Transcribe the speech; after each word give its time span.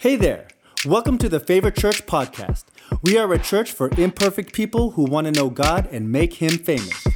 Hey 0.00 0.16
there. 0.16 0.48
Welcome 0.86 1.18
to 1.18 1.28
the 1.28 1.38
Favor 1.38 1.70
Church 1.70 2.06
podcast. 2.06 2.64
We 3.02 3.18
are 3.18 3.30
a 3.34 3.38
church 3.38 3.70
for 3.70 3.90
imperfect 3.98 4.54
people 4.54 4.92
who 4.92 5.04
want 5.04 5.26
to 5.26 5.30
know 5.30 5.50
God 5.50 5.86
and 5.92 6.10
make 6.10 6.32
Him 6.32 6.52
famous. 6.52 7.06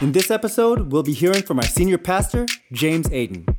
In 0.00 0.12
this 0.12 0.30
episode, 0.30 0.92
we'll 0.92 1.02
be 1.02 1.12
hearing 1.12 1.42
from 1.42 1.58
our 1.58 1.64
senior 1.64 1.98
pastor, 1.98 2.46
James 2.70 3.08
Aiden. 3.08 3.56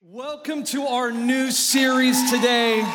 Welcome 0.00 0.62
to 0.66 0.84
our 0.84 1.10
new 1.10 1.50
series 1.50 2.30
today 2.30 2.88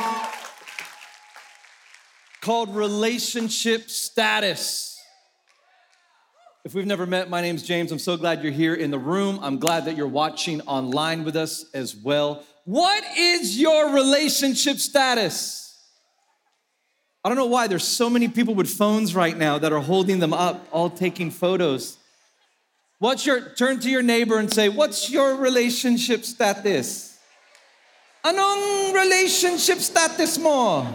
called 2.39 2.73
Relationship 2.73 3.89
Status. 3.89 4.98
If 6.69 6.75
we've 6.75 6.85
never 6.85 7.07
met, 7.07 7.31
my 7.31 7.41
name's 7.41 7.63
James. 7.63 7.91
I'm 7.91 7.97
so 7.97 8.15
glad 8.15 8.43
you're 8.43 8.51
here 8.51 8.75
in 8.75 8.91
the 8.91 8.99
room. 8.99 9.39
I'm 9.41 9.57
glad 9.57 9.85
that 9.85 9.97
you're 9.97 10.05
watching 10.05 10.61
online 10.67 11.23
with 11.23 11.35
us 11.35 11.65
as 11.73 11.95
well. 11.95 12.43
What 12.65 13.03
is 13.17 13.59
your 13.59 13.91
relationship 13.91 14.77
status? 14.77 15.75
I 17.25 17.29
don't 17.29 17.39
know 17.39 17.47
why 17.47 17.65
there's 17.65 17.87
so 17.87 18.07
many 18.07 18.27
people 18.27 18.53
with 18.53 18.69
phones 18.69 19.15
right 19.15 19.35
now 19.35 19.57
that 19.57 19.73
are 19.73 19.79
holding 19.79 20.19
them 20.19 20.31
up, 20.31 20.67
all 20.69 20.91
taking 20.91 21.31
photos. 21.31 21.97
What's 22.99 23.25
your 23.25 23.49
turn 23.55 23.79
to 23.79 23.89
your 23.89 24.03
neighbor 24.03 24.37
and 24.37 24.53
say, 24.53 24.69
"What's 24.69 25.09
your 25.09 25.37
relationship 25.37 26.23
status?" 26.23 27.17
Anong 28.23 28.93
relationship 28.93 29.79
status 29.79 30.37
mo? 30.37 30.85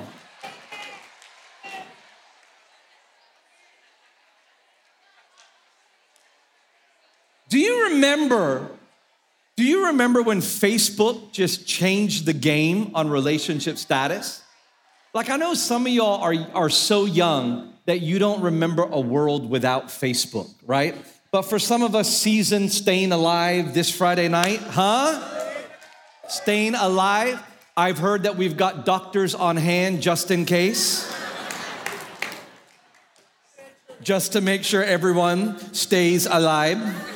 Do 7.54 7.60
you 7.60 7.84
remember? 8.04 8.68
Do 9.56 9.64
you 9.64 9.86
remember 9.86 10.22
when 10.22 10.40
Facebook 10.40 11.32
just 11.32 11.66
changed 11.66 12.26
the 12.26 12.32
game 12.32 12.90
on 12.94 13.08
relationship 13.08 13.78
status? 13.78 14.42
Like, 15.14 15.30
I 15.30 15.36
know 15.36 15.54
some 15.54 15.86
of 15.86 15.92
y'all 15.92 16.20
are, 16.22 16.34
are 16.54 16.68
so 16.68 17.06
young 17.06 17.72
that 17.86 18.00
you 18.00 18.18
don't 18.18 18.42
remember 18.42 18.82
a 18.82 19.00
world 19.00 19.48
without 19.48 19.86
Facebook, 19.86 20.50
right? 20.66 20.94
But 21.30 21.42
for 21.42 21.58
some 21.58 21.82
of 21.82 21.94
us 21.94 22.14
seasoned, 22.14 22.72
staying 22.72 23.12
alive 23.12 23.74
this 23.74 23.90
Friday 23.90 24.28
night, 24.28 24.60
huh? 24.60 25.22
Staying 26.28 26.74
alive. 26.74 27.42
I've 27.76 27.98
heard 27.98 28.24
that 28.24 28.36
we've 28.36 28.56
got 28.56 28.84
doctors 28.84 29.34
on 29.34 29.56
hand 29.56 30.02
just 30.02 30.30
in 30.30 30.44
case. 30.44 31.10
just 34.02 34.32
to 34.32 34.40
make 34.42 34.62
sure 34.64 34.84
everyone 34.84 35.58
stays 35.72 36.26
alive. 36.26 37.13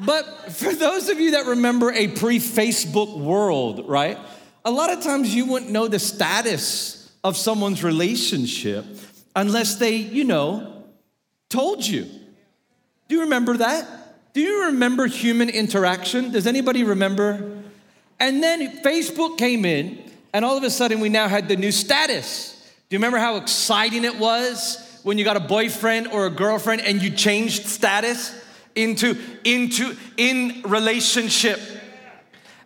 But 0.00 0.52
for 0.52 0.72
those 0.72 1.08
of 1.08 1.20
you 1.20 1.32
that 1.32 1.46
remember 1.46 1.92
a 1.92 2.08
pre 2.08 2.38
Facebook 2.38 3.18
world, 3.18 3.88
right? 3.88 4.18
A 4.64 4.70
lot 4.70 4.90
of 4.90 5.02
times 5.02 5.34
you 5.34 5.46
wouldn't 5.46 5.70
know 5.70 5.88
the 5.88 5.98
status 5.98 7.10
of 7.24 7.36
someone's 7.36 7.82
relationship 7.82 8.84
unless 9.34 9.76
they, 9.76 9.96
you 9.96 10.24
know, 10.24 10.84
told 11.48 11.86
you. 11.86 12.04
Do 13.08 13.14
you 13.14 13.22
remember 13.22 13.56
that? 13.56 13.86
Do 14.34 14.40
you 14.40 14.66
remember 14.66 15.06
human 15.06 15.48
interaction? 15.48 16.30
Does 16.30 16.46
anybody 16.46 16.84
remember? 16.84 17.62
And 18.20 18.42
then 18.42 18.82
Facebook 18.82 19.38
came 19.38 19.64
in, 19.64 19.98
and 20.32 20.44
all 20.44 20.56
of 20.56 20.62
a 20.64 20.70
sudden 20.70 21.00
we 21.00 21.08
now 21.08 21.28
had 21.28 21.48
the 21.48 21.56
new 21.56 21.72
status. 21.72 22.54
Do 22.88 22.94
you 22.94 22.98
remember 22.98 23.18
how 23.18 23.36
exciting 23.36 24.04
it 24.04 24.18
was 24.18 25.00
when 25.02 25.18
you 25.18 25.24
got 25.24 25.36
a 25.36 25.40
boyfriend 25.40 26.08
or 26.08 26.26
a 26.26 26.30
girlfriend 26.30 26.82
and 26.82 27.02
you 27.02 27.10
changed 27.10 27.66
status? 27.66 28.34
Into 28.78 29.16
into 29.44 29.96
in 30.16 30.62
relationship. 30.64 31.60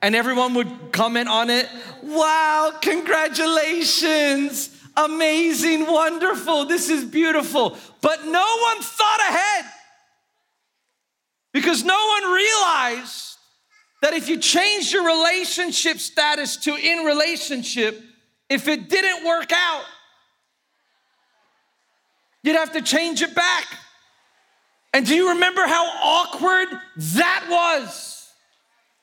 And 0.01 0.15
everyone 0.15 0.55
would 0.55 0.93
comment 0.93 1.29
on 1.29 1.51
it. 1.51 1.69
Wow 2.03 2.73
congratulations. 2.81 4.71
Amazing 4.97 5.87
wonderful. 5.87 6.67
This 6.67 6.91
is 6.91 7.05
beautiful. 7.05 7.77
But 8.01 8.27
no 8.27 8.59
one 8.63 8.83
thought 8.83 9.21
ahead. 9.21 9.65
Because 11.53 11.85
no 11.85 12.07
one 12.07 12.33
realized 12.33 13.33
that 14.03 14.13
if 14.15 14.29
you 14.29 14.37
changed 14.37 14.93
your 14.93 15.07
relationship 15.07 15.99
status 15.99 16.57
to 16.59 16.77
in 16.77 17.05
relationship 17.05 18.03
if 18.51 18.69
it 18.69 18.91
didn't 18.91 19.25
work 19.25 19.51
out 19.53 19.85
you'd 22.43 22.57
have 22.57 22.73
to 22.73 22.83
change 22.83 23.23
it 23.23 23.35
back 23.35 23.67
and 24.93 25.07
do 25.07 25.15
you 25.15 25.31
remember 25.31 25.67
how 25.67 25.87
awkward 25.87 26.69
that 26.97 27.47
was? 27.49 28.31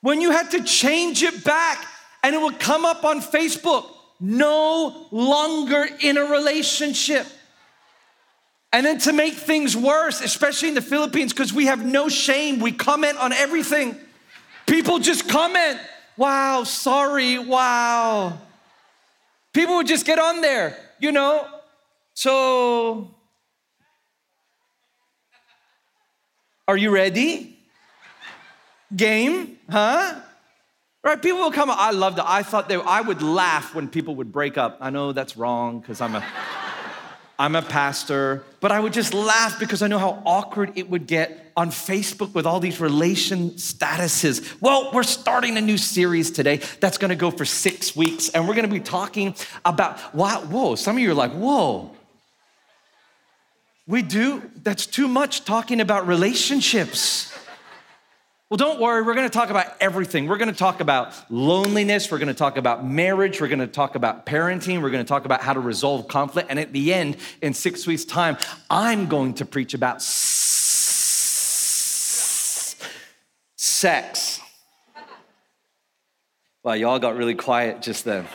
When 0.02 0.20
you 0.20 0.30
had 0.30 0.52
to 0.52 0.62
change 0.62 1.22
it 1.22 1.44
back 1.44 1.86
and 2.22 2.34
it 2.34 2.40
would 2.40 2.58
come 2.58 2.84
up 2.84 3.04
on 3.04 3.20
Facebook, 3.20 3.86
no 4.20 5.06
longer 5.10 5.88
in 6.00 6.16
a 6.18 6.24
relationship. 6.24 7.26
And 8.72 8.86
then 8.86 8.98
to 8.98 9.12
make 9.12 9.34
things 9.34 9.76
worse, 9.76 10.20
especially 10.20 10.68
in 10.68 10.74
the 10.74 10.82
Philippines, 10.82 11.32
because 11.32 11.52
we 11.52 11.66
have 11.66 11.84
no 11.84 12.08
shame, 12.08 12.60
we 12.60 12.70
comment 12.70 13.18
on 13.18 13.32
everything. 13.32 13.96
People 14.66 15.00
just 15.00 15.28
comment, 15.28 15.80
wow, 16.16 16.62
sorry, 16.62 17.38
wow. 17.38 18.38
People 19.52 19.76
would 19.76 19.88
just 19.88 20.06
get 20.06 20.20
on 20.20 20.40
there, 20.40 20.76
you 21.00 21.10
know? 21.10 21.48
So 22.14 23.12
Are 26.70 26.76
you 26.76 26.90
ready? 26.90 27.58
Game, 28.94 29.58
huh? 29.68 30.20
Right? 31.02 31.20
People 31.20 31.40
will 31.40 31.50
come. 31.50 31.68
I 31.68 31.90
loved 31.90 32.20
it. 32.20 32.24
I 32.24 32.44
thought 32.44 32.68
they. 32.68 32.76
I 32.76 33.00
would 33.00 33.22
laugh 33.22 33.74
when 33.74 33.88
people 33.88 34.14
would 34.14 34.30
break 34.30 34.56
up. 34.56 34.78
I 34.80 34.90
know 34.90 35.10
that's 35.10 35.36
wrong 35.36 35.80
because 35.80 36.00
I'm 36.00 36.14
a. 36.14 36.24
I'm 37.40 37.56
a 37.56 37.62
pastor, 37.62 38.44
but 38.60 38.70
I 38.70 38.78
would 38.78 38.92
just 38.92 39.14
laugh 39.14 39.58
because 39.58 39.82
I 39.82 39.88
know 39.88 39.98
how 39.98 40.22
awkward 40.24 40.72
it 40.76 40.88
would 40.90 41.08
get 41.08 41.52
on 41.56 41.70
Facebook 41.70 42.34
with 42.34 42.46
all 42.46 42.60
these 42.60 42.78
relation 42.78 43.50
statuses. 43.52 44.60
Well, 44.60 44.90
we're 44.92 45.02
starting 45.02 45.56
a 45.56 45.60
new 45.60 45.78
series 45.78 46.30
today 46.30 46.60
that's 46.78 46.98
gonna 46.98 47.16
go 47.16 47.32
for 47.32 47.44
six 47.44 47.96
weeks, 47.96 48.28
and 48.28 48.46
we're 48.46 48.54
gonna 48.54 48.68
be 48.68 48.78
talking 48.78 49.34
about 49.64 50.14
wow, 50.14 50.42
whoa, 50.42 50.76
some 50.76 50.96
of 50.96 51.02
you 51.02 51.10
are 51.10 51.14
like, 51.14 51.32
whoa, 51.32 51.90
we 53.90 54.02
do, 54.02 54.48
that's 54.62 54.86
too 54.86 55.08
much 55.08 55.44
talking 55.44 55.80
about 55.80 56.06
relationships. 56.06 57.36
Well, 58.48 58.56
don't 58.56 58.80
worry, 58.80 59.02
we're 59.02 59.14
gonna 59.14 59.28
talk 59.28 59.50
about 59.50 59.76
everything. 59.80 60.26
We're 60.26 60.38
gonna 60.38 60.52
talk 60.52 60.80
about 60.80 61.12
loneliness, 61.30 62.10
we're 62.10 62.18
gonna 62.18 62.34
talk 62.34 62.56
about 62.56 62.86
marriage, 62.86 63.40
we're 63.40 63.48
gonna 63.48 63.66
talk 63.66 63.96
about 63.96 64.26
parenting, 64.26 64.80
we're 64.80 64.90
gonna 64.90 65.04
talk 65.04 65.24
about 65.24 65.40
how 65.40 65.52
to 65.52 65.60
resolve 65.60 66.08
conflict. 66.08 66.50
And 66.50 66.58
at 66.58 66.72
the 66.72 66.94
end, 66.94 67.16
in 67.42 67.52
six 67.52 67.86
weeks' 67.86 68.04
time, 68.04 68.36
I'm 68.68 69.06
going 69.06 69.34
to 69.34 69.44
preach 69.44 69.74
about 69.74 70.02
sex. 70.02 70.70
Wow, 76.62 76.72
y'all 76.74 76.98
got 76.98 77.16
really 77.16 77.34
quiet 77.34 77.82
just 77.82 78.04
then. 78.04 78.26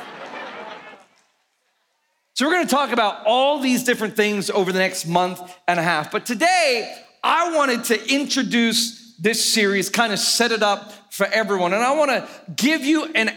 So, 2.35 2.45
we're 2.45 2.51
gonna 2.51 2.67
talk 2.67 2.91
about 2.91 3.25
all 3.25 3.59
these 3.59 3.85
different 3.85 4.17
things 4.17 4.49
over 4.49 4.73
the 4.73 4.79
next 4.79 5.07
month 5.07 5.39
and 5.69 5.79
a 5.79 5.81
half. 5.83 6.11
But 6.11 6.25
today, 6.25 6.93
I 7.23 7.55
wanted 7.55 7.85
to 7.85 8.13
introduce 8.13 9.15
this 9.15 9.53
series, 9.53 9.89
kind 9.89 10.11
of 10.11 10.19
set 10.19 10.51
it 10.51 10.61
up 10.61 10.91
for 11.13 11.27
everyone. 11.27 11.71
And 11.71 11.81
I 11.81 11.95
wanna 11.95 12.27
give 12.53 12.83
you 12.83 13.05
an 13.05 13.31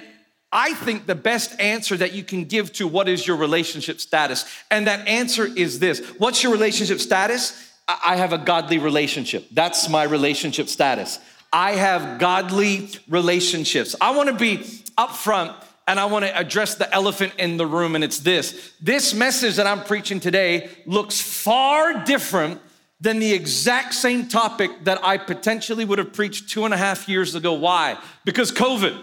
I 0.50 0.74
think 0.74 1.06
the 1.06 1.14
best 1.14 1.60
answer 1.60 1.96
that 1.96 2.12
you 2.12 2.24
can 2.24 2.46
give 2.46 2.72
to 2.72 2.88
what 2.88 3.08
is 3.08 3.24
your 3.24 3.36
relationship 3.36 4.00
status. 4.00 4.44
And 4.68 4.88
that 4.88 5.06
answer 5.06 5.46
is 5.46 5.78
this 5.78 6.00
What's 6.18 6.42
your 6.42 6.50
relationship 6.50 6.98
status? 6.98 7.70
I 7.86 8.16
have 8.16 8.32
a 8.32 8.38
godly 8.38 8.78
relationship. 8.78 9.46
That's 9.52 9.88
my 9.88 10.02
relationship 10.02 10.68
status. 10.68 11.20
I 11.52 11.72
have 11.72 12.18
godly 12.18 12.88
relationships. 13.06 13.94
I 14.00 14.10
wanna 14.10 14.34
be 14.34 14.58
upfront 14.98 15.54
and 15.88 15.98
I 15.98 16.04
want 16.04 16.26
to 16.26 16.38
address 16.38 16.74
the 16.74 16.92
elephant 16.94 17.32
in 17.38 17.56
the 17.56 17.66
room, 17.66 17.94
and 17.94 18.04
it's 18.04 18.18
this. 18.18 18.74
This 18.78 19.14
message 19.14 19.56
that 19.56 19.66
I'm 19.66 19.82
preaching 19.82 20.20
today 20.20 20.68
looks 20.84 21.18
far 21.18 22.04
different 22.04 22.60
than 23.00 23.20
the 23.20 23.32
exact 23.32 23.94
same 23.94 24.28
topic 24.28 24.70
that 24.84 25.02
I 25.02 25.16
potentially 25.16 25.86
would 25.86 25.98
have 25.98 26.12
preached 26.12 26.50
two 26.50 26.66
and 26.66 26.74
a 26.74 26.76
half 26.76 27.08
years 27.08 27.34
ago. 27.34 27.54
Why? 27.54 27.96
Because 28.26 28.52
COVID. 28.52 29.02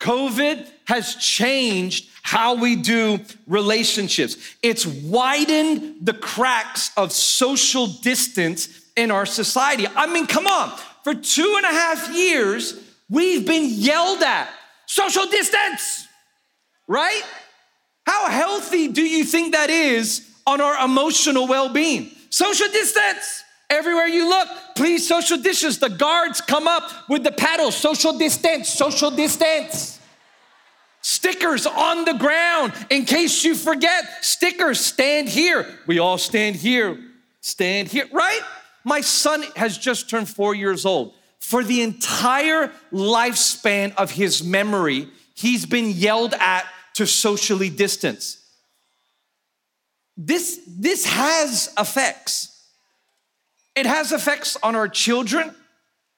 COVID 0.00 0.66
has 0.86 1.16
changed 1.16 2.08
how 2.22 2.54
we 2.54 2.76
do 2.76 3.20
relationships. 3.46 4.38
It's 4.62 4.86
widened 4.86 5.96
the 6.00 6.14
cracks 6.14 6.92
of 6.96 7.12
social 7.12 7.88
distance 7.88 8.90
in 8.96 9.10
our 9.10 9.26
society. 9.26 9.86
I 9.94 10.06
mean, 10.06 10.26
come 10.26 10.46
on, 10.46 10.78
for 11.02 11.14
two 11.14 11.54
and 11.58 11.66
a 11.66 11.78
half 11.78 12.14
years, 12.14 12.80
we've 13.10 13.46
been 13.46 13.66
yelled 13.68 14.22
at 14.22 14.48
social 14.86 15.26
distance, 15.26 16.06
right? 16.86 17.22
How 18.06 18.28
healthy 18.28 18.88
do 18.88 19.02
you 19.02 19.24
think 19.24 19.52
that 19.52 19.70
is 19.70 20.28
on 20.46 20.60
our 20.60 20.84
emotional 20.84 21.46
well 21.46 21.68
being? 21.68 22.10
Social 22.30 22.68
distance. 22.68 23.42
Everywhere 23.70 24.06
you 24.06 24.28
look, 24.28 24.48
please 24.76 25.08
social 25.08 25.38
distance. 25.38 25.78
The 25.78 25.88
guards 25.88 26.40
come 26.40 26.68
up 26.68 27.08
with 27.08 27.24
the 27.24 27.32
paddles, 27.32 27.74
social 27.74 28.16
distance, 28.16 28.68
social 28.68 29.10
distance. 29.10 29.98
Stickers 31.00 31.66
on 31.66 32.04
the 32.04 32.14
ground 32.14 32.72
in 32.90 33.04
case 33.04 33.44
you 33.44 33.54
forget. 33.54 34.24
Stickers, 34.24 34.80
stand 34.80 35.28
here. 35.28 35.66
We 35.86 35.98
all 35.98 36.18
stand 36.18 36.56
here, 36.56 36.98
stand 37.40 37.88
here, 37.88 38.08
right? 38.12 38.40
My 38.84 39.00
son 39.00 39.44
has 39.56 39.76
just 39.76 40.08
turned 40.08 40.28
four 40.28 40.54
years 40.54 40.86
old. 40.86 41.14
For 41.44 41.62
the 41.62 41.82
entire 41.82 42.72
lifespan 42.90 43.94
of 43.96 44.10
his 44.10 44.42
memory, 44.42 45.08
he's 45.34 45.66
been 45.66 45.90
yelled 45.90 46.32
at 46.32 46.64
to 46.94 47.06
socially 47.06 47.68
distance. 47.68 48.38
This, 50.16 50.58
this 50.66 51.04
has 51.04 51.70
effects. 51.78 52.66
It 53.76 53.84
has 53.84 54.10
effects 54.10 54.56
on 54.62 54.74
our 54.74 54.88
children, 54.88 55.54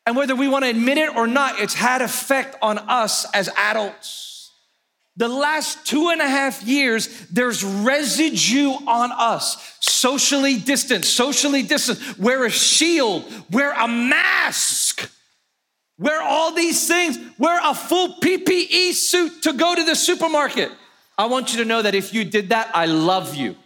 and 0.07 0.17
whether 0.17 0.37
we 0.37 0.47
want 0.47 0.65
to 0.65 0.71
admit 0.71 0.97
it 0.97 1.17
or 1.17 1.27
not, 1.27 1.59
it's 1.59 1.75
had 1.75 2.03
effect 2.03 2.55
on 2.63 2.79
us 2.79 3.27
as 3.35 3.49
adults. 3.57 4.36
The 5.17 5.29
last 5.29 5.87
two 5.87 6.11
and 6.11 6.21
a 6.21 6.29
half 6.29 6.63
years, 6.63 7.27
there's 7.29 7.65
residue 7.65 8.71
on 8.71 9.13
us. 9.13 9.77
Socially 9.81 10.59
distant, 10.59 11.07
socially 11.07 11.63
distant. 11.63 12.19
Wear 12.19 12.45
a 12.45 12.51
shield, 12.51 13.25
wear 13.51 13.73
a 13.73 13.89
mask, 13.89 15.11
wear 15.99 16.21
all 16.21 16.53
these 16.53 16.87
things, 16.87 17.19
wear 17.39 17.59
a 17.63 17.75
full 17.75 18.21
PPE 18.21 18.93
suit 18.93 19.43
to 19.45 19.55
go 19.55 19.75
to 19.75 19.85
the 19.85 19.97
supermarket. 19.97 20.71
I 21.17 21.27
want 21.27 21.53
you 21.53 21.61
to 21.61 21.65
know 21.65 21.81
that 21.81 21.95
if 21.95 22.13
you 22.13 22.25
did 22.25 22.51
that, 22.51 22.71
I 22.75 22.85
love 22.85 23.35
you. 23.35 23.57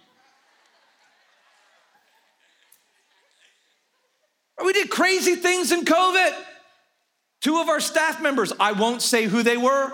We 4.64 4.73
did 4.73 4.88
crazy 4.91 5.35
things 5.35 5.73
in 5.73 5.85
COVID. 5.85 6.35
Two 7.41 7.61
of 7.61 7.69
our 7.69 7.81
staff 7.81 8.23
members, 8.23 8.53
I 8.61 8.73
won't 8.73 9.03
say 9.03 9.25
who 9.25 9.43
they 9.43 9.56
were, 9.56 9.93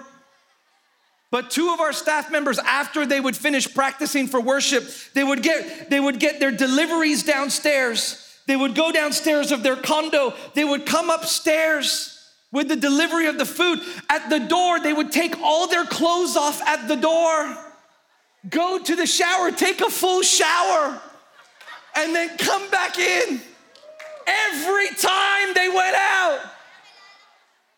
but 1.31 1.51
two 1.51 1.73
of 1.73 1.81
our 1.81 1.93
staff 1.93 2.31
members, 2.31 2.59
after 2.59 3.05
they 3.05 3.21
would 3.21 3.37
finish 3.37 3.73
practicing 3.73 4.29
for 4.29 4.41
worship, 4.41 4.85
they 5.13 5.25
would 5.25 5.43
get, 5.43 5.91
they 5.91 5.99
would 5.99 6.21
get 6.21 6.39
their 6.39 6.53
deliveries 6.53 7.25
downstairs. 7.25 8.23
They 8.47 8.55
would 8.55 8.77
go 8.77 8.93
downstairs 8.93 9.51
of 9.51 9.63
their 9.63 9.77
condo. 9.77 10.35
They 10.55 10.65
would 10.65 10.87
come 10.87 11.11
upstairs 11.11 12.13
with 12.53 12.69
the 12.69 12.77
delivery 12.77 13.27
of 13.27 13.39
the 13.39 13.45
food. 13.45 13.81
At 14.09 14.31
the 14.31 14.39
door, 14.39 14.79
they 14.79 14.93
would 14.93 15.11
take 15.11 15.37
all 15.43 15.67
their 15.67 15.85
clothes 15.85 16.37
off 16.37 16.63
at 16.63 16.87
the 16.87 16.97
door, 16.97 17.59
go 18.49 18.79
to 18.79 18.95
the 18.95 19.07
shower, 19.07 19.51
take 19.51 19.81
a 19.81 19.91
full 19.91 20.23
shower, 20.23 21.01
and 21.97 22.15
then 22.15 22.37
come 22.39 22.71
back 22.71 22.99
in 22.99 23.41
every 24.27 24.89
time 24.91 25.55
they 25.55 25.69
went 25.69 25.97
out. 25.97 26.41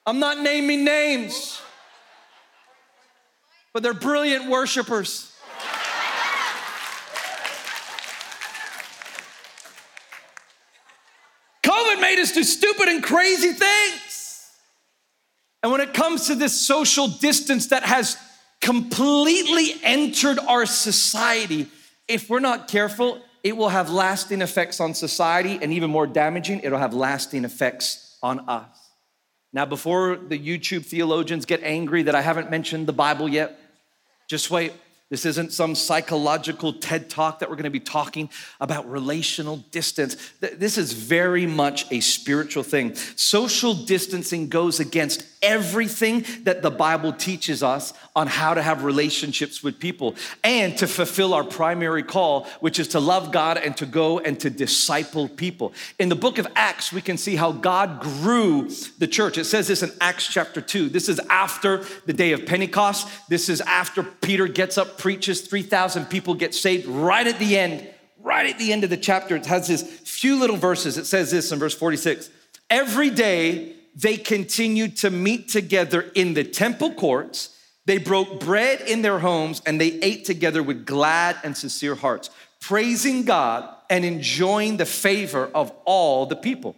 I'm 0.05 0.19
not 0.19 0.39
naming 0.39 0.85
names 0.85 1.63
but 3.73 3.83
they're 3.83 3.95
brilliant 3.95 4.49
worshipers. 4.49 5.35
COVID 11.63 12.01
made 12.01 12.19
us 12.19 12.33
do 12.33 12.43
stupid 12.43 12.89
and 12.89 13.03
crazy 13.03 13.53
things. 13.53 14.51
And 15.63 15.73
when 15.73 15.81
it 15.81 15.93
comes 15.93 16.29
to 16.29 16.35
this 16.35 16.59
social 16.59 17.09
distance 17.09 17.69
that 17.69 17.83
has 17.83 18.17
completely 18.61 19.75
entered 19.83 20.39
our 20.39 20.67
society, 20.67 21.69
if 22.07 22.31
we're 22.31 22.41
not 22.41 22.69
careful, 22.69 23.21
it 23.45 23.57
will 23.57 23.69
have 23.69 23.91
lasting 23.91 24.43
effects 24.43 24.81
on 24.81 24.95
society, 24.95 25.59
and 25.61 25.73
even 25.73 25.91
more 25.91 26.07
damaging, 26.07 26.61
it'll 26.61 26.79
have 26.79 26.95
lasting 26.95 27.45
effects 27.45 28.17
on 28.23 28.41
us. 28.49 28.88
Now, 29.53 29.65
before 29.65 30.17
the 30.17 30.39
YouTube 30.39 30.85
theologians 30.85 31.47
get 31.47 31.63
angry 31.63 32.03
that 32.03 32.15
I 32.15 32.21
haven't 32.21 32.51
mentioned 32.51 32.87
the 32.87 32.93
Bible 32.93 33.29
yet, 33.29 33.59
just 34.29 34.51
wait. 34.51 34.73
This 35.11 35.25
isn't 35.25 35.55
some 35.55 35.75
psychological 35.75 36.75
TED 36.75 37.09
talk 37.09 37.39
that 37.39 37.49
we're 37.49 37.57
gonna 37.57 37.71
be 37.71 37.81
talking 37.81 38.29
about 38.61 38.91
relational 38.91 39.57
distance. 39.71 40.17
This 40.41 40.77
is 40.77 40.93
very 40.93 41.47
much 41.47 41.91
a 41.91 42.01
spiritual 42.01 42.63
thing. 42.63 42.95
Social 43.17 43.73
distancing 43.73 44.49
goes 44.51 44.81
against 44.81 45.25
everything 45.43 46.25
that 46.43 46.63
the 46.63 46.71
Bible 46.71 47.13
teaches 47.13 47.63
us 47.63 47.93
on 48.15 48.27
how 48.27 48.55
to 48.55 48.63
have 48.63 48.85
relationships 48.85 49.63
with 49.63 49.79
people 49.79 50.17
and 50.45 50.77
to 50.79 50.87
fulfill 50.87 51.35
our 51.35 51.45
primary 51.45 52.03
call, 52.03 52.47
which 52.61 52.79
is 52.79 52.89
to 52.89 53.01
love 53.01 53.33
God 53.33 53.59
and 53.59 53.77
to 53.77 53.87
go 53.87 54.19
and 54.19 54.39
to 54.41 54.51
disciple 54.51 55.29
people. 55.29 55.73
In 55.99 56.09
the 56.09 56.17
book 56.17 56.39
of 56.39 56.47
Acts, 56.55 56.93
we 56.93 57.01
can 57.01 57.17
see 57.17 57.37
how 57.37 57.53
God 57.53 58.01
grew 58.01 58.69
the 58.99 59.07
church. 59.07 59.39
It 59.39 59.45
says 59.45 59.69
this 59.69 59.83
in 59.83 59.93
Acts 60.01 60.27
chapter 60.27 60.61
2. 60.61 60.89
This 60.89 61.09
is 61.09 61.21
after 61.31 61.85
the 62.07 62.13
day 62.13 62.33
of 62.33 62.47
Pentecost. 62.47 63.09
This 63.29 63.49
is 63.49 63.61
after 63.61 64.03
Peter 64.03 64.47
gets 64.47 64.79
up, 64.79 64.99
preaches, 64.99 65.43
3,000 65.43 66.07
people 66.07 66.35
get 66.35 66.55
saved 66.55 66.87
right 66.87 67.27
at 67.27 67.39
the 67.39 67.57
end. 67.57 67.89
Right 68.21 68.51
at 68.51 68.59
the 68.59 68.73
end 68.73 68.83
of 68.83 68.91
the 68.91 68.97
chapter, 68.97 69.37
it 69.37 69.47
has 69.47 69.69
this 69.69 69.83
few 69.83 70.39
little 70.39 70.57
verses. 70.57 70.99
It 70.99 71.07
says 71.07 71.31
this 71.31 71.53
in 71.53 71.59
verse 71.59 71.75
46 71.75 72.31
Every 72.69 73.11
day, 73.11 73.78
they 73.95 74.17
continued 74.17 74.97
to 74.99 75.11
meet 75.11 75.49
together 75.49 76.11
in 76.15 76.35
the 76.35 76.45
temple 76.45 76.93
courts. 76.93 77.57
They 77.87 77.99
broke 77.99 78.41
bread 78.41 78.83
in 78.83 79.03
their 79.03 79.19
homes 79.19 79.63
and 79.65 79.81
they 79.81 79.99
ate 80.01 80.25
together 80.25 80.63
with 80.63 80.85
glad 80.85 81.37
and 81.43 81.57
sincere 81.57 81.95
hearts, 81.95 82.31
praising 82.61 83.25
God 83.25 83.69
and 83.89 84.05
enjoying 84.05 84.77
the 84.77 84.87
favor 84.87 85.51
of 85.55 85.73
all 85.85 86.27
the 86.27 86.37
people. 86.37 86.77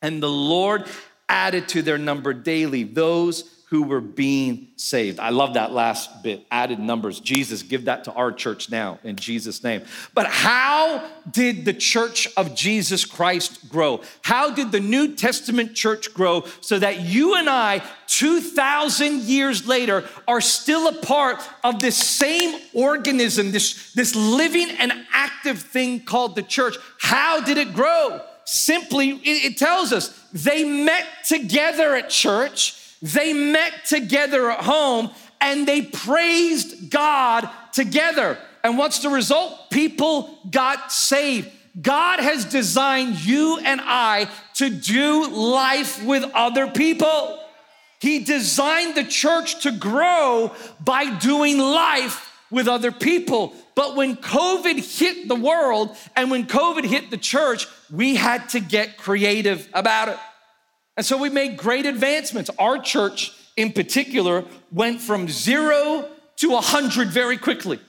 And 0.00 0.22
the 0.22 0.28
Lord 0.28 0.86
added 1.28 1.68
to 1.68 1.82
their 1.82 1.98
number 1.98 2.34
daily 2.34 2.82
those 2.82 3.61
who 3.72 3.84
were 3.84 4.02
being 4.02 4.68
saved. 4.76 5.18
I 5.18 5.30
love 5.30 5.54
that 5.54 5.72
last 5.72 6.22
bit, 6.22 6.44
added 6.50 6.78
numbers. 6.78 7.18
Jesus, 7.20 7.62
give 7.62 7.86
that 7.86 8.04
to 8.04 8.12
our 8.12 8.30
church 8.30 8.68
now 8.68 8.98
in 9.02 9.16
Jesus' 9.16 9.64
name. 9.64 9.80
But 10.12 10.26
how 10.26 11.08
did 11.30 11.64
the 11.64 11.72
church 11.72 12.28
of 12.36 12.54
Jesus 12.54 13.06
Christ 13.06 13.70
grow? 13.70 14.02
How 14.20 14.50
did 14.50 14.72
the 14.72 14.80
New 14.80 15.14
Testament 15.14 15.74
church 15.74 16.12
grow 16.12 16.44
so 16.60 16.78
that 16.80 17.00
you 17.00 17.34
and 17.34 17.48
I, 17.48 17.82
2,000 18.08 19.22
years 19.22 19.66
later, 19.66 20.06
are 20.28 20.42
still 20.42 20.88
a 20.88 21.00
part 21.00 21.40
of 21.64 21.80
this 21.80 21.96
same 21.96 22.60
organism, 22.74 23.52
this, 23.52 23.94
this 23.94 24.14
living 24.14 24.68
and 24.68 24.92
active 25.14 25.58
thing 25.58 26.04
called 26.04 26.36
the 26.36 26.42
church? 26.42 26.76
How 26.98 27.40
did 27.40 27.56
it 27.56 27.72
grow? 27.72 28.20
Simply, 28.44 29.12
it 29.24 29.56
tells 29.56 29.94
us 29.94 30.08
they 30.34 30.62
met 30.62 31.06
together 31.26 31.94
at 31.94 32.10
church 32.10 32.80
they 33.02 33.32
met 33.32 33.84
together 33.84 34.50
at 34.50 34.60
home 34.60 35.10
and 35.40 35.66
they 35.66 35.82
praised 35.82 36.88
God 36.88 37.48
together. 37.72 38.38
And 38.62 38.78
what's 38.78 39.00
the 39.00 39.08
result? 39.08 39.70
People 39.70 40.38
got 40.48 40.92
saved. 40.92 41.50
God 41.80 42.20
has 42.20 42.44
designed 42.44 43.24
you 43.24 43.58
and 43.58 43.80
I 43.82 44.28
to 44.54 44.70
do 44.70 45.28
life 45.28 46.04
with 46.04 46.24
other 46.34 46.68
people. 46.68 47.40
He 47.98 48.20
designed 48.20 48.94
the 48.94 49.04
church 49.04 49.62
to 49.62 49.72
grow 49.72 50.54
by 50.84 51.18
doing 51.18 51.58
life 51.58 52.28
with 52.50 52.68
other 52.68 52.92
people. 52.92 53.54
But 53.74 53.96
when 53.96 54.16
COVID 54.16 54.98
hit 54.98 55.26
the 55.26 55.34
world 55.34 55.96
and 56.14 56.30
when 56.30 56.46
COVID 56.46 56.84
hit 56.84 57.10
the 57.10 57.16
church, 57.16 57.66
we 57.90 58.14
had 58.14 58.50
to 58.50 58.60
get 58.60 58.98
creative 58.98 59.68
about 59.72 60.08
it. 60.08 60.18
And 60.96 61.06
so 61.06 61.16
we 61.16 61.30
made 61.30 61.56
great 61.56 61.86
advancements. 61.86 62.50
Our 62.58 62.78
church, 62.78 63.32
in 63.56 63.72
particular, 63.72 64.44
went 64.70 65.00
from 65.00 65.28
zero 65.28 66.08
to 66.36 66.50
100 66.50 67.08
very 67.08 67.36
quickly. 67.36 67.80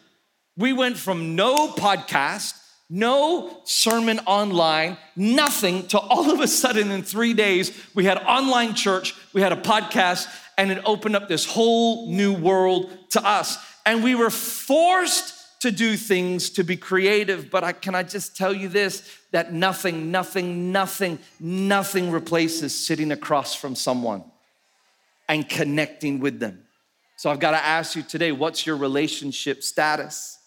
We 0.55 0.71
went 0.71 0.97
from 0.97 1.35
no 1.35 1.69
podcast, 1.69 2.53
no 2.89 3.61
sermon 3.65 4.19
online, 4.19 4.97
nothing, 5.15 5.87
to 5.87 5.99
all 5.99 6.31
of 6.31 6.39
a 6.39 6.47
sudden 6.47 6.91
in 6.91 7.01
three 7.01 7.33
days, 7.33 7.71
we 7.95 8.05
had 8.05 8.19
online 8.19 8.75
church, 8.75 9.15
we 9.33 9.41
had 9.41 9.51
a 9.51 9.57
podcast, 9.57 10.27
and 10.57 10.71
it 10.71 10.81
opened 10.85 11.15
up 11.15 11.27
this 11.27 11.45
whole 11.45 12.11
new 12.11 12.33
world 12.33 12.91
to 13.09 13.25
us. 13.25 13.57
And 13.85 14.03
we 14.03 14.15
were 14.15 14.29
forced 14.29 15.33
to 15.61 15.71
do 15.71 15.97
things, 15.97 16.51
to 16.51 16.63
be 16.63 16.77
creative. 16.77 17.49
But 17.49 17.63
I, 17.63 17.71
can 17.71 17.95
I 17.95 18.03
just 18.03 18.37
tell 18.37 18.53
you 18.53 18.67
this 18.67 19.09
that 19.33 19.51
nothing, 19.51 20.11
nothing, 20.11 20.71
nothing, 20.71 21.19
nothing 21.39 22.11
replaces 22.11 22.73
sitting 22.73 23.11
across 23.11 23.55
from 23.55 23.75
someone 23.75 24.23
and 25.27 25.49
connecting 25.49 26.19
with 26.19 26.39
them. 26.39 26.63
So 27.17 27.31
I've 27.31 27.39
got 27.39 27.51
to 27.51 27.63
ask 27.63 27.95
you 27.95 28.03
today 28.03 28.31
what's 28.31 28.65
your 28.65 28.77
relationship 28.77 29.63
status? 29.63 30.37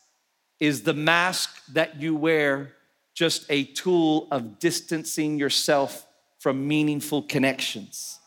Is 0.61 0.83
the 0.83 0.95
mask 0.95 1.51
that 1.73 2.01
you 2.01 2.15
wear 2.15 2.73
just 3.13 3.45
a 3.51 3.65
tool 3.65 4.29
of 4.31 4.61
distancing 4.61 5.37
yourself 5.37 6.07
from 6.39 6.69
meaningful 6.69 7.23
connections? 7.23 8.21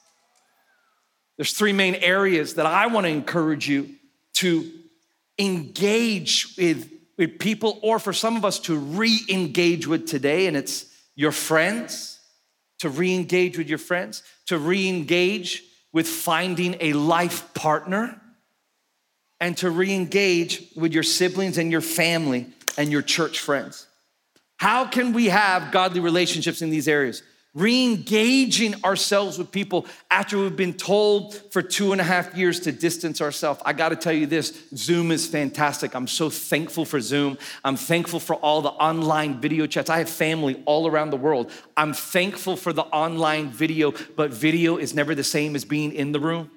There's 1.37 1.53
three 1.53 1.73
main 1.73 1.95
areas 1.95 2.55
that 2.55 2.65
I 2.65 2.87
want 2.87 3.05
to 3.05 3.11
encourage 3.11 3.69
you 3.69 3.95
to 4.33 4.69
engage 5.37 6.53
with, 6.57 6.91
people, 7.27 7.79
or 7.81 7.99
for 7.99 8.13
some 8.13 8.37
of 8.37 8.45
us 8.45 8.59
to 8.61 8.77
re 8.77 9.19
engage 9.29 9.87
with 9.87 10.07
today. 10.07 10.47
And 10.47 10.55
it's 10.55 10.85
your 11.15 11.31
friends, 11.31 12.19
to 12.79 12.89
re 12.89 13.13
engage 13.13 13.57
with 13.57 13.67
your 13.67 13.77
friends, 13.77 14.23
to 14.47 14.57
re 14.57 14.87
engage 14.87 15.63
with 15.91 16.07
finding 16.07 16.77
a 16.79 16.93
life 16.93 17.53
partner, 17.53 18.21
and 19.39 19.57
to 19.57 19.69
re 19.69 19.93
engage 19.93 20.71
with 20.75 20.93
your 20.93 21.03
siblings 21.03 21.57
and 21.57 21.71
your 21.71 21.81
family 21.81 22.47
and 22.77 22.91
your 22.91 23.01
church 23.01 23.39
friends. 23.39 23.87
How 24.57 24.85
can 24.85 25.13
we 25.13 25.27
have 25.27 25.71
godly 25.71 26.01
relationships 26.01 26.61
in 26.61 26.69
these 26.69 26.87
areas? 26.87 27.23
Re-engaging 27.55 28.75
ourselves 28.83 29.39
with 29.39 29.51
people 29.51 29.87
after 30.11 30.37
we've 30.37 30.55
been 30.55 30.73
told 30.73 31.33
for 31.51 31.63
two 31.63 31.91
and 31.91 31.99
a 31.99 32.03
half 32.03 32.35
years 32.35 32.59
to 32.59 32.71
distance 32.71 33.21
ourselves. 33.21 33.59
I 33.65 33.73
got 33.73 33.89
to 33.89 33.95
tell 33.95 34.13
you 34.13 34.27
this 34.27 34.67
zoom 34.75 35.11
is 35.11 35.25
fantastic. 35.25 35.95
I'm 35.95 36.07
so 36.07 36.29
thankful 36.29 36.85
for 36.85 37.01
zoom. 37.01 37.39
I'm 37.65 37.75
thankful 37.75 38.19
for 38.19 38.35
all 38.35 38.61
the 38.61 38.69
online 38.69 39.41
video 39.41 39.65
chats. 39.65 39.89
I 39.89 39.97
have 39.97 40.09
family 40.09 40.61
all 40.65 40.85
around 40.85 41.09
the 41.09 41.17
world. 41.17 41.51
I'm 41.75 41.93
thankful 41.93 42.55
for 42.55 42.71
the 42.71 42.83
online 42.83 43.49
video 43.49 43.93
but 44.15 44.31
video 44.31 44.77
is 44.77 44.93
never 44.93 45.15
the 45.15 45.23
same 45.23 45.55
as 45.55 45.65
being 45.65 45.91
in 45.91 46.11
the 46.11 46.19
room. 46.19 46.51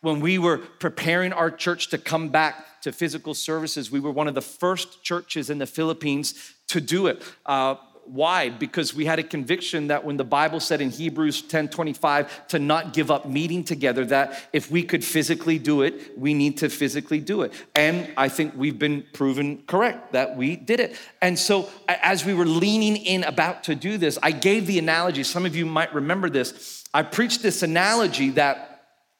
When 0.00 0.20
we 0.20 0.38
were 0.38 0.58
preparing 0.58 1.32
our 1.32 1.50
church 1.50 1.88
to 1.88 1.98
come 1.98 2.28
back 2.28 2.82
to 2.82 2.92
physical 2.92 3.34
services 3.34 3.90
we 3.90 3.98
were 3.98 4.12
one 4.12 4.28
of 4.28 4.34
the 4.34 4.42
first 4.42 5.02
churches 5.02 5.50
in 5.50 5.58
the 5.58 5.66
philippines 5.66 6.54
to 6.68 6.80
do 6.80 7.08
it. 7.08 7.20
Uh, 7.44 7.76
why? 8.06 8.50
Because 8.50 8.94
we 8.94 9.06
had 9.06 9.18
a 9.18 9.22
conviction 9.22 9.88
that 9.88 10.04
when 10.04 10.16
the 10.16 10.24
Bible 10.24 10.60
said 10.60 10.80
in 10.80 10.90
Hebrews 10.90 11.42
10 11.42 11.68
25 11.68 12.48
to 12.48 12.58
not 12.58 12.92
give 12.92 13.10
up 13.10 13.26
meeting 13.26 13.64
together, 13.64 14.04
that 14.06 14.48
if 14.52 14.70
we 14.70 14.82
could 14.82 15.04
physically 15.04 15.58
do 15.58 15.82
it, 15.82 16.18
we 16.18 16.34
need 16.34 16.58
to 16.58 16.68
physically 16.68 17.20
do 17.20 17.42
it. 17.42 17.52
And 17.74 18.10
I 18.16 18.28
think 18.28 18.54
we've 18.56 18.78
been 18.78 19.04
proven 19.12 19.62
correct 19.66 20.12
that 20.12 20.36
we 20.36 20.56
did 20.56 20.80
it. 20.80 20.96
And 21.22 21.38
so 21.38 21.70
as 21.88 22.24
we 22.24 22.34
were 22.34 22.46
leaning 22.46 22.96
in 22.96 23.24
about 23.24 23.64
to 23.64 23.74
do 23.74 23.96
this, 23.96 24.18
I 24.22 24.32
gave 24.32 24.66
the 24.66 24.78
analogy. 24.78 25.24
Some 25.24 25.46
of 25.46 25.56
you 25.56 25.64
might 25.64 25.94
remember 25.94 26.28
this. 26.28 26.84
I 26.92 27.02
preached 27.02 27.42
this 27.42 27.62
analogy 27.62 28.30
that 28.30 28.70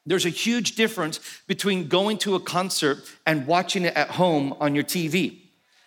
there's 0.06 0.26
a 0.26 0.30
huge 0.30 0.74
difference 0.74 1.20
between 1.46 1.88
going 1.88 2.18
to 2.18 2.34
a 2.34 2.40
concert 2.40 2.98
and 3.26 3.46
watching 3.46 3.86
it 3.86 3.94
at 3.96 4.10
home 4.10 4.54
on 4.60 4.74
your 4.74 4.84
TV. 4.84 5.40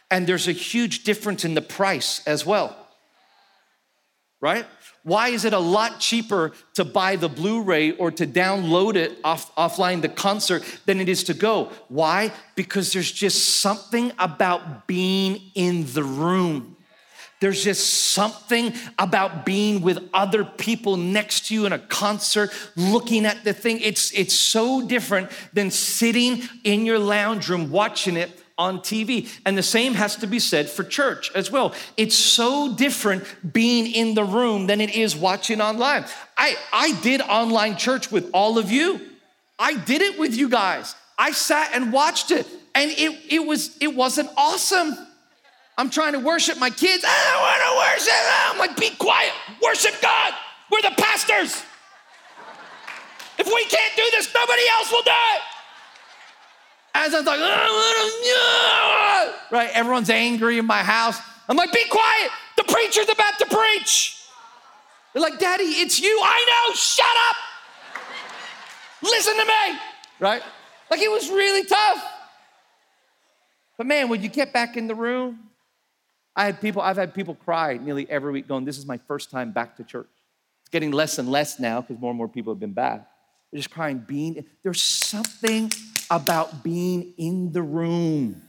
And 0.10 0.26
there's 0.26 0.48
a 0.48 0.54
huge 0.54 1.04
difference 1.04 1.46
in 1.46 1.54
the 1.54 1.62
price 1.62 2.26
as 2.26 2.44
well 2.44 2.76
right? 4.40 4.66
Why 5.04 5.30
is 5.30 5.46
it 5.46 5.54
a 5.54 5.60
lot 5.60 6.00
cheaper 6.00 6.52
to 6.76 6.86
buy 6.86 7.16
the 7.16 7.30
Blu 7.30 7.62
ray 7.62 7.92
or 7.92 8.12
to 8.12 8.28
download 8.28 8.96
it 8.96 9.18
off, 9.24 9.54
offline, 9.56 10.02
the 10.02 10.10
concert, 10.10 10.64
than 10.86 11.00
it 11.00 11.10
is 11.10 11.24
to 11.26 11.34
go? 11.34 11.72
Why? 11.88 12.32
Because 12.56 12.94
there's 12.94 13.12
just 13.12 13.62
something 13.62 14.12
about 14.20 14.86
being 14.86 15.42
in 15.56 15.86
the 15.94 16.04
room. 16.04 16.76
There's 17.40 17.64
just 17.64 18.12
something 18.12 18.74
about 18.98 19.46
being 19.46 19.82
with 19.82 20.00
other 20.14 20.44
people 20.44 20.98
next 20.98 21.48
to 21.48 21.54
you 21.54 21.66
in 21.68 21.74
a 21.74 21.80
concert, 21.80 22.52
looking 22.76 23.26
at 23.26 23.44
the 23.44 23.54
thing. 23.54 23.80
It's, 23.80 24.12
it's 24.12 24.34
so 24.34 24.86
different 24.86 25.30
than 25.54 25.70
sitting 25.70 26.42
in 26.64 26.86
your 26.86 26.98
lounge 26.98 27.48
room 27.48 27.70
watching 27.70 28.18
it 28.18 28.44
on 28.58 28.80
TV. 28.80 29.30
And 29.46 29.58
the 29.58 29.64
same 29.64 29.94
has 29.94 30.16
to 30.18 30.28
be 30.28 30.40
said 30.40 30.70
for 30.70 30.84
church 30.84 31.32
as 31.36 31.52
well. 31.52 31.74
It's 31.96 32.16
so 32.16 32.74
different 32.74 33.24
being 33.54 33.92
in 33.92 34.16
the 34.16 34.24
room 34.24 34.68
than 34.68 34.82
it 34.82 34.96
is 34.96 35.16
watching 35.16 35.62
online. 35.62 36.06
I, 36.38 36.56
I 36.74 37.00
did 37.02 37.22
online 37.22 37.78
church 37.78 38.12
with 38.12 38.30
all 38.34 38.58
of 38.58 38.72
you. 38.72 39.00
I 39.60 39.76
did 39.76 40.02
it 40.02 40.20
with 40.20 40.36
you 40.36 40.50
guys. 40.50 40.96
I 41.18 41.32
sat 41.32 41.72
and 41.74 41.92
watched 41.92 42.30
it, 42.30 42.48
and 42.76 42.92
it, 42.92 43.20
it, 43.30 43.46
was, 43.46 43.76
it 43.82 43.96
wasn't 43.96 44.30
awesome. 44.38 44.96
I'm 45.78 45.90
trying 45.90 46.14
to 46.14 46.20
worship 46.20 46.60
my 46.60 46.70
kids. 46.70 47.04
I 47.08 47.18
don't 47.32 47.42
want 47.42 47.62
to 47.62 47.96
worship. 47.96 48.14
I'm 48.52 48.58
like, 48.58 48.78
be 48.78 48.96
quiet. 48.98 49.32
Worship 49.64 50.00
God. 50.02 50.34
We're 50.72 50.82
the 50.82 50.96
pastors. 50.98 51.64
If 53.40 53.46
we 53.46 53.66
can't 53.66 53.96
do 53.96 54.04
this, 54.12 54.34
nobody 54.34 54.62
else 54.72 54.92
will 54.92 55.04
do 55.04 55.12
it. 55.12 55.42
As 57.00 57.14
I 57.14 57.20
like, 57.20 57.40
oh, 57.40 58.88
right, 59.52 59.70
everyone's 59.72 60.10
angry 60.10 60.58
in 60.58 60.66
my 60.66 60.82
house. 60.82 61.20
I'm 61.48 61.56
like, 61.56 61.72
be 61.72 61.86
quiet. 61.90 62.32
The 62.58 62.64
preacher's 62.64 63.08
about 63.08 63.38
to 63.38 63.46
preach. 63.46 64.24
They're 65.14 65.22
like, 65.22 65.38
Daddy, 65.38 65.64
it's 65.64 66.00
you. 66.02 66.20
I 66.24 66.68
know. 66.70 66.74
Shut 66.74 67.06
up. 67.30 67.36
Listen 69.04 69.36
to 69.38 69.46
me. 69.46 69.80
Right? 70.20 70.42
Like 70.90 71.02
it 71.02 71.12
was 71.12 71.30
really 71.30 71.66
tough. 71.66 72.04
But 73.78 73.86
man, 73.86 74.10
when 74.10 74.24
you 74.24 74.30
get 74.30 74.52
back 74.52 74.76
in 74.76 74.88
the 74.88 74.96
room, 74.96 75.38
I 76.36 76.46
had 76.46 76.60
people, 76.60 76.82
I've 76.82 76.98
had 76.98 77.14
people 77.14 77.36
cry 77.36 77.78
nearly 77.78 78.10
every 78.10 78.32
week 78.32 78.48
going, 78.48 78.66
This 78.66 78.80
is 78.80 78.88
my 78.88 78.98
first 79.08 79.30
time 79.30 79.52
back 79.52 79.78
to 79.78 79.84
church. 79.84 80.10
It's 80.62 80.70
getting 80.70 80.90
less 80.90 81.20
and 81.20 81.30
less 81.30 81.60
now 81.60 81.82
because 81.82 82.02
more 82.02 82.10
and 82.10 82.18
more 82.18 82.28
people 82.28 82.54
have 82.54 82.60
been 82.60 82.74
back. 82.74 83.08
They're 83.52 83.60
just 83.60 83.72
crying, 83.72 84.04
being 84.06 84.46
there's 84.64 84.82
something 84.82 85.72
about 86.10 86.64
being 86.64 87.14
in 87.18 87.52
the 87.52 87.62
room. 87.62 88.42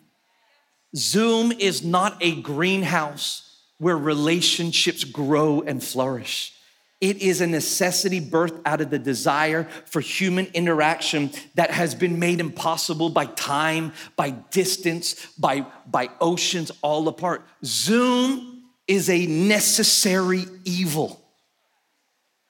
Zoom 0.97 1.53
is 1.53 1.85
not 1.85 2.17
a 2.21 2.41
greenhouse 2.41 3.45
where 3.79 3.97
relationships 3.97 5.05
grow 5.05 5.61
and 5.61 5.83
flourish. 5.83 6.55
It 7.01 7.19
is 7.19 7.41
a 7.41 7.47
necessity 7.47 8.21
birthed 8.21 8.61
out 8.67 8.81
of 8.81 8.91
the 8.91 8.99
desire 8.99 9.65
for 9.87 10.01
human 10.01 10.47
interaction 10.47 11.31
that 11.55 11.71
has 11.71 11.95
been 11.95 12.19
made 12.19 12.41
impossible 12.41 13.09
by 13.09 13.27
time, 13.27 13.93
by 14.17 14.31
distance, 14.31 15.27
by, 15.39 15.65
by 15.87 16.11
oceans 16.21 16.73
all 16.83 17.07
apart. 17.07 17.47
Zoom 17.65 18.65
is 18.89 19.09
a 19.09 19.27
necessary 19.27 20.47
evil, 20.65 21.23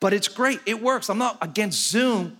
but 0.01 0.15
it's 0.15 0.29
great. 0.29 0.61
It 0.65 0.81
works. 0.81 1.11
I'm 1.11 1.19
not 1.19 1.37
against 1.43 1.91
Zoom, 1.91 2.38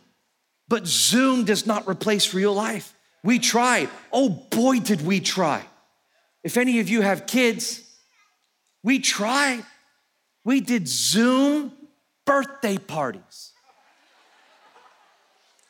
but 0.69 0.87
Zoom 0.87 1.45
does 1.45 1.67
not 1.67 1.89
replace 1.89 2.35
real 2.35 2.55
life. 2.55 2.95
We 3.25 3.39
tried. 3.39 3.89
Oh 4.13 4.29
boy, 4.29 4.81
did 4.81 5.05
we 5.05 5.21
try. 5.21 5.65
If 6.45 6.57
any 6.57 6.81
of 6.81 6.89
you 6.89 7.01
have 7.01 7.27
kids, 7.27 7.83
we 8.83 9.01
tried. 9.01 9.65
We 10.45 10.61
did 10.61 10.87
Zoom 10.89 11.73
birthday 12.25 12.79
parties. 12.79 13.53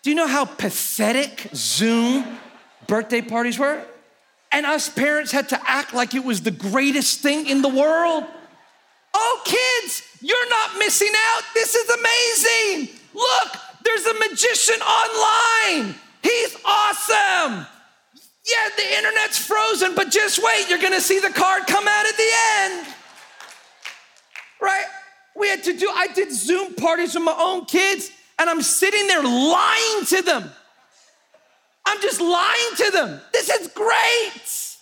Do 0.03 0.11
you 0.11 0.17
know 0.17 0.27
how 0.27 0.45
pathetic 0.45 1.49
Zoom 1.55 2.39
birthday 2.87 3.23
parties 3.23 3.59
were? 3.59 3.83
And 4.53 4.65
us 4.65 4.89
parents 4.89 5.33
had 5.33 5.49
to 5.51 5.71
act 5.71 5.93
like 5.95 6.15
it 6.15 6.25
was 6.25 6.43
the 6.43 6.51
greatest 6.51 7.21
thing 7.21 7.47
in 7.47 7.61
the 7.63 7.69
world. 7.69 8.25
Oh, 9.15 9.43
kids, 9.45 10.03
you're 10.21 10.49
not 10.49 10.79
missing 10.79 11.13
out. 11.15 11.43
This 11.55 11.75
is 11.75 11.91
amazing. 11.91 13.01
Look, 13.15 13.57
there's 13.89 14.07
a 14.07 14.19
magician 14.31 14.81
online. 14.83 15.95
He's 16.23 16.57
awesome. 16.65 17.67
Yeah, 18.47 18.69
the 18.77 18.99
internet's 18.99 19.39
frozen, 19.39 19.95
but 19.95 20.11
just 20.11 20.43
wait, 20.43 20.69
you're 20.69 20.79
gonna 20.79 21.01
see 21.01 21.21
the 21.21 21.31
card 21.31 21.67
come 21.67 21.89
out 21.89 22.07
at 22.07 22.17
the 22.17 22.31
end. 22.59 22.87
Right? 24.61 24.85
We 25.37 25.49
had 25.49 25.63
to 25.65 25.77
do, 25.77 25.91
I 25.95 26.09
did 26.09 26.33
Zoom 26.33 26.75
parties 26.75 27.15
with 27.15 27.25
my 27.25 27.37
own 27.39 27.65
kids, 27.65 28.11
and 28.39 28.51
I'm 28.51 28.63
sitting 28.63 29.07
there 29.07 29.23
lying 29.23 30.05
to 30.07 30.23
them. 30.23 30.51
I'm 31.87 32.01
just 32.03 32.21
lying 32.21 32.77
to 32.77 32.91
them. 32.91 33.21
This 33.33 33.49
is 33.49 33.69
great. 33.69 34.77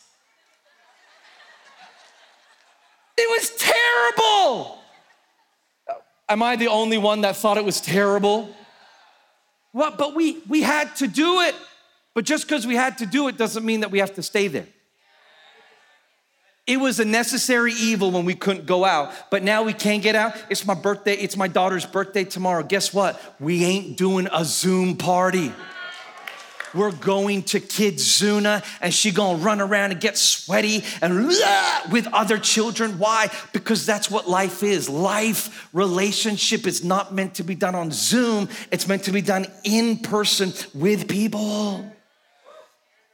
It 3.18 3.30
was 3.30 3.50
terrible. 3.56 4.78
Am 6.28 6.42
I 6.42 6.56
the 6.56 6.68
only 6.68 6.98
one 6.98 7.20
that 7.20 7.36
thought 7.36 7.56
it 7.56 7.64
was 7.64 7.80
terrible? 7.80 8.54
But 9.76 10.14
we, 10.14 10.38
we 10.48 10.62
had 10.62 10.96
to 10.96 11.06
do 11.06 11.42
it. 11.42 11.54
But 12.14 12.24
just 12.24 12.48
because 12.48 12.66
we 12.66 12.74
had 12.74 12.98
to 12.98 13.06
do 13.06 13.28
it 13.28 13.36
doesn't 13.36 13.64
mean 13.64 13.80
that 13.80 13.90
we 13.90 13.98
have 13.98 14.14
to 14.14 14.22
stay 14.22 14.48
there. 14.48 14.66
It 16.66 16.80
was 16.80 16.98
a 16.98 17.04
necessary 17.04 17.74
evil 17.74 18.10
when 18.10 18.24
we 18.24 18.34
couldn't 18.34 18.66
go 18.66 18.84
out, 18.84 19.12
but 19.30 19.44
now 19.44 19.62
we 19.62 19.72
can't 19.72 20.02
get 20.02 20.16
out. 20.16 20.34
It's 20.50 20.66
my 20.66 20.74
birthday, 20.74 21.14
it's 21.14 21.36
my 21.36 21.46
daughter's 21.46 21.86
birthday 21.86 22.24
tomorrow. 22.24 22.64
Guess 22.64 22.92
what? 22.92 23.20
We 23.38 23.64
ain't 23.64 23.96
doing 23.96 24.28
a 24.32 24.44
Zoom 24.44 24.96
party 24.96 25.52
we're 26.76 26.92
going 26.92 27.42
to 27.44 27.60
KidZania 27.60 28.64
and 28.80 28.92
she 28.92 29.10
gonna 29.10 29.38
run 29.38 29.60
around 29.60 29.92
and 29.92 30.00
get 30.00 30.16
sweaty 30.16 30.84
and 31.00 31.28
with 31.90 32.06
other 32.12 32.38
children. 32.38 32.98
Why? 32.98 33.30
Because 33.52 33.86
that's 33.86 34.10
what 34.10 34.28
life 34.28 34.62
is. 34.62 34.88
Life 34.88 35.68
relationship 35.72 36.66
is 36.66 36.84
not 36.84 37.14
meant 37.14 37.34
to 37.36 37.44
be 37.44 37.54
done 37.54 37.74
on 37.74 37.90
Zoom. 37.90 38.48
It's 38.70 38.86
meant 38.86 39.04
to 39.04 39.12
be 39.12 39.22
done 39.22 39.46
in 39.64 39.98
person 39.98 40.52
with 40.74 41.08
people. 41.08 41.90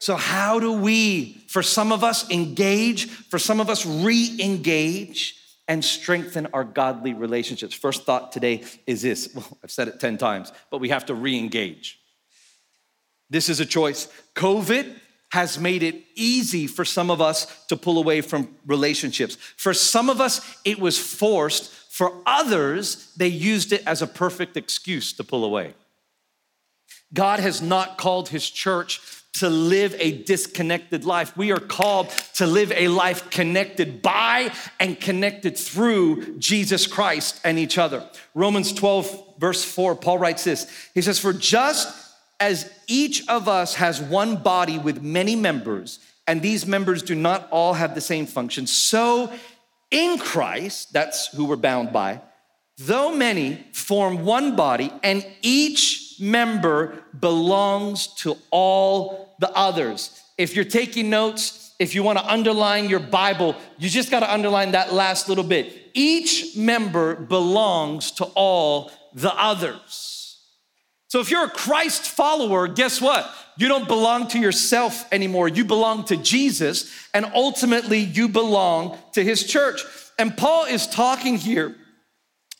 So, 0.03 0.17
how 0.17 0.59
do 0.59 0.73
we, 0.73 1.45
for 1.47 1.63
some 1.63 1.93
of 1.93 2.03
us, 2.03 2.29
engage, 2.29 3.09
for 3.09 3.39
some 3.39 3.61
of 3.61 3.71
us, 3.71 3.87
re 3.87 4.37
engage 4.41 5.37
and 5.69 5.85
strengthen 5.85 6.49
our 6.53 6.65
godly 6.65 7.15
relationships? 7.15 7.73
First 7.73 8.03
thought 8.03 8.33
today 8.33 8.65
is 8.89 9.03
this 9.03 9.33
well, 9.37 9.47
I've 9.63 9.71
said 9.71 9.87
it 9.87 10.01
10 10.01 10.19
times, 10.19 10.51
but 10.73 10.79
we 10.79 10.89
have 10.89 11.07
to 11.07 11.15
re 11.15 11.39
engage. 11.39 12.02
This 13.33 13.49
is 13.49 13.61
a 13.61 13.67
choice. 13.67 14.09
COVID 14.35 14.95
has 15.31 15.59
made 15.59 15.83
it 15.83 16.05
easy 16.15 16.67
for 16.67 16.85
some 16.85 17.11
of 17.11 17.23
us 17.23 17.65
to 17.69 17.77
pull 17.79 17.97
away 17.97 18.21
from 18.21 18.55
relationships. 18.67 19.37
For 19.57 19.73
some 19.73 20.11
of 20.11 20.21
us, 20.21 20.59
it 20.67 20.79
was 20.79 20.99
forced. 20.99 21.73
For 21.91 22.13
others, 22.27 23.11
they 23.17 23.29
used 23.29 23.73
it 23.73 23.83
as 23.87 24.03
a 24.03 24.07
perfect 24.07 24.59
excuse 24.59 25.15
to 25.15 25.25
pull 25.25 25.47
away. 25.47 25.73
God 27.15 27.41
has 27.41 27.63
not 27.63 27.97
called 27.97 28.29
his 28.29 28.51
church 28.51 29.01
to 29.35 29.49
live 29.49 29.97
a 29.99 30.13
disconnected 30.25 31.07
life. 31.07 31.35
We 31.35 31.53
are 31.53 31.59
called 31.59 32.11
to 32.35 32.47
live 32.47 32.71
a 32.73 32.89
life 32.89 33.31
connected 33.31 34.03
by 34.03 34.53
and 34.79 35.01
connected 35.01 35.57
through 35.57 36.39
Jesus 36.39 36.87
Christ 36.87 37.41
and 37.45 37.59
each 37.59 37.79
other. 37.79 38.07
Romans 38.35 38.75
12, 38.75 39.39
verse 39.39 39.65
4, 39.65 39.97
Paul 39.97 40.19
writes 40.19 40.45
this 40.45 40.91
He 40.93 41.01
says, 41.01 41.19
For 41.19 41.33
just 41.33 42.02
as 42.43 42.69
each 42.89 43.29
of 43.29 43.49
us 43.49 43.75
has 43.75 44.03
one 44.03 44.35
body 44.35 44.77
with 44.77 45.01
many 45.01 45.37
members, 45.37 46.01
and 46.27 46.43
these 46.43 46.67
members 46.67 47.01
do 47.01 47.15
not 47.15 47.49
all 47.53 47.75
have 47.75 47.95
the 47.95 48.01
same 48.01 48.27
function, 48.27 48.67
so 48.67 49.33
in 49.93 50.19
Christ, 50.19 50.93
that's 50.93 51.29
who 51.29 51.45
we're 51.45 51.55
bound 51.55 51.93
by, 51.93 52.21
though 52.79 53.15
many 53.15 53.65
form 53.73 54.25
one 54.25 54.57
body, 54.57 54.91
and 55.05 55.25
each 55.43 56.17
member 56.19 57.05
belongs 57.21 58.09
to 58.23 58.37
all 58.51 59.37
the 59.39 59.51
others. 59.53 60.21
If 60.37 60.57
you're 60.57 60.65
taking 60.65 61.11
notes, 61.11 61.75
if 61.79 61.95
you 61.95 62.03
want 62.03 62.19
to 62.19 62.27
underline 62.27 62.89
your 62.89 63.01
Bible, 63.01 63.55
you 63.79 63.89
just 63.89 64.11
got 64.11 64.21
to 64.21 64.33
underline 64.33 64.73
that 64.73 64.93
last 64.93 65.29
little 65.29 65.45
bit. 65.45 65.91
Each 65.95 66.57
member 66.57 67.15
belongs 67.15 68.11
to 68.13 68.25
all 68.35 68.91
the 69.15 69.33
others. 69.35 70.22
So 71.13 71.21
if 71.21 71.31
you're 71.31 71.45
a 71.45 71.51
Christ 71.51 72.09
follower, 72.09 72.67
guess 72.67 72.99
what? 72.99 73.31
You 73.59 73.69
don't 73.69 73.87
belong 73.87 74.29
to 74.29 74.39
yourself 74.39 75.05
anymore. 75.13 75.47
You 75.47 75.63
belong 75.63 76.07
to 76.07 76.17
Jesus, 76.17 76.91
and 77.13 77.27
ultimately, 77.35 77.99
you 77.99 78.31
belong 78.31 78.97
to 79.13 79.23
his 79.23 79.45
church. 79.45 79.83
And 80.19 80.35
Paul 80.35 80.65
is 80.65 80.87
talking 80.87 81.37
here 81.37 81.77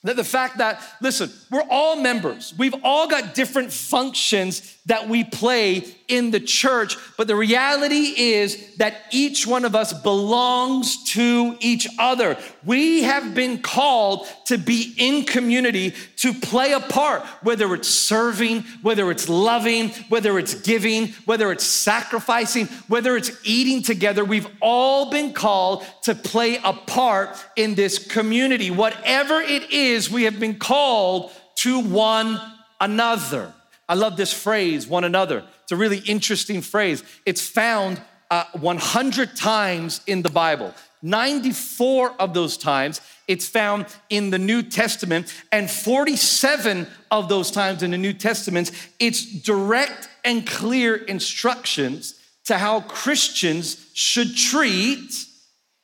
that 0.03 0.17
the 0.17 0.23
fact 0.23 0.59
that, 0.59 0.83
listen, 1.01 1.31
we're 1.51 1.65
all 1.71 1.97
members. 1.97 2.53
We've 2.59 2.75
all 2.85 3.09
got 3.09 3.35
different 3.35 3.73
functions 3.73 4.77
that 4.87 5.09
we 5.09 5.23
play 5.23 5.85
in 6.09 6.33
the 6.33 6.41
church, 6.41 6.97
but 7.17 7.29
the 7.29 7.37
reality 7.37 8.15
is 8.17 8.77
that 8.77 9.03
each 9.13 9.47
one 9.47 9.65
of 9.65 9.77
us 9.77 9.93
belongs 9.93 11.13
to 11.13 11.57
each 11.61 11.87
other. 12.01 12.37
We 12.65 13.05
have 13.05 13.33
been 13.33 13.63
called 13.63 14.27
to 14.47 14.59
be 14.59 14.93
in 14.99 15.25
community, 15.25 15.95
to 16.17 16.35
play 16.35 16.73
a 16.73 16.81
part, 16.81 17.23
whether 17.43 17.73
it's 17.75 17.89
serving, 17.89 18.63
whether 18.83 19.11
it's 19.13 19.29
loving, 19.29 19.91
whether 20.09 20.37
it's 20.37 20.55
giving, 20.55 21.09
whether 21.27 21.53
it's 21.53 21.65
sacrificing, 21.65 22.67
whether 22.89 23.17
it's 23.17 23.31
eating 23.45 23.83
together. 23.83 24.25
We've 24.25 24.49
all 24.61 25.11
been 25.11 25.33
called 25.33 25.87
to 26.03 26.17
play 26.17 26.59
a 26.63 26.73
part 26.73 27.37
in 27.55 27.77
this 27.77 28.05
community. 28.05 28.73
Whatever 28.73 29.41
it 29.41 29.71
is, 29.71 30.11
we 30.11 30.25
have 30.25 30.41
been 30.41 30.59
called 30.59 31.31
to 31.59 31.79
one 31.79 32.41
another. 32.81 33.55
I 33.93 33.95
love 33.95 34.17
this 34.17 34.33
phrase, 34.33 34.87
one 34.87 35.05
another. 35.05 35.45
It's 35.65 35.73
a 35.73 35.77
really 35.77 35.99
interesting 35.99 36.63
phrase. 36.63 37.05
It's 37.27 37.47
found 37.47 38.01
uh, 38.31 38.45
100 38.59 39.37
times 39.37 40.01
in 40.07 40.23
the 40.23 40.31
Bible. 40.31 40.73
94 41.03 42.15
of 42.19 42.33
those 42.33 42.57
times 42.57 43.03
it's 43.29 43.47
found 43.47 43.85
in 44.09 44.31
the 44.31 44.39
New 44.39 44.63
Testament, 44.63 45.35
and 45.53 45.71
47 45.71 46.87
of 47.11 47.29
those 47.29 47.51
times 47.51 47.83
in 47.83 47.91
the 47.91 47.99
New 47.99 48.15
Testament, 48.15 48.71
it's 48.99 49.27
direct 49.27 50.09
and 50.25 50.47
clear 50.47 50.97
instructions 50.97 52.19
to 52.47 52.57
how 52.57 52.81
Christians 52.81 53.91
should 53.93 54.35
treat 54.35 55.27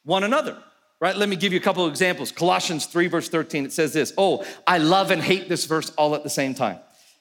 one 0.04 0.24
another. 0.24 0.56
Right? 0.98 1.14
Let 1.14 1.28
me 1.28 1.36
give 1.36 1.52
you 1.52 1.58
a 1.58 1.62
couple 1.62 1.84
of 1.84 1.90
examples. 1.90 2.32
Colossians 2.32 2.86
3, 2.86 3.06
verse 3.08 3.28
13, 3.28 3.66
it 3.66 3.72
says 3.74 3.92
this 3.92 4.14
Oh, 4.16 4.46
I 4.66 4.78
love 4.78 5.10
and 5.10 5.20
hate 5.20 5.50
this 5.50 5.66
verse 5.66 5.90
all 5.90 6.14
at 6.14 6.22
the 6.22 6.30
same 6.30 6.54
time. 6.54 6.78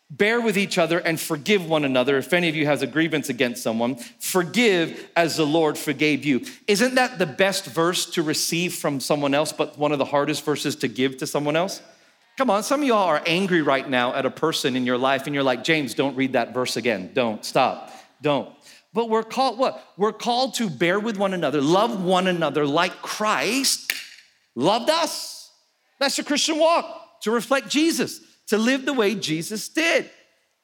Bear 0.09 0.39
with 0.39 0.57
each 0.57 0.77
other 0.77 0.99
and 0.99 1.19
forgive 1.19 1.67
one 1.67 1.83
another. 1.83 2.17
If 2.17 2.31
any 2.31 2.47
of 2.47 2.55
you 2.55 2.65
has 2.65 2.81
a 2.81 2.87
grievance 2.87 3.27
against 3.27 3.61
someone, 3.61 3.95
forgive 4.19 5.09
as 5.17 5.35
the 5.35 5.45
Lord 5.45 5.77
forgave 5.77 6.23
you. 6.23 6.45
Isn't 6.65 6.95
that 6.95 7.19
the 7.19 7.25
best 7.25 7.65
verse 7.65 8.05
to 8.11 8.23
receive 8.23 8.73
from 8.75 9.01
someone 9.01 9.33
else, 9.33 9.51
but 9.51 9.77
one 9.77 9.91
of 9.91 9.99
the 9.99 10.05
hardest 10.05 10.45
verses 10.45 10.77
to 10.77 10.87
give 10.87 11.17
to 11.17 11.27
someone 11.27 11.57
else? 11.57 11.81
Come 12.37 12.49
on, 12.49 12.63
some 12.63 12.81
of 12.83 12.87
y'all 12.87 12.99
are 12.99 13.21
angry 13.25 13.61
right 13.61 13.89
now 13.89 14.13
at 14.13 14.25
a 14.25 14.31
person 14.31 14.77
in 14.77 14.85
your 14.85 14.97
life, 14.97 15.25
and 15.25 15.35
you're 15.35 15.43
like, 15.43 15.63
James, 15.63 15.93
don't 15.93 16.15
read 16.15 16.33
that 16.33 16.53
verse 16.53 16.77
again. 16.77 17.11
Don't, 17.13 17.43
stop, 17.43 17.91
don't. 18.21 18.49
But 18.93 19.09
we're 19.09 19.23
called 19.23 19.59
what? 19.59 19.83
We're 19.97 20.13
called 20.13 20.53
to 20.55 20.69
bear 20.69 20.99
with 20.99 21.17
one 21.17 21.33
another, 21.33 21.61
love 21.61 22.01
one 22.01 22.27
another 22.27 22.65
like 22.65 23.01
Christ 23.01 23.91
loved 24.55 24.89
us. 24.89 25.51
That's 25.99 26.15
the 26.15 26.23
Christian 26.23 26.59
walk, 26.59 27.21
to 27.23 27.31
reflect 27.31 27.67
Jesus 27.67 28.21
to 28.47 28.57
live 28.57 28.85
the 28.85 28.93
way 28.93 29.15
Jesus 29.15 29.69
did. 29.69 30.09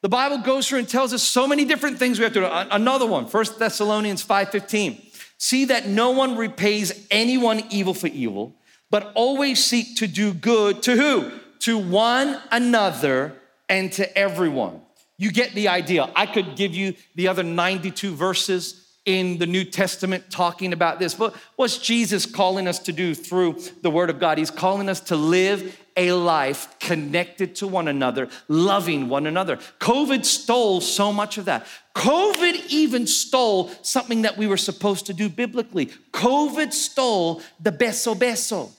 The 0.02 0.08
Bible 0.08 0.38
goes 0.38 0.68
through 0.68 0.80
and 0.80 0.88
tells 0.88 1.14
us 1.14 1.22
so 1.22 1.46
many 1.46 1.64
different 1.64 1.98
things 1.98 2.18
we 2.18 2.24
have 2.24 2.34
to 2.34 2.40
do. 2.40 2.46
Another 2.50 3.06
one, 3.06 3.24
1 3.24 3.58
Thessalonians 3.58 4.22
5:15. 4.22 5.00
See 5.38 5.64
that 5.66 5.88
no 5.88 6.10
one 6.10 6.36
repays 6.36 7.06
anyone 7.10 7.62
evil 7.70 7.94
for 7.94 8.08
evil, 8.08 8.54
but 8.90 9.12
always 9.14 9.64
seek 9.64 9.96
to 9.96 10.06
do 10.06 10.34
good 10.34 10.82
to 10.82 10.96
who? 10.96 11.30
To 11.60 11.78
one 11.78 12.40
another 12.50 13.34
and 13.68 13.90
to 13.92 14.16
everyone. 14.16 14.80
You 15.16 15.30
get 15.30 15.54
the 15.54 15.68
idea. 15.68 16.10
I 16.14 16.26
could 16.26 16.56
give 16.56 16.74
you 16.74 16.94
the 17.14 17.28
other 17.28 17.42
92 17.42 18.14
verses 18.14 18.84
in 19.04 19.38
the 19.38 19.46
New 19.46 19.64
Testament 19.64 20.30
talking 20.30 20.72
about 20.72 20.98
this. 20.98 21.14
But 21.14 21.34
what's 21.56 21.78
Jesus 21.78 22.26
calling 22.26 22.66
us 22.66 22.78
to 22.80 22.92
do 22.92 23.14
through 23.14 23.58
the 23.82 23.90
Word 23.90 24.10
of 24.10 24.18
God? 24.18 24.38
He's 24.38 24.50
calling 24.50 24.88
us 24.88 25.00
to 25.00 25.16
live 25.16 25.78
a 25.96 26.12
life 26.12 26.76
connected 26.80 27.54
to 27.56 27.68
one 27.68 27.88
another, 27.88 28.28
loving 28.48 29.08
one 29.08 29.26
another. 29.26 29.58
COVID 29.80 30.24
stole 30.24 30.80
so 30.80 31.12
much 31.12 31.38
of 31.38 31.44
that. 31.44 31.66
COVID 31.94 32.66
even 32.68 33.06
stole 33.06 33.70
something 33.82 34.22
that 34.22 34.36
we 34.36 34.46
were 34.46 34.56
supposed 34.56 35.06
to 35.06 35.12
do 35.12 35.28
biblically. 35.28 35.86
COVID 36.12 36.72
stole 36.72 37.42
the 37.60 37.70
beso 37.70 38.16
beso. 38.16 38.70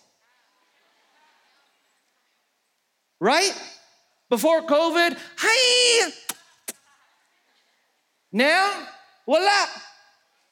Right? 3.19 3.53
Before 4.29 4.61
COVID, 4.63 5.17
hi. 5.37 6.11
Now, 8.31 8.87
voila. 9.25 9.65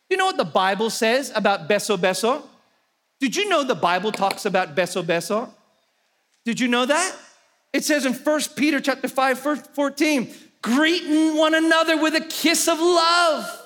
You 0.09 0.15
know 0.15 0.27
what 0.27 0.37
the 0.37 0.45
Bible 0.45 0.89
says 0.89 1.31
about 1.35 1.67
beso 1.67 1.97
beso? 1.97 2.43
Did 3.19 3.35
you 3.35 3.49
know 3.49 3.63
the 3.63 3.75
Bible 3.75 4.11
talks 4.11 4.45
about 4.45 4.75
beso 4.75 5.03
beso? 5.03 5.49
Did 6.45 6.59
you 6.59 6.67
know 6.67 6.85
that? 6.85 7.15
It 7.71 7.83
says 7.83 8.05
in 8.05 8.13
1 8.13 8.41
Peter 8.55 8.79
chapter 8.79 9.07
5, 9.07 9.43
verse 9.43 9.61
14, 9.73 10.31
greeting 10.61 11.37
one 11.37 11.55
another 11.55 11.97
with 11.97 12.15
a 12.15 12.21
kiss 12.21 12.67
of 12.67 12.79
love. 12.79 13.59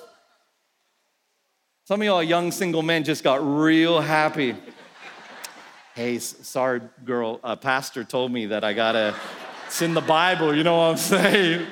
Some 1.85 2.01
of 2.01 2.05
y'all 2.05 2.23
young 2.23 2.51
single 2.51 2.83
men 2.83 3.03
just 3.03 3.23
got 3.23 3.39
real 3.45 3.99
happy. 3.99 4.55
hey, 5.95 6.19
sorry, 6.19 6.81
girl, 7.05 7.39
a 7.43 7.57
pastor 7.57 8.03
told 8.03 8.31
me 8.31 8.47
that 8.47 8.63
I 8.63 8.73
gotta, 8.73 9.15
it's 9.65 9.81
in 9.81 9.93
the 9.93 10.01
Bible, 10.01 10.55
you 10.55 10.63
know 10.63 10.77
what 10.77 10.91
I'm 10.91 10.97
saying? 10.97 11.67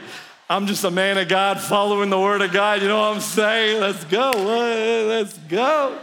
I'm 0.48 0.68
just 0.68 0.84
a 0.84 0.92
man 0.92 1.18
of 1.18 1.28
God 1.28 1.60
following 1.60 2.12
the 2.12 2.20
word 2.20 2.42
of 2.42 2.52
God. 2.52 2.82
You 2.82 2.88
know 2.88 3.00
what 3.00 3.16
I'm 3.16 3.22
saying? 3.22 3.82
Let's 3.82 4.04
go. 4.06 4.32
Let's 4.36 5.36
go. 5.40 5.98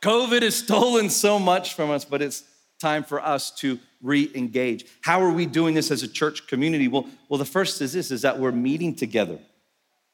COVID 0.00 0.40
has 0.40 0.56
stolen 0.56 1.10
so 1.10 1.38
much 1.38 1.74
from 1.74 1.90
us, 1.90 2.06
but 2.06 2.22
it's 2.22 2.42
time 2.82 3.04
for 3.04 3.24
us 3.24 3.50
to 3.52 3.78
re-engage. 4.02 4.84
How 5.00 5.22
are 5.22 5.30
we 5.30 5.46
doing 5.46 5.74
this 5.74 5.90
as 5.90 6.02
a 6.02 6.08
church 6.08 6.46
community? 6.48 6.88
Well, 6.88 7.06
well, 7.28 7.38
the 7.38 7.46
first 7.46 7.80
is 7.80 7.94
this 7.94 8.10
is 8.10 8.22
that 8.22 8.38
we're 8.38 8.52
meeting 8.52 8.94
together. 8.94 9.38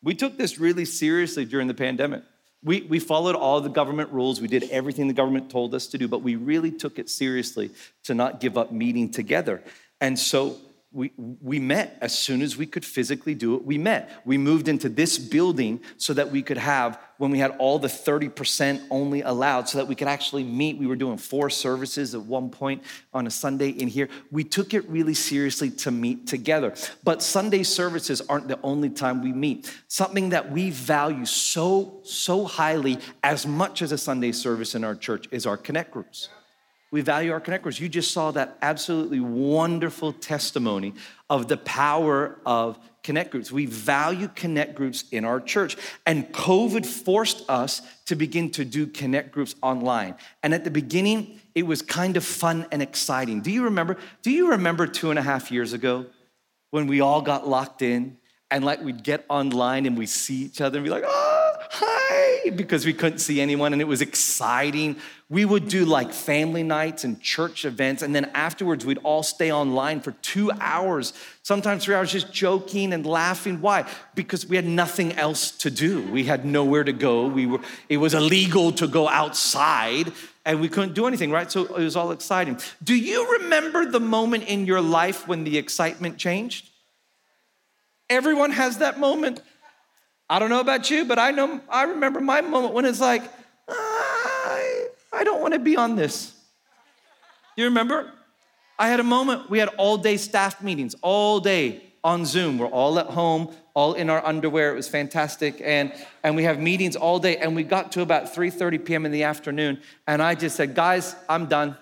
We 0.02 0.14
took 0.14 0.36
this 0.36 0.60
really 0.60 0.84
seriously 0.84 1.44
during 1.44 1.66
the 1.66 1.74
pandemic. 1.74 2.22
We, 2.62 2.82
we 2.82 2.98
followed 2.98 3.34
all 3.34 3.60
the 3.60 3.70
government 3.70 4.10
rules. 4.12 4.40
We 4.40 4.48
did 4.48 4.64
everything 4.70 5.08
the 5.08 5.14
government 5.14 5.50
told 5.50 5.74
us 5.74 5.86
to 5.88 5.98
do, 5.98 6.06
but 6.06 6.22
we 6.22 6.36
really 6.36 6.70
took 6.70 6.98
it 6.98 7.08
seriously 7.08 7.70
to 8.04 8.14
not 8.14 8.40
give 8.40 8.58
up 8.58 8.70
meeting 8.70 9.10
together. 9.10 9.62
And 10.00 10.18
so 10.18 10.56
we, 10.90 11.12
we 11.18 11.58
met 11.58 11.98
as 12.00 12.16
soon 12.16 12.40
as 12.40 12.56
we 12.56 12.64
could 12.64 12.84
physically 12.84 13.34
do 13.34 13.54
it. 13.54 13.64
We 13.64 13.76
met. 13.76 14.22
We 14.24 14.38
moved 14.38 14.68
into 14.68 14.88
this 14.88 15.18
building 15.18 15.80
so 15.98 16.14
that 16.14 16.30
we 16.30 16.42
could 16.42 16.56
have, 16.56 16.98
when 17.18 17.30
we 17.30 17.38
had 17.38 17.50
all 17.58 17.78
the 17.78 17.88
30% 17.88 18.86
only 18.90 19.20
allowed, 19.20 19.68
so 19.68 19.76
that 19.78 19.86
we 19.86 19.94
could 19.94 20.08
actually 20.08 20.44
meet. 20.44 20.78
We 20.78 20.86
were 20.86 20.96
doing 20.96 21.18
four 21.18 21.50
services 21.50 22.14
at 22.14 22.22
one 22.22 22.48
point 22.48 22.82
on 23.12 23.26
a 23.26 23.30
Sunday 23.30 23.68
in 23.68 23.88
here. 23.88 24.08
We 24.30 24.44
took 24.44 24.72
it 24.72 24.88
really 24.88 25.12
seriously 25.12 25.70
to 25.70 25.90
meet 25.90 26.26
together. 26.26 26.72
But 27.04 27.22
Sunday 27.22 27.64
services 27.64 28.22
aren't 28.22 28.48
the 28.48 28.58
only 28.62 28.88
time 28.88 29.22
we 29.22 29.32
meet. 29.32 29.70
Something 29.88 30.30
that 30.30 30.50
we 30.50 30.70
value 30.70 31.26
so, 31.26 32.00
so 32.02 32.46
highly, 32.46 32.96
as 33.22 33.46
much 33.46 33.82
as 33.82 33.92
a 33.92 33.98
Sunday 33.98 34.32
service 34.32 34.74
in 34.74 34.84
our 34.84 34.94
church, 34.94 35.28
is 35.30 35.44
our 35.44 35.58
connect 35.58 35.90
groups. 35.90 36.30
We 36.90 37.02
value 37.02 37.32
our 37.32 37.40
connectors. 37.40 37.78
You 37.78 37.88
just 37.88 38.12
saw 38.12 38.30
that 38.30 38.56
absolutely 38.62 39.20
wonderful 39.20 40.12
testimony 40.12 40.94
of 41.28 41.46
the 41.48 41.58
power 41.58 42.38
of 42.46 42.78
connect 43.02 43.30
groups. 43.30 43.52
We 43.52 43.66
value 43.66 44.28
connect 44.34 44.74
groups 44.74 45.04
in 45.12 45.24
our 45.24 45.40
church. 45.40 45.76
And 46.06 46.32
COVID 46.32 46.86
forced 46.86 47.48
us 47.48 47.82
to 48.06 48.16
begin 48.16 48.50
to 48.52 48.64
do 48.64 48.86
connect 48.86 49.32
groups 49.32 49.54
online. 49.62 50.14
And 50.42 50.54
at 50.54 50.64
the 50.64 50.70
beginning, 50.70 51.40
it 51.54 51.64
was 51.64 51.82
kind 51.82 52.16
of 52.16 52.24
fun 52.24 52.66
and 52.72 52.82
exciting. 52.82 53.42
Do 53.42 53.50
you 53.50 53.64
remember? 53.64 53.98
Do 54.22 54.30
you 54.30 54.50
remember 54.50 54.86
two 54.86 55.10
and 55.10 55.18
a 55.18 55.22
half 55.22 55.50
years 55.50 55.72
ago 55.72 56.06
when 56.70 56.86
we 56.86 57.00
all 57.00 57.20
got 57.22 57.46
locked 57.46 57.82
in 57.82 58.16
and 58.50 58.64
like 58.64 58.82
we'd 58.82 59.02
get 59.02 59.24
online 59.28 59.86
and 59.86 59.96
we 59.96 60.06
see 60.06 60.42
each 60.42 60.60
other 60.60 60.78
and 60.78 60.84
be 60.84 60.90
like, 60.90 61.04
oh, 61.06 61.37
hi, 61.70 62.50
because 62.50 62.86
we 62.86 62.92
couldn't 62.92 63.18
see 63.18 63.40
anyone 63.40 63.72
and 63.72 63.82
it 63.82 63.86
was 63.86 64.00
exciting. 64.00 64.96
We 65.28 65.44
would 65.44 65.68
do 65.68 65.84
like 65.84 66.12
family 66.12 66.62
nights 66.62 67.04
and 67.04 67.20
church 67.20 67.66
events, 67.66 68.02
and 68.02 68.14
then 68.14 68.30
afterwards 68.32 68.86
we'd 68.86 68.98
all 68.98 69.22
stay 69.22 69.52
online 69.52 70.00
for 70.00 70.12
two 70.12 70.50
hours, 70.52 71.12
sometimes 71.42 71.84
three 71.84 71.94
hours, 71.94 72.10
just 72.10 72.32
joking 72.32 72.94
and 72.94 73.04
laughing. 73.04 73.60
Why? 73.60 73.86
Because 74.14 74.46
we 74.46 74.56
had 74.56 74.64
nothing 74.64 75.12
else 75.12 75.50
to 75.58 75.70
do. 75.70 76.10
We 76.10 76.24
had 76.24 76.46
nowhere 76.46 76.84
to 76.84 76.94
go. 76.94 77.26
We 77.26 77.44
were, 77.44 77.60
it 77.90 77.98
was 77.98 78.14
illegal 78.14 78.72
to 78.72 78.86
go 78.86 79.06
outside 79.06 80.12
and 80.46 80.62
we 80.62 80.68
couldn't 80.70 80.94
do 80.94 81.06
anything, 81.06 81.30
right? 81.30 81.52
So 81.52 81.66
it 81.66 81.84
was 81.84 81.94
all 81.94 82.10
exciting. 82.10 82.58
Do 82.82 82.94
you 82.94 83.38
remember 83.40 83.84
the 83.84 84.00
moment 84.00 84.44
in 84.44 84.64
your 84.64 84.80
life 84.80 85.28
when 85.28 85.44
the 85.44 85.58
excitement 85.58 86.16
changed? 86.16 86.70
Everyone 88.08 88.52
has 88.52 88.78
that 88.78 88.98
moment. 88.98 89.42
I 90.30 90.38
don't 90.38 90.50
know 90.50 90.60
about 90.60 90.90
you, 90.90 91.04
but 91.04 91.18
I 91.18 91.30
know 91.30 91.60
I 91.68 91.84
remember 91.84 92.20
my 92.20 92.40
moment 92.40 92.74
when 92.74 92.84
it's 92.84 93.00
like, 93.00 93.22
I, 93.68 94.86
I 95.12 95.24
don't 95.24 95.40
want 95.40 95.54
to 95.54 95.60
be 95.60 95.76
on 95.76 95.96
this. 95.96 96.34
You 97.56 97.64
remember? 97.64 98.12
I 98.78 98.88
had 98.88 99.00
a 99.00 99.04
moment, 99.04 99.50
we 99.50 99.58
had 99.58 99.68
all 99.76 99.96
day 99.96 100.16
staff 100.16 100.62
meetings, 100.62 100.94
all 101.02 101.40
day 101.40 101.82
on 102.04 102.24
Zoom. 102.24 102.58
We're 102.58 102.66
all 102.66 102.98
at 102.98 103.06
home, 103.06 103.52
all 103.74 103.94
in 103.94 104.08
our 104.08 104.24
underwear. 104.24 104.72
It 104.72 104.76
was 104.76 104.88
fantastic. 104.88 105.60
And, 105.64 105.92
and 106.22 106.36
we 106.36 106.44
have 106.44 106.60
meetings 106.60 106.94
all 106.94 107.18
day. 107.18 107.38
And 107.38 107.56
we 107.56 107.64
got 107.64 107.92
to 107.92 108.02
about 108.02 108.32
3:30 108.34 108.84
p.m. 108.84 109.04
in 109.06 109.12
the 109.12 109.24
afternoon. 109.24 109.80
And 110.06 110.22
I 110.22 110.34
just 110.34 110.56
said, 110.56 110.74
guys, 110.74 111.16
I'm 111.28 111.46
done. 111.46 111.76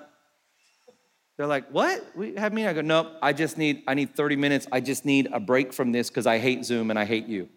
They're 1.37 1.47
like, 1.47 1.69
what? 1.69 2.03
We 2.17 2.35
have 2.37 2.55
me? 2.55 2.67
I 2.67 2.73
go, 2.73 2.81
nope, 2.81 3.09
I 3.21 3.35
just 3.35 3.59
need, 3.59 3.83
I 3.87 3.93
need 3.93 4.17
30 4.17 4.37
minutes. 4.37 4.67
I 4.73 4.81
just 4.81 5.05
need 5.05 5.29
a 5.33 5.39
break 5.39 5.75
from 5.75 5.93
this 5.93 6.09
because 6.09 6.27
I 6.27 6.39
hate 6.39 6.65
Zoom 6.65 6.89
and 6.89 6.99
I 6.99 7.05
hate 7.05 7.27
you. 7.27 7.51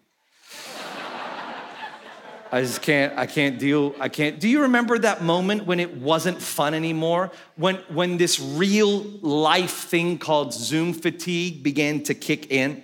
I 2.52 2.62
just 2.62 2.82
can't, 2.82 3.16
I 3.16 3.26
can't 3.26 3.58
deal, 3.58 3.94
I 4.00 4.08
can't. 4.08 4.40
Do 4.40 4.48
you 4.48 4.62
remember 4.62 4.98
that 4.98 5.22
moment 5.22 5.66
when 5.66 5.78
it 5.78 5.96
wasn't 5.96 6.42
fun 6.42 6.74
anymore? 6.74 7.30
When 7.56 7.76
when 7.88 8.16
this 8.16 8.40
real 8.40 9.02
life 9.22 9.84
thing 9.84 10.18
called 10.18 10.52
Zoom 10.52 10.92
fatigue 10.92 11.62
began 11.62 12.02
to 12.04 12.14
kick 12.14 12.50
in? 12.50 12.82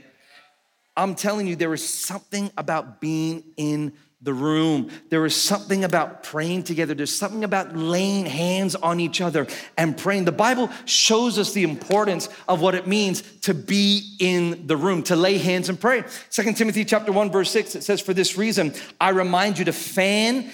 I'm 0.96 1.14
telling 1.14 1.46
you, 1.46 1.57
there 1.57 1.68
was 1.68 1.87
something 1.87 2.50
about 2.57 3.00
being 3.00 3.42
in 3.57 3.92
the 4.22 4.33
room. 4.33 4.90
There 5.11 5.26
is 5.26 5.37
something 5.37 5.85
about 5.85 6.22
praying 6.22 6.62
together. 6.62 6.94
There's 6.94 7.14
something 7.14 7.44
about 7.44 7.76
laying 7.76 8.24
hands 8.24 8.74
on 8.74 8.98
each 8.98 9.20
other 9.20 9.46
and 9.76 9.96
praying. 9.96 10.24
The 10.24 10.33
Bible 10.33 10.70
shows 10.87 11.38
us 11.38 11.52
the 11.52 11.64
importance 11.64 12.29
of 12.48 12.61
what 12.62 12.74
it 12.74 12.87
means 12.87 13.22
to 13.42 13.52
be 13.52 14.16
in 14.18 14.66
the 14.66 14.76
room, 14.76 15.02
to 15.05 15.16
lay 15.16 15.37
hands 15.38 15.68
and 15.68 15.79
pray. 15.79 16.05
Second 16.31 16.57
Timothy 16.57 16.85
chapter 16.85 17.12
1 17.12 17.31
verse 17.31 17.50
6 17.50 17.74
it 17.74 17.85
says 17.85 18.00
for 18.00 18.14
this 18.14 18.38
reason 18.38 18.72
I 19.00 19.11
remind 19.11 19.59
you 19.59 19.66
to 19.66 19.72
fan 19.72 20.50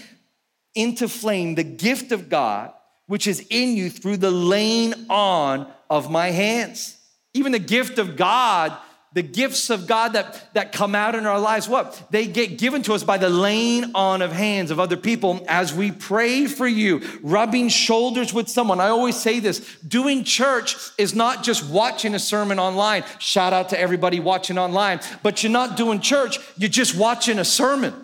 into 0.75 1.09
flame 1.09 1.55
the 1.55 1.65
gift 1.65 2.11
of 2.11 2.29
God 2.29 2.73
which 3.07 3.27
is 3.27 3.47
in 3.51 3.77
you 3.77 3.91
through 3.91 4.17
the 4.17 4.31
laying 4.31 4.95
on 5.11 5.71
of 5.91 6.11
my 6.11 6.31
hands. 6.31 6.97
Even 7.35 7.53
the 7.53 7.59
gift 7.59 7.99
of 7.99 8.17
God 8.17 8.77
the 9.15 9.23
gifts 9.23 9.69
of 9.69 9.87
God 9.87 10.15
that, 10.15 10.55
that 10.55 10.73
come 10.73 10.95
out 10.95 11.15
in 11.15 11.27
our 11.27 11.39
lives, 11.39 11.69
what? 11.69 12.03
They 12.11 12.27
get 12.27 12.59
given 12.59 12.83
to 12.85 12.95
us 12.95 13.05
by 13.05 13.19
the 13.19 13.29
laying 13.29 13.95
on 13.95 14.23
of 14.23 14.33
hands 14.33 14.71
of 14.71 14.81
other 14.81 14.97
people 14.97 15.45
as 15.49 15.75
we 15.75 15.93
pray 15.93 16.47
for 16.47 16.67
you, 16.67 17.03
rubbing 17.23 17.69
shoulders 17.69 18.33
with 18.33 18.49
someone. 18.49 18.81
I 18.81 18.89
always 18.89 19.17
say 19.17 19.39
this 19.39 19.77
doing 19.81 20.25
church 20.25 20.77
is 20.97 21.15
not 21.15 21.45
just 21.45 21.69
watching 21.69 22.15
a 22.15 22.19
sermon 22.19 22.59
online. 22.59 23.05
Shout 23.19 23.53
out 23.53 23.69
to 23.71 23.79
everybody 23.79 24.19
watching 24.19 24.57
online, 24.57 25.01
but 25.23 25.43
you're 25.43 25.53
not 25.53 25.77
doing 25.77 26.01
church, 26.01 26.39
you're 26.57 26.71
just 26.71 26.97
watching 26.97 27.39
a 27.39 27.45
sermon. 27.45 27.95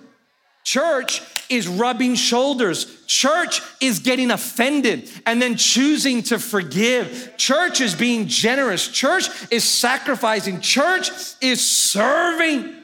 Church 0.64 1.22
is 1.50 1.68
rubbing 1.68 2.14
shoulders. 2.14 3.04
Church 3.06 3.60
is 3.80 4.00
getting 4.00 4.30
offended 4.30 5.10
and 5.26 5.40
then 5.40 5.56
choosing 5.56 6.22
to 6.24 6.38
forgive. 6.38 7.34
Church 7.36 7.80
is 7.80 7.94
being 7.94 8.26
generous. 8.26 8.88
Church 8.88 9.28
is 9.50 9.64
sacrificing. 9.64 10.60
Church 10.60 11.10
is 11.40 11.66
serving. 11.66 12.74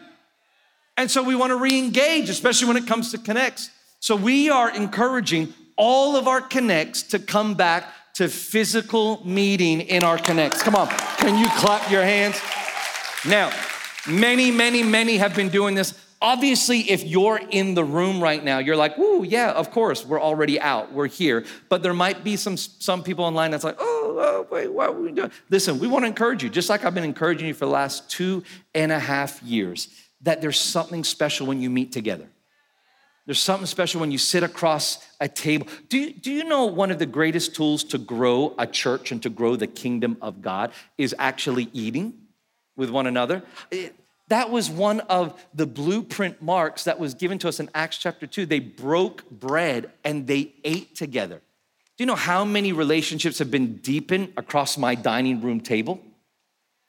And 0.97 1.11
so 1.11 1.23
we 1.23 1.35
want 1.35 1.51
to 1.51 1.57
re 1.57 1.79
engage, 1.79 2.29
especially 2.29 2.69
when 2.69 2.77
it 2.77 2.87
comes 2.87 3.11
to 3.11 3.19
connects. 3.19 3.71
So 4.01 4.17
we 4.17 4.51
are 4.51 4.71
encouraging 4.71 5.53
all 5.77 6.17
of 6.17 6.29
our 6.29 6.41
connects 6.41 7.03
to 7.05 7.19
come 7.19 7.55
back 7.55 7.93
to 8.15 8.29
physical 8.29 9.27
meeting 9.27 9.81
in 9.81 10.05
our 10.05 10.19
connects. 10.19 10.63
Come 10.63 10.77
on, 10.77 10.89
can 11.17 11.39
you 11.39 11.49
clap 11.57 11.91
your 11.91 12.03
hands? 12.03 12.41
Now, 13.27 13.51
many, 14.07 14.51
many, 14.51 14.83
many 14.83 15.17
have 15.17 15.35
been 15.35 15.49
doing 15.49 15.75
this 15.75 15.93
Obviously, 16.25 16.91
if 16.91 17.05
you're 17.05 17.39
in 17.51 17.75
the 17.75 17.85
room 17.85 18.23
right 18.23 18.43
now, 18.43 18.59
you're 18.59 18.77
like, 18.77 18.99
"Ooh, 18.99 19.25
yeah, 19.25 19.53
of 19.53 19.71
course, 19.71 20.07
we're 20.07 20.21
already 20.21 20.59
out, 20.59 20.91
we're 20.91 21.07
here." 21.07 21.45
But 21.69 21.83
there 21.83 21.93
might 21.93 22.25
be 22.25 22.37
some 22.37 22.57
some 22.57 23.03
people 23.03 23.27
online 23.27 23.51
that's 23.51 23.63
like, 23.63 23.77
"Oh, 23.79 24.17
oh 24.19 24.47
wait, 24.51 24.73
what 24.73 24.89
are 24.89 24.93
we 24.93 25.13
doing?" 25.13 25.31
Listen, 25.51 25.79
we 25.79 25.87
want 25.87 26.05
to 26.05 26.07
encourage 26.07 26.43
you, 26.43 26.49
just 26.49 26.71
like 26.71 26.83
I've 26.83 26.95
been 26.95 27.05
encouraging 27.05 27.47
you 27.47 27.53
for 27.53 27.67
the 27.67 27.73
last 27.73 28.11
two 28.11 28.43
and 28.75 28.91
a 28.91 28.99
half 28.99 29.43
years, 29.43 29.89
that 30.23 30.41
there's 30.41 30.59
something 30.59 31.05
special 31.05 31.47
when 31.47 31.61
you 31.61 31.69
meet 31.69 31.93
together. 31.93 32.27
There's 33.27 33.39
something 33.43 33.67
special 33.67 34.01
when 34.01 34.11
you 34.11 34.19
sit 34.19 34.43
across 34.43 34.99
a 35.21 35.29
table. 35.29 35.67
Do 35.91 35.99
you, 35.99 36.13
do 36.13 36.33
you 36.33 36.45
know 36.45 36.67
one 36.67 36.91
of 36.91 36.99
the 36.99 37.07
greatest 37.07 37.55
tools 37.55 37.85
to 37.85 37.99
grow 37.99 38.55
a 38.59 38.67
church 38.67 39.13
and 39.13 39.23
to 39.23 39.31
grow 39.31 39.57
the 39.57 39.67
kingdom 39.67 40.17
of 40.21 40.43
God 40.43 40.73
is 40.99 41.15
actually 41.19 41.69
eating 41.73 42.15
with 42.77 42.91
one 42.91 43.07
another? 43.07 43.43
It, 43.71 43.95
that 44.29 44.51
was 44.51 44.71
one 44.71 45.01
of 45.01 45.45
the 45.55 45.67
blueprint 45.67 46.41
marks 46.41 46.85
that 46.85 46.99
was 46.99 47.15
given 47.15 47.39
to 47.41 47.49
us 47.49 47.61
in 47.61 47.69
Acts 47.75 47.99
chapter 47.99 48.27
2. 48.27 48.47
They 48.47 48.59
broke 48.59 49.29
bread 49.31 49.93
and 50.03 50.27
they 50.27 50.55
ate 50.65 50.95
together. 50.95 51.43
Do 51.97 52.03
you 52.03 52.07
know 52.07 52.15
how 52.15 52.45
many 52.45 52.73
relationships 52.73 53.39
have 53.39 53.51
been 53.51 53.77
deepened 53.77 54.33
across 54.37 54.79
my 54.79 54.95
dining 54.95 55.41
room 55.41 55.61
table? 55.61 56.01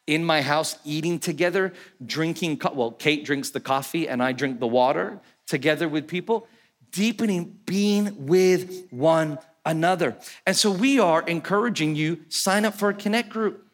In 0.08 0.24
my 0.24 0.42
house, 0.42 0.78
eating 0.86 1.20
together, 1.20 1.74
drinking, 2.04 2.62
well, 2.74 2.92
Kate 2.92 3.26
drinks 3.26 3.50
the 3.50 3.60
coffee 3.60 4.08
and 4.08 4.24
I 4.24 4.32
drink 4.32 4.60
the 4.60 4.68
water 4.68 5.20
together 5.46 5.90
with 5.90 6.08
people, 6.08 6.48
deepening 6.92 7.60
being 7.66 8.26
with 8.26 8.88
one 8.92 9.40
another. 9.66 10.16
And 10.46 10.56
so 10.56 10.72
we 10.72 11.00
are 11.00 11.22
encouraging 11.24 11.96
you 11.96 12.22
sign 12.30 12.66
up 12.66 12.76
for 12.76 12.90
a 12.90 12.94
connect 12.94 13.30
group. 13.30 13.65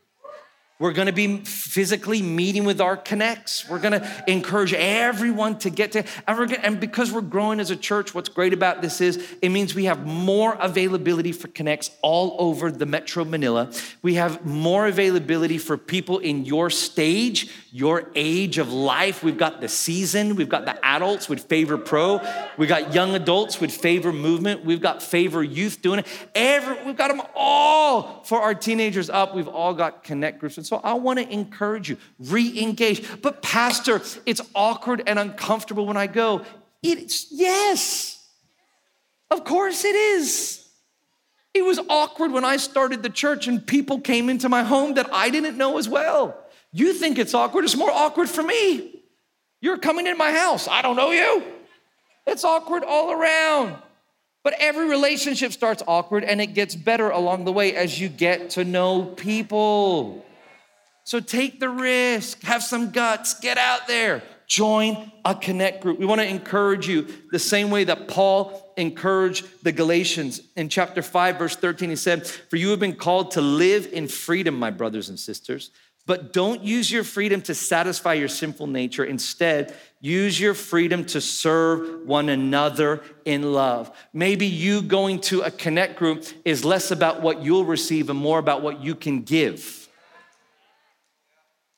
We're 0.82 0.94
gonna 0.94 1.12
be 1.12 1.38
physically 1.38 2.24
meeting 2.24 2.64
with 2.64 2.82
our 2.82 2.98
connects. 2.98 3.70
We're 3.70 3.78
gonna 3.78 4.24
encourage 4.28 4.74
everyone 4.74 5.60
to 5.60 5.70
get 5.70 5.92
to, 5.92 6.04
and, 6.28 6.38
gonna, 6.50 6.54
and, 6.64 6.80
because 6.80 7.12
we're 7.12 7.22
growing 7.22 7.60
as 7.60 7.70
a 7.70 7.76
church, 7.76 8.16
what's 8.16 8.30
great 8.30 8.52
about 8.52 8.82
this 8.82 9.00
is 9.00 9.24
it 9.44 9.50
means 9.50 9.76
we 9.76 9.86
have 9.86 10.08
more 10.08 10.56
availability 10.60 11.34
for 11.34 11.50
connects 11.50 11.92
all 12.02 12.36
over 12.40 12.72
the 12.72 12.88
Metro 12.88 13.24
Manila. 13.24 13.72
We 14.02 14.16
have 14.16 14.44
more 14.44 14.88
availability 14.88 15.60
for 15.60 15.78
people 15.78 16.18
in 16.18 16.46
your 16.46 16.72
stage, 16.72 17.52
your 17.72 18.10
age 18.16 18.58
of 18.58 18.74
life. 18.74 19.24
We've 19.24 19.38
got 19.38 19.62
the 19.62 19.70
season, 19.70 20.36
we've 20.36 20.50
got 20.50 20.66
the 20.66 20.84
adults 20.84 21.30
with 21.30 21.44
Favor 21.44 21.78
Pro, 21.78 22.22
we 22.58 22.66
got 22.66 22.92
young 22.92 23.14
adults 23.14 23.62
with 23.62 23.72
Favor 23.72 24.12
Movement, 24.12 24.66
we've 24.66 24.82
got 24.82 25.04
Favor 25.04 25.44
Youth 25.44 25.84
doing 25.84 26.00
it. 26.00 26.08
Every, 26.34 26.84
we've 26.84 26.98
got 26.98 27.10
them 27.10 27.22
all 27.36 28.24
for 28.24 28.42
our 28.42 28.56
teenagers 28.56 29.10
up. 29.10 29.36
We've 29.36 29.48
all 29.48 29.74
got 29.74 30.04
connect 30.04 30.40
groups. 30.40 30.58
And 30.58 30.66
so 30.72 30.80
I 30.86 30.94
want 30.94 31.20
to 31.20 31.30
encourage 31.30 31.90
you, 31.90 31.98
re 32.18 32.58
engage. 32.58 33.22
But, 33.22 33.42
Pastor, 33.42 34.02
it's 34.26 34.40
awkward 34.56 35.04
and 35.06 35.20
uncomfortable 35.20 35.86
when 35.86 35.98
I 35.98 36.08
go. 36.08 36.46
It's 36.82 37.28
yes, 37.30 38.26
of 39.30 39.44
course 39.44 39.84
it 39.84 39.96
is. 39.96 40.66
It 41.54 41.66
was 41.66 41.78
awkward 41.90 42.32
when 42.32 42.46
I 42.46 42.56
started 42.56 43.04
the 43.04 43.10
church 43.10 43.50
and 43.50 43.68
people 43.68 44.00
came 44.00 44.30
into 44.30 44.48
my 44.48 44.64
home 44.64 44.94
that 44.94 45.14
I 45.14 45.30
didn't 45.30 45.58
know 45.58 45.78
as 45.78 45.90
well. 45.90 46.38
You 46.72 46.94
think 46.94 47.20
it's 47.20 47.34
awkward, 47.34 47.66
it's 47.66 47.76
more 47.76 47.92
awkward 47.92 48.30
for 48.30 48.42
me. 48.42 49.04
You're 49.60 49.78
coming 49.78 50.08
in 50.08 50.18
my 50.18 50.32
house, 50.32 50.70
I 50.70 50.82
don't 50.82 50.96
know 50.96 51.12
you. 51.12 51.44
It's 52.26 52.46
awkward 52.46 52.86
all 52.86 53.12
around. 53.12 53.76
But 54.42 54.54
every 54.58 54.88
relationship 54.88 55.52
starts 55.52 55.84
awkward 55.86 56.24
and 56.24 56.40
it 56.40 56.54
gets 56.54 56.76
better 56.76 57.10
along 57.10 57.44
the 57.44 57.52
way 57.52 57.76
as 57.76 58.00
you 58.00 58.08
get 58.08 58.52
to 58.52 58.64
know 58.64 59.04
people. 59.04 60.26
So 61.04 61.20
take 61.20 61.60
the 61.60 61.70
risk, 61.70 62.42
have 62.44 62.64
some 62.64 62.92
guts, 62.92 63.40
get 63.40 63.58
out 63.58 63.88
there, 63.88 64.22
join 64.48 65.12
a 65.26 65.34
connect 65.34 65.82
group. 65.82 66.00
We 66.00 66.06
want 66.06 66.22
to 66.22 66.28
encourage 66.28 66.88
you 66.88 67.08
the 67.32 67.40
same 67.40 67.72
way 67.72 67.84
that 67.86 68.08
Paul 68.08 68.74
encouraged 68.78 69.64
the 69.64 69.72
Galatians 69.72 70.42
in 70.56 70.70
chapter 70.70 71.02
5, 71.02 71.38
verse 71.38 71.56
13. 71.56 71.90
He 71.90 71.96
said, 71.96 72.28
For 72.28 72.58
you 72.58 72.70
have 72.70 72.80
been 72.80 72.96
called 72.96 73.32
to 73.32 73.42
live 73.42 73.88
in 73.92 74.08
freedom, 74.08 74.60
my 74.60 74.70
brothers 74.70 75.10
and 75.10 75.20
sisters. 75.20 75.72
But 76.06 76.34
don't 76.34 76.64
use 76.64 76.92
your 76.92 77.04
freedom 77.04 77.42
to 77.44 77.56
satisfy 77.56 78.16
your 78.16 78.28
sinful 78.28 78.68
nature. 78.68 79.04
Instead, 79.04 79.76
use 80.00 80.40
your 80.40 80.56
freedom 80.56 81.06
to 81.06 81.22
serve 81.22 82.06
one 82.08 82.28
another 82.28 83.02
in 83.24 83.54
love. 83.54 83.96
Maybe 84.12 84.48
you 84.48 84.82
going 84.82 85.22
to 85.22 85.42
a 85.42 85.52
connect 85.52 85.98
group 85.98 86.26
is 86.44 86.66
less 86.66 86.90
about 86.92 87.22
what 87.22 87.44
you'll 87.44 87.66
receive 87.66 88.10
and 88.10 88.18
more 88.18 88.40
about 88.40 88.62
what 88.64 88.84
you 88.84 88.96
can 88.96 89.22
give. 89.22 89.81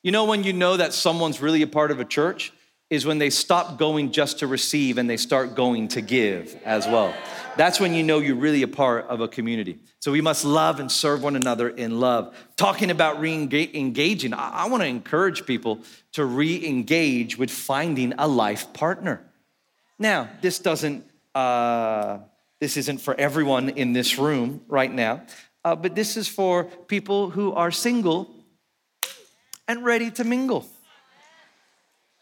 You 0.04 0.12
know, 0.12 0.26
when 0.26 0.44
you 0.44 0.52
know 0.52 0.76
that 0.76 0.92
someone's 0.92 1.40
really 1.40 1.62
a 1.62 1.66
part 1.66 1.90
of 1.90 1.98
a 1.98 2.04
church? 2.04 2.52
Is 2.90 3.06
when 3.06 3.16
they 3.16 3.30
stop 3.30 3.78
going 3.78 4.12
just 4.12 4.40
to 4.40 4.46
receive 4.46 4.98
and 4.98 5.08
they 5.08 5.16
start 5.16 5.54
going 5.54 5.88
to 5.88 6.02
give 6.02 6.54
as 6.66 6.86
well. 6.86 7.14
That's 7.56 7.80
when 7.80 7.94
you 7.94 8.02
know 8.02 8.18
you're 8.18 8.36
really 8.36 8.62
a 8.62 8.68
part 8.68 9.06
of 9.06 9.22
a 9.22 9.26
community. 9.26 9.78
So 10.00 10.12
we 10.12 10.20
must 10.20 10.44
love 10.44 10.78
and 10.78 10.92
serve 10.92 11.22
one 11.22 11.34
another 11.34 11.70
in 11.70 11.98
love. 11.98 12.36
Talking 12.56 12.90
about 12.90 13.18
re 13.18 13.32
engaging, 13.32 14.34
I, 14.34 14.68
want 14.68 14.82
to 14.82 14.86
encourage 14.86 15.46
people 15.46 15.80
to 16.12 16.26
re 16.26 16.64
engage 16.64 17.38
with 17.38 17.50
finding 17.50 18.12
a 18.18 18.28
life 18.28 18.74
partner. 18.74 19.24
Now, 19.98 20.28
this 20.42 20.58
doesn't, 20.58 21.06
uh, 21.34 22.18
this 22.60 22.76
isn't 22.76 22.98
for 23.00 23.18
everyone 23.18 23.70
in 23.70 23.94
this 23.94 24.18
room 24.18 24.60
right 24.68 24.92
now, 24.92 25.22
uh, 25.64 25.74
but 25.74 25.94
this 25.94 26.18
is 26.18 26.28
for 26.28 26.64
people 26.64 27.30
who 27.30 27.54
are 27.54 27.70
single 27.70 28.33
and 29.68 29.84
ready 29.84 30.10
to 30.12 30.24
mingle. 30.24 30.66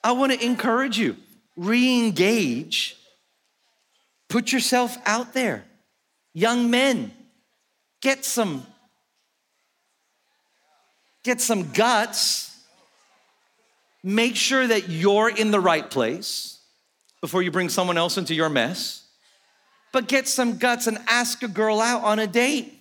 I 0.05 0.13
want 0.13 0.33
to 0.33 0.45
encourage 0.45 0.99
you 0.99 1.17
re 1.57 1.99
engage 1.99 2.97
Put 4.33 4.51
yourself 4.51 4.97
out 5.05 5.35
there. 5.35 5.63
Young 6.33 6.71
men, 6.71 7.13
get 8.01 8.25
some 8.25 8.67
get 11.23 11.39
some 11.39 11.71
guts. 11.73 12.57
Make 14.03 14.35
sure 14.35 14.67
that 14.67 14.89
you're 14.89 15.29
in 15.29 15.51
the 15.51 15.61
right 15.61 15.89
place 15.89 16.59
before 17.21 17.43
you 17.43 17.51
bring 17.51 17.69
someone 17.69 17.99
else 17.99 18.17
into 18.17 18.35
your 18.35 18.49
mess. 18.49 19.07
But 19.93 20.09
get 20.09 20.27
some 20.27 20.57
guts 20.57 20.87
and 20.87 20.97
ask 21.09 21.43
a 21.43 21.49
girl 21.49 21.83
out 21.83 22.03
on 22.03 22.19
a 22.19 22.27
date. 22.27 22.73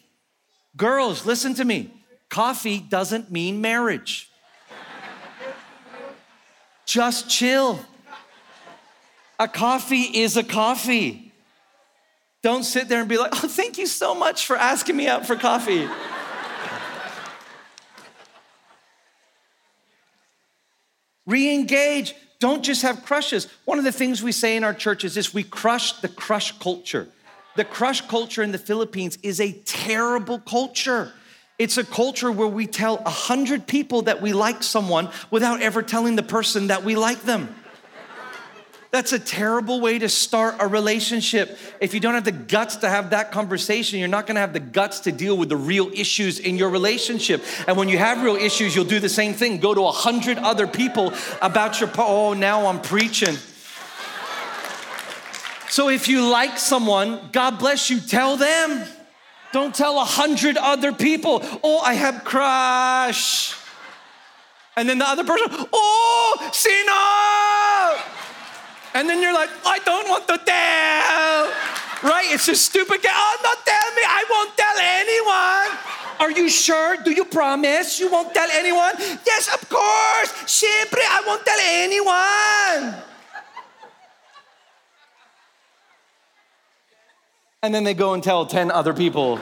Girls, 0.77 1.25
listen 1.25 1.53
to 1.55 1.65
me. 1.65 1.91
Coffee 2.29 2.79
doesn't 2.79 3.29
mean 3.29 3.59
marriage. 3.59 4.30
Just 6.85 7.29
chill. 7.29 7.79
A 9.39 9.47
coffee 9.47 10.01
is 10.01 10.37
a 10.37 10.43
coffee. 10.43 11.31
Don't 12.43 12.63
sit 12.63 12.89
there 12.89 12.99
and 12.99 13.09
be 13.09 13.17
like, 13.17 13.31
oh, 13.43 13.47
thank 13.47 13.77
you 13.77 13.87
so 13.87 14.15
much 14.15 14.45
for 14.45 14.55
asking 14.55 14.97
me 14.97 15.07
out 15.07 15.25
for 15.25 15.35
coffee. 15.35 15.87
Re 21.25 21.53
engage. 21.53 22.13
Don't 22.39 22.63
just 22.63 22.81
have 22.81 23.05
crushes. 23.05 23.47
One 23.65 23.77
of 23.77 23.83
the 23.83 23.91
things 23.91 24.23
we 24.23 24.31
say 24.31 24.57
in 24.57 24.63
our 24.63 24.73
church 24.73 25.03
is 25.03 25.13
this 25.13 25.33
we 25.33 25.43
crush 25.43 25.93
the 26.01 26.09
crush 26.09 26.57
culture. 26.59 27.07
The 27.55 27.65
crush 27.65 28.01
culture 28.01 28.41
in 28.41 28.51
the 28.51 28.57
Philippines 28.57 29.17
is 29.21 29.39
a 29.39 29.51
terrible 29.65 30.39
culture. 30.39 31.13
It's 31.61 31.77
a 31.77 31.83
culture 31.83 32.31
where 32.31 32.47
we 32.47 32.65
tell 32.65 33.03
a 33.05 33.11
hundred 33.11 33.67
people 33.67 34.01
that 34.03 34.19
we 34.19 34.33
like 34.33 34.63
someone 34.63 35.11
without 35.29 35.61
ever 35.61 35.83
telling 35.83 36.15
the 36.15 36.23
person 36.23 36.67
that 36.67 36.83
we 36.83 36.95
like 36.95 37.21
them. 37.21 37.53
That's 38.89 39.13
a 39.13 39.19
terrible 39.19 39.79
way 39.79 39.99
to 39.99 40.09
start 40.09 40.55
a 40.59 40.67
relationship. 40.67 41.59
If 41.79 41.93
you 41.93 41.99
don't 41.99 42.15
have 42.15 42.23
the 42.23 42.31
guts 42.31 42.77
to 42.77 42.89
have 42.89 43.11
that 43.11 43.31
conversation, 43.31 43.99
you're 43.99 44.07
not 44.07 44.25
gonna 44.25 44.39
have 44.39 44.53
the 44.53 44.59
guts 44.59 45.01
to 45.01 45.11
deal 45.11 45.37
with 45.37 45.49
the 45.49 45.55
real 45.55 45.91
issues 45.93 46.39
in 46.39 46.57
your 46.57 46.71
relationship. 46.71 47.43
And 47.67 47.77
when 47.77 47.89
you 47.89 47.99
have 47.99 48.23
real 48.23 48.37
issues, 48.37 48.75
you'll 48.75 48.85
do 48.85 48.99
the 48.99 49.07
same 49.07 49.35
thing. 49.35 49.59
Go 49.59 49.75
to 49.75 49.81
a 49.81 49.91
hundred 49.91 50.39
other 50.39 50.65
people 50.65 51.13
about 51.43 51.79
your, 51.79 51.91
oh, 51.99 52.33
now 52.33 52.65
I'm 52.65 52.81
preaching. 52.81 53.35
So 55.69 55.89
if 55.89 56.07
you 56.07 56.27
like 56.27 56.57
someone, 56.57 57.29
God 57.31 57.59
bless 57.59 57.91
you, 57.91 57.99
tell 57.99 58.35
them. 58.35 58.83
Don't 59.51 59.75
tell 59.75 59.99
a 59.99 60.05
hundred 60.05 60.57
other 60.57 60.93
people, 60.93 61.41
oh, 61.63 61.79
I 61.79 61.93
have 61.93 62.23
crush. 62.23 63.55
And 64.77 64.87
then 64.87 64.97
the 64.97 65.07
other 65.07 65.23
person, 65.23 65.47
oh, 65.73 66.49
Sina. 66.53 68.01
And 68.93 69.09
then 69.09 69.21
you're 69.21 69.33
like, 69.33 69.49
I 69.65 69.79
don't 69.79 70.07
want 70.07 70.27
to 70.27 70.37
tell. 70.37 71.51
Right? 72.03 72.27
It's 72.31 72.47
a 72.47 72.55
stupid 72.55 73.01
game. 73.01 73.11
Oh, 73.13 73.37
not 73.43 73.65
tell 73.65 73.95
me. 73.95 74.01
I 74.03 74.25
won't 74.29 74.57
tell 74.57 74.77
anyone. 74.79 75.77
Are 76.19 76.31
you 76.31 76.49
sure? 76.49 76.97
Do 77.03 77.11
you 77.11 77.25
promise 77.25 77.99
you 77.99 78.09
won't 78.11 78.33
tell 78.33 78.49
anyone? 78.51 78.93
Yes, 79.25 79.53
of 79.53 79.67
course. 79.69 80.33
Siempre, 80.45 81.01
I 81.01 81.21
won't 81.25 81.45
tell 81.45 81.59
anyone. 81.59 83.10
And 87.63 87.73
then 87.73 87.83
they 87.83 87.93
go 87.93 88.13
and 88.13 88.23
tell 88.23 88.45
10 88.45 88.71
other 88.71 88.93
people. 88.93 89.37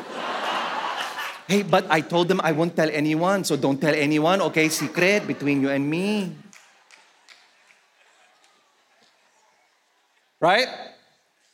hey, 1.47 1.63
but 1.63 1.86
I 1.89 2.01
told 2.01 2.27
them 2.27 2.41
I 2.43 2.51
won't 2.51 2.75
tell 2.75 2.89
anyone, 2.89 3.43
so 3.43 3.55
don't 3.55 3.79
tell 3.79 3.95
anyone, 3.95 4.41
okay? 4.41 4.69
Secret 4.69 5.25
between 5.25 5.62
you 5.62 5.69
and 5.69 5.89
me. 5.89 6.36
right? 10.39 10.67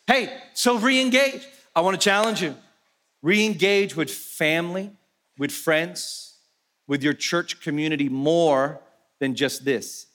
Hey, 0.08 0.38
so 0.54 0.78
re 0.78 1.02
engage. 1.02 1.48
I 1.76 1.82
want 1.82 2.00
to 2.00 2.04
challenge 2.04 2.42
you. 2.42 2.56
Re 3.22 3.46
engage 3.46 3.96
with 3.96 4.12
family, 4.12 4.92
with 5.38 5.52
friends, 5.52 6.36
with 6.88 7.04
your 7.04 7.14
church 7.14 7.62
community 7.62 8.10
more 8.10 8.80
than 9.20 9.36
just 9.36 9.66
this. 9.66 10.08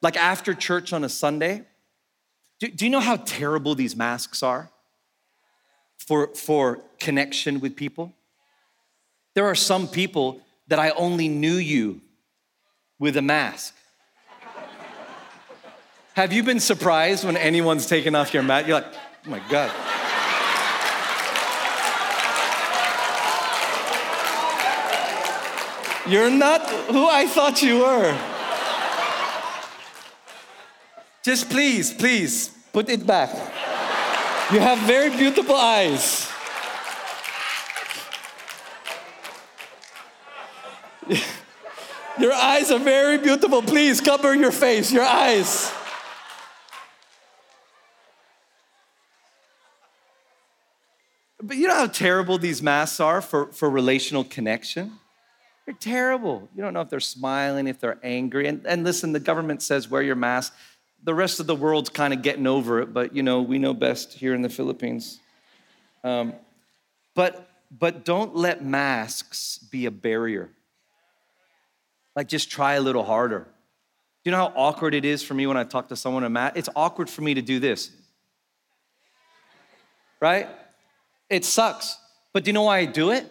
Like 0.00 0.16
after 0.16 0.54
church 0.54 0.92
on 0.92 1.04
a 1.04 1.08
Sunday, 1.08 1.62
do, 2.58 2.68
do 2.68 2.84
you 2.84 2.90
know 2.90 3.00
how 3.00 3.16
terrible 3.16 3.74
these 3.74 3.94
masks 3.94 4.42
are 4.42 4.70
for, 6.06 6.28
for 6.34 6.80
connection 6.98 7.60
with 7.60 7.76
people? 7.76 8.12
There 9.34 9.46
are 9.46 9.54
some 9.54 9.88
people 9.88 10.40
that 10.68 10.78
I 10.78 10.90
only 10.90 11.28
knew 11.28 11.54
you 11.54 12.00
with 12.98 13.16
a 13.16 13.22
mask. 13.22 13.74
Have 16.14 16.32
you 16.32 16.42
been 16.42 16.60
surprised 16.60 17.24
when 17.24 17.36
anyone's 17.36 17.86
taken 17.86 18.14
off 18.14 18.34
your 18.34 18.42
mat? 18.42 18.66
You're 18.66 18.80
like, 18.80 18.92
oh 19.26 19.30
my 19.30 19.40
God. 19.48 19.70
You're 26.06 26.30
not 26.30 26.68
who 26.90 27.06
I 27.08 27.26
thought 27.26 27.62
you 27.62 27.78
were. 27.78 28.18
Just 31.22 31.48
please, 31.48 31.94
please, 31.94 32.50
put 32.72 32.88
it 32.88 33.06
back. 33.06 33.30
You 34.52 34.60
have 34.60 34.78
very 34.80 35.08
beautiful 35.08 35.56
eyes. 35.56 36.30
Your 42.20 42.34
eyes 42.34 42.70
are 42.70 42.78
very 42.78 43.16
beautiful. 43.16 43.62
Please 43.62 44.02
cover 44.02 44.34
your 44.34 44.52
face, 44.52 44.92
your 44.92 45.04
eyes. 45.04 45.72
But 51.42 51.56
you 51.56 51.66
know 51.66 51.74
how 51.74 51.86
terrible 51.86 52.36
these 52.36 52.60
masks 52.62 53.00
are 53.00 53.22
for, 53.22 53.50
for 53.52 53.70
relational 53.70 54.22
connection? 54.22 54.98
They're 55.64 55.74
terrible. 55.74 56.50
You 56.54 56.62
don't 56.62 56.74
know 56.74 56.82
if 56.82 56.90
they're 56.90 57.00
smiling, 57.00 57.68
if 57.68 57.80
they're 57.80 57.98
angry. 58.02 58.48
And, 58.48 58.66
and 58.66 58.84
listen, 58.84 59.12
the 59.12 59.20
government 59.20 59.62
says 59.62 59.88
wear 59.88 60.02
your 60.02 60.16
mask. 60.16 60.54
The 61.04 61.14
rest 61.14 61.40
of 61.40 61.46
the 61.46 61.56
world's 61.56 61.88
kind 61.88 62.12
of 62.12 62.22
getting 62.22 62.46
over 62.46 62.80
it, 62.80 62.92
but 62.92 63.14
you 63.14 63.22
know, 63.22 63.42
we 63.42 63.58
know 63.58 63.74
best 63.74 64.12
here 64.14 64.34
in 64.34 64.42
the 64.42 64.48
Philippines. 64.48 65.20
Um, 66.04 66.34
but, 67.14 67.48
but 67.76 68.04
don't 68.04 68.36
let 68.36 68.64
masks 68.64 69.58
be 69.58 69.86
a 69.86 69.90
barrier. 69.90 70.50
Like 72.14 72.28
just 72.28 72.50
try 72.50 72.74
a 72.74 72.80
little 72.80 73.04
harder. 73.04 73.40
Do 74.24 74.30
you 74.30 74.32
know 74.32 74.38
how 74.38 74.52
awkward 74.54 74.94
it 74.94 75.04
is 75.04 75.22
for 75.22 75.34
me 75.34 75.46
when 75.46 75.56
I 75.56 75.64
talk 75.64 75.88
to 75.88 75.96
someone 75.96 76.24
in 76.24 76.32
mask? 76.32 76.56
It's 76.56 76.68
awkward 76.76 77.10
for 77.10 77.22
me 77.22 77.34
to 77.34 77.42
do 77.42 77.58
this. 77.58 77.90
Right? 80.20 80.48
It 81.28 81.44
sucks. 81.44 81.96
But 82.32 82.44
do 82.44 82.48
you 82.48 82.52
know 82.52 82.62
why 82.62 82.78
I 82.78 82.84
do 82.84 83.10
it? 83.10 83.26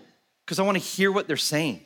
Because 0.45 0.59
I 0.59 0.63
want 0.63 0.77
to 0.77 0.83
hear 0.83 1.11
what 1.11 1.27
they're 1.27 1.37
saying. 1.37 1.81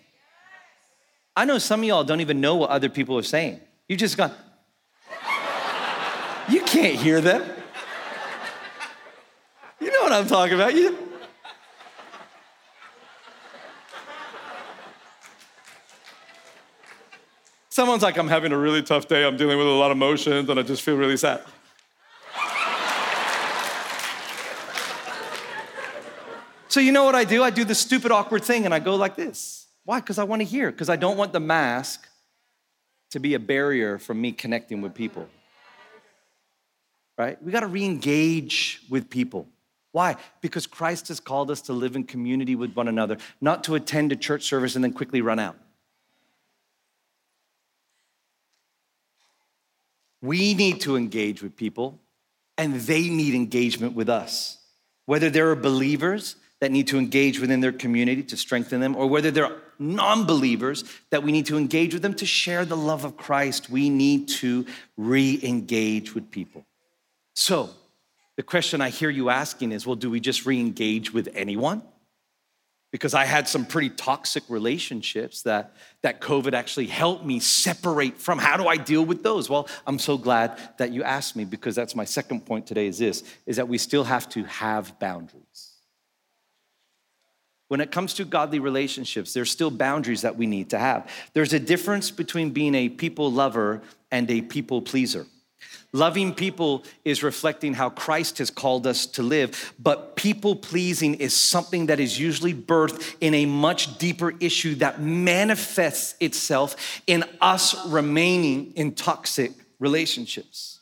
I 1.35 1.45
know 1.45 1.57
some 1.57 1.81
of 1.81 1.85
y'all 1.85 2.03
don't 2.03 2.21
even 2.21 2.41
know 2.41 2.55
what 2.55 2.69
other 2.69 2.89
people 2.89 3.17
are 3.17 3.23
saying. 3.23 3.59
You 3.87 3.97
just 3.97 4.17
you 4.17 4.29
can't 6.75 6.95
hear 6.95 7.21
them. 7.21 7.41
You 9.79 9.91
know 9.91 10.01
what 10.01 10.11
I'm 10.11 10.27
talking 10.27 10.55
about. 10.55 10.75
You, 10.75 10.97
Someone's 17.69 18.03
like, 18.03 18.17
I'm 18.17 18.27
having 18.27 18.51
a 18.53 18.57
really 18.57 18.81
tough 18.81 19.07
day. 19.07 19.25
I'm 19.25 19.35
dealing 19.35 19.57
with 19.57 19.67
a 19.67 19.69
lot 19.69 19.91
of 19.91 19.97
emotions 19.97 20.49
and 20.49 20.57
I 20.59 20.63
just 20.63 20.81
feel 20.81 20.95
really 20.95 21.17
sad. 21.17 21.41
So, 26.69 26.79
you 26.81 26.91
know 26.91 27.05
what 27.05 27.15
I 27.15 27.23
do? 27.23 27.41
I 27.41 27.51
do 27.51 27.63
the 27.63 27.75
stupid, 27.75 28.11
awkward 28.11 28.43
thing 28.43 28.65
and 28.65 28.73
I 28.73 28.79
go 28.79 28.95
like 28.95 29.15
this. 29.15 29.67
Why? 29.85 29.99
Because 30.01 30.17
I 30.17 30.23
want 30.23 30.41
to 30.41 30.45
hear, 30.45 30.71
because 30.71 30.89
I 30.89 30.97
don't 30.97 31.17
want 31.17 31.31
the 31.31 31.39
mask 31.39 32.07
to 33.11 33.19
be 33.19 33.33
a 33.33 33.39
barrier 33.39 33.97
from 33.97 34.19
me 34.19 34.33
connecting 34.33 34.81
with 34.81 34.93
people. 34.93 35.29
Right? 37.17 37.41
We 37.41 37.51
got 37.51 37.61
to 37.61 37.67
re 37.67 37.85
engage 37.85 38.81
with 38.89 39.09
people. 39.09 39.47
Why? 39.93 40.17
Because 40.41 40.67
Christ 40.67 41.07
has 41.07 41.21
called 41.21 41.49
us 41.49 41.61
to 41.61 41.73
live 41.73 41.95
in 41.95 42.03
community 42.03 42.55
with 42.55 42.73
one 42.73 42.89
another, 42.89 43.17
not 43.39 43.63
to 43.63 43.75
attend 43.75 44.11
a 44.11 44.17
church 44.17 44.43
service 44.43 44.75
and 44.75 44.83
then 44.83 44.91
quickly 44.91 45.21
run 45.21 45.39
out. 45.39 45.55
We 50.21 50.53
need 50.53 50.81
to 50.81 50.97
engage 50.97 51.41
with 51.41 51.55
people, 51.55 51.99
and 52.57 52.75
they 52.75 53.07
need 53.09 53.35
engagement 53.35 53.93
with 53.93 54.09
us. 54.09 54.57
Whether 55.05 55.29
they're 55.29 55.55
believers 55.55 56.35
that 56.59 56.71
need 56.71 56.87
to 56.87 56.97
engage 56.97 57.39
within 57.39 57.61
their 57.61 57.71
community 57.71 58.23
to 58.23 58.35
strengthen 58.35 58.81
them, 58.81 58.95
or 58.95 59.07
whether 59.07 59.31
they're 59.31 59.55
non 59.77 60.25
believers 60.25 60.83
that 61.09 61.23
we 61.23 61.31
need 61.31 61.45
to 61.45 61.57
engage 61.57 61.93
with 61.93 62.01
them 62.01 62.15
to 62.15 62.25
share 62.25 62.65
the 62.65 62.75
love 62.75 63.05
of 63.05 63.15
Christ, 63.15 63.69
we 63.69 63.89
need 63.89 64.27
to 64.29 64.65
re 64.97 65.39
engage 65.43 66.15
with 66.15 66.31
people. 66.31 66.65
So, 67.35 67.69
the 68.37 68.43
question 68.43 68.81
I 68.81 68.89
hear 68.89 69.09
you 69.09 69.29
asking 69.29 69.71
is 69.71 69.85
well, 69.85 69.95
do 69.95 70.09
we 70.09 70.19
just 70.19 70.45
re 70.45 70.59
engage 70.59 71.13
with 71.13 71.29
anyone? 71.35 71.83
Because 72.91 73.13
I 73.13 73.25
had 73.25 73.47
some 73.47 73.65
pretty 73.65 73.89
toxic 73.89 74.43
relationships 74.47 75.41
that, 75.41 75.75
that 76.01 76.21
COVID 76.21 76.53
actually 76.53 76.87
helped 76.87 77.25
me 77.25 77.41
separate 77.41 78.17
from. 78.17 78.39
How 78.39 78.55
do 78.55 78.67
I 78.67 78.77
deal 78.77 79.03
with 79.03 79.21
those? 79.21 79.49
Well, 79.49 79.67
I'm 79.85 79.99
so 79.99 80.17
glad 80.17 80.57
that 80.77 80.91
you 80.91 81.03
asked 81.03 81.35
me 81.35 81.43
because 81.43 81.75
that's 81.75 81.93
my 81.93 82.05
second 82.05 82.45
point 82.45 82.67
today 82.67 82.87
is 82.87 82.97
this 82.97 83.23
is 83.45 83.57
that 83.57 83.67
we 83.67 83.77
still 83.77 84.05
have 84.05 84.29
to 84.29 84.43
have 84.45 84.97
boundaries. 84.99 85.73
When 87.67 87.81
it 87.81 87.91
comes 87.91 88.13
to 88.15 88.25
godly 88.25 88.59
relationships, 88.59 89.33
there's 89.33 89.51
still 89.51 89.71
boundaries 89.71 90.21
that 90.21 90.37
we 90.37 90.45
need 90.45 90.69
to 90.69 90.77
have. 90.77 91.11
There's 91.33 91.51
a 91.51 91.59
difference 91.59 92.11
between 92.11 92.51
being 92.51 92.75
a 92.75 92.89
people 92.89 93.31
lover 93.31 93.81
and 94.11 94.29
a 94.29 94.41
people 94.41 94.81
pleaser. 94.81 95.25
Loving 95.93 96.33
people 96.33 96.83
is 97.05 97.23
reflecting 97.23 97.73
how 97.73 97.89
Christ 97.89 98.39
has 98.39 98.49
called 98.49 98.85
us 98.85 99.05
to 99.07 99.23
live, 99.23 99.73
but 99.79 100.15
people 100.15 100.55
pleasing 100.55 101.15
is 101.15 101.33
something 101.33 101.85
that 101.85 101.99
is 101.99 102.19
usually 102.19 102.53
birthed 102.53 103.15
in 103.21 103.33
a 103.33 103.45
much 103.45 103.97
deeper 103.97 104.33
issue 104.39 104.75
that 104.75 105.01
manifests 105.01 106.15
itself 106.19 107.01
in 107.07 107.23
us 107.39 107.87
remaining 107.87 108.73
in 108.75 108.93
toxic 108.93 109.53
relationships. 109.79 110.79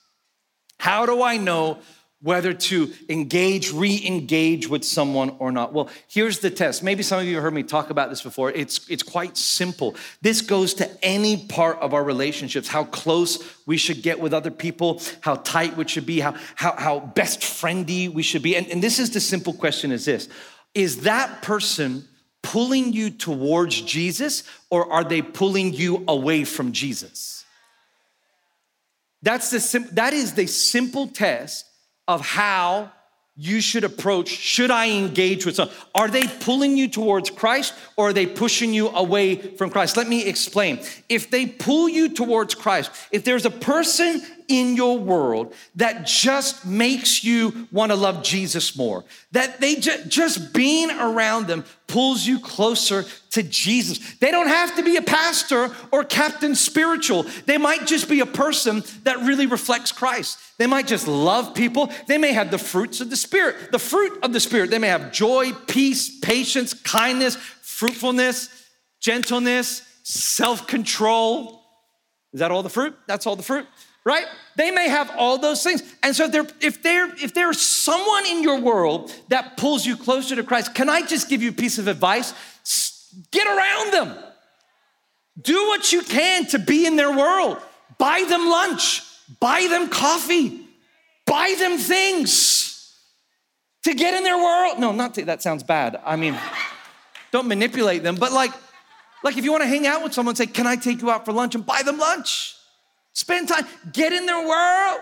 How 0.79 1.05
do 1.05 1.21
I 1.21 1.37
know 1.37 1.79
whether 2.23 2.53
to 2.53 2.89
engage, 3.09 3.73
re 3.73 4.01
engage 4.05 4.69
with 4.69 4.85
someone 4.85 5.35
or 5.39 5.51
not. 5.51 5.73
Well, 5.73 5.89
here's 6.07 6.39
the 6.39 6.49
test. 6.49 6.81
Maybe 6.81 7.03
some 7.03 7.19
of 7.19 7.25
you 7.25 7.35
have 7.35 7.43
heard 7.43 7.53
me 7.53 7.63
talk 7.63 7.89
about 7.89 8.09
this 8.09 8.21
before. 8.21 8.49
It's, 8.51 8.89
it's 8.89 9.03
quite 9.03 9.35
simple. 9.35 9.95
This 10.21 10.41
goes 10.41 10.73
to 10.75 10.89
any 11.03 11.45
part 11.45 11.79
of 11.79 11.93
our 11.93 12.03
relationships 12.03 12.69
how 12.69 12.85
close 12.85 13.43
we 13.65 13.75
should 13.75 14.01
get 14.01 14.21
with 14.21 14.33
other 14.33 14.51
people, 14.51 15.01
how 15.19 15.35
tight 15.35 15.75
we 15.75 15.85
should 15.85 16.05
be, 16.05 16.21
how, 16.21 16.33
how, 16.55 16.73
how 16.77 16.99
best 16.99 17.41
friendy 17.41 18.11
we 18.11 18.23
should 18.23 18.41
be. 18.41 18.55
And, 18.55 18.67
and 18.69 18.81
this 18.81 18.99
is 18.99 19.11
the 19.11 19.19
simple 19.19 19.51
question 19.51 19.91
is 19.91 20.05
this 20.05 20.29
Is 20.73 21.01
that 21.01 21.41
person 21.41 22.07
pulling 22.41 22.93
you 22.93 23.09
towards 23.09 23.81
Jesus 23.81 24.43
or 24.69 24.89
are 24.93 25.03
they 25.03 25.21
pulling 25.21 25.73
you 25.73 26.05
away 26.07 26.45
from 26.45 26.71
Jesus? 26.71 27.43
That's 29.21 29.51
the 29.51 29.59
sim- 29.59 29.89
that 29.91 30.13
is 30.13 30.35
the 30.35 30.47
simple 30.47 31.07
test 31.07 31.65
of 32.07 32.21
how 32.21 32.91
you 33.35 33.61
should 33.61 33.83
approach 33.83 34.27
should 34.27 34.69
I 34.69 34.91
engage 34.91 35.45
with 35.45 35.55
someone? 35.55 35.75
Are 35.95 36.07
they 36.07 36.27
pulling 36.27 36.77
you 36.77 36.87
towards 36.87 37.31
Christ 37.31 37.73
or 37.95 38.09
are 38.09 38.13
they 38.13 38.27
pushing 38.27 38.73
you 38.73 38.89
away 38.89 39.35
from 39.35 39.71
Christ? 39.71 39.97
Let 39.97 40.07
me 40.07 40.25
explain. 40.25 40.79
If 41.09 41.31
they 41.31 41.47
pull 41.47 41.89
you 41.89 42.09
towards 42.09 42.53
Christ, 42.53 42.91
if 43.11 43.23
there's 43.23 43.45
a 43.45 43.51
person 43.51 44.21
in 44.49 44.75
your 44.75 44.99
world 44.99 45.55
that 45.75 46.05
just 46.05 46.65
makes 46.65 47.23
you 47.23 47.67
want 47.71 47.91
to 47.91 47.95
love 47.95 48.23
Jesus 48.23 48.77
more, 48.77 49.03
that 49.31 49.59
they 49.59 49.75
just, 49.75 50.09
just 50.09 50.53
being 50.53 50.91
around 50.91 51.47
them 51.47 51.65
pulls 51.87 52.27
you 52.27 52.39
closer 52.39 53.03
to 53.33 53.41
Jesus. 53.41 53.99
They 54.15 54.29
don't 54.29 54.47
have 54.47 54.75
to 54.75 54.83
be 54.83 54.95
a 54.95 55.01
pastor 55.01 55.75
or 55.91 56.03
captain 56.03 56.53
spiritual. 56.53 57.25
They 57.47 57.57
might 57.57 57.87
just 57.87 58.07
be 58.07 58.19
a 58.19 58.27
person 58.27 58.83
that 59.03 59.19
really 59.19 59.47
reflects 59.47 59.91
Christ. 59.91 60.37
They 60.59 60.67
might 60.67 60.85
just 60.85 61.07
love 61.07 61.55
people. 61.55 61.91
They 62.07 62.19
may 62.19 62.33
have 62.33 62.51
the 62.51 62.59
fruits 62.59 63.01
of 63.01 63.09
the 63.09 63.15
Spirit. 63.15 63.71
The 63.71 63.79
fruit 63.79 64.19
of 64.23 64.33
the 64.33 64.39
Spirit, 64.39 64.69
they 64.69 64.77
may 64.77 64.87
have 64.87 65.11
joy, 65.11 65.51
peace, 65.67 66.19
patience, 66.19 66.75
kindness, 66.75 67.35
fruitfulness, 67.35 68.49
gentleness, 68.99 69.81
self 70.03 70.67
control. 70.67 71.63
Is 72.33 72.39
that 72.39 72.51
all 72.51 72.61
the 72.61 72.69
fruit? 72.69 72.95
That's 73.07 73.25
all 73.25 73.35
the 73.35 73.43
fruit, 73.43 73.65
right? 74.03 74.25
They 74.57 74.69
may 74.69 74.89
have 74.89 75.11
all 75.17 75.39
those 75.39 75.63
things. 75.63 75.81
And 76.03 76.15
so 76.15 76.27
they're, 76.27 76.47
if, 76.61 76.83
they're, 76.83 77.11
if 77.15 77.33
there's 77.33 77.59
someone 77.59 78.27
in 78.27 78.43
your 78.43 78.59
world 78.59 79.11
that 79.29 79.57
pulls 79.57 79.87
you 79.87 79.97
closer 79.97 80.35
to 80.35 80.43
Christ, 80.43 80.75
can 80.75 80.87
I 80.87 81.01
just 81.01 81.29
give 81.29 81.41
you 81.41 81.49
a 81.49 81.53
piece 81.53 81.79
of 81.79 81.87
advice? 81.87 82.33
Get 83.31 83.47
around 83.47 83.93
them. 83.93 84.17
Do 85.41 85.67
what 85.67 85.91
you 85.91 86.01
can 86.01 86.45
to 86.47 86.59
be 86.59 86.85
in 86.85 86.95
their 86.95 87.15
world. 87.15 87.57
Buy 87.97 88.25
them 88.27 88.49
lunch 88.49 89.01
buy 89.39 89.67
them 89.69 89.89
coffee, 89.89 90.67
buy 91.25 91.55
them 91.57 91.77
things 91.77 92.95
to 93.83 93.93
get 93.93 94.13
in 94.13 94.23
their 94.23 94.37
world. 94.37 94.79
No, 94.79 94.91
not 94.91 95.13
to, 95.15 95.25
that 95.25 95.41
sounds 95.41 95.63
bad. 95.63 95.99
I 96.05 96.15
mean, 96.15 96.37
don't 97.31 97.47
manipulate 97.47 98.03
them, 98.03 98.15
but 98.15 98.31
like, 98.31 98.51
like 99.23 99.37
if 99.37 99.43
you 99.43 99.51
want 99.51 99.63
to 99.63 99.67
hang 99.67 99.87
out 99.87 100.03
with 100.03 100.13
someone, 100.13 100.35
say, 100.35 100.45
"Can 100.45 100.67
I 100.67 100.75
take 100.75 101.01
you 101.01 101.09
out 101.09 101.25
for 101.25 101.31
lunch?" 101.31 101.55
and 101.55 101.65
buy 101.65 101.81
them 101.83 101.97
lunch. 101.97 102.55
Spend 103.13 103.47
time, 103.47 103.65
get 103.91 104.11
in 104.11 104.25
their 104.25 104.47
world. 104.47 105.01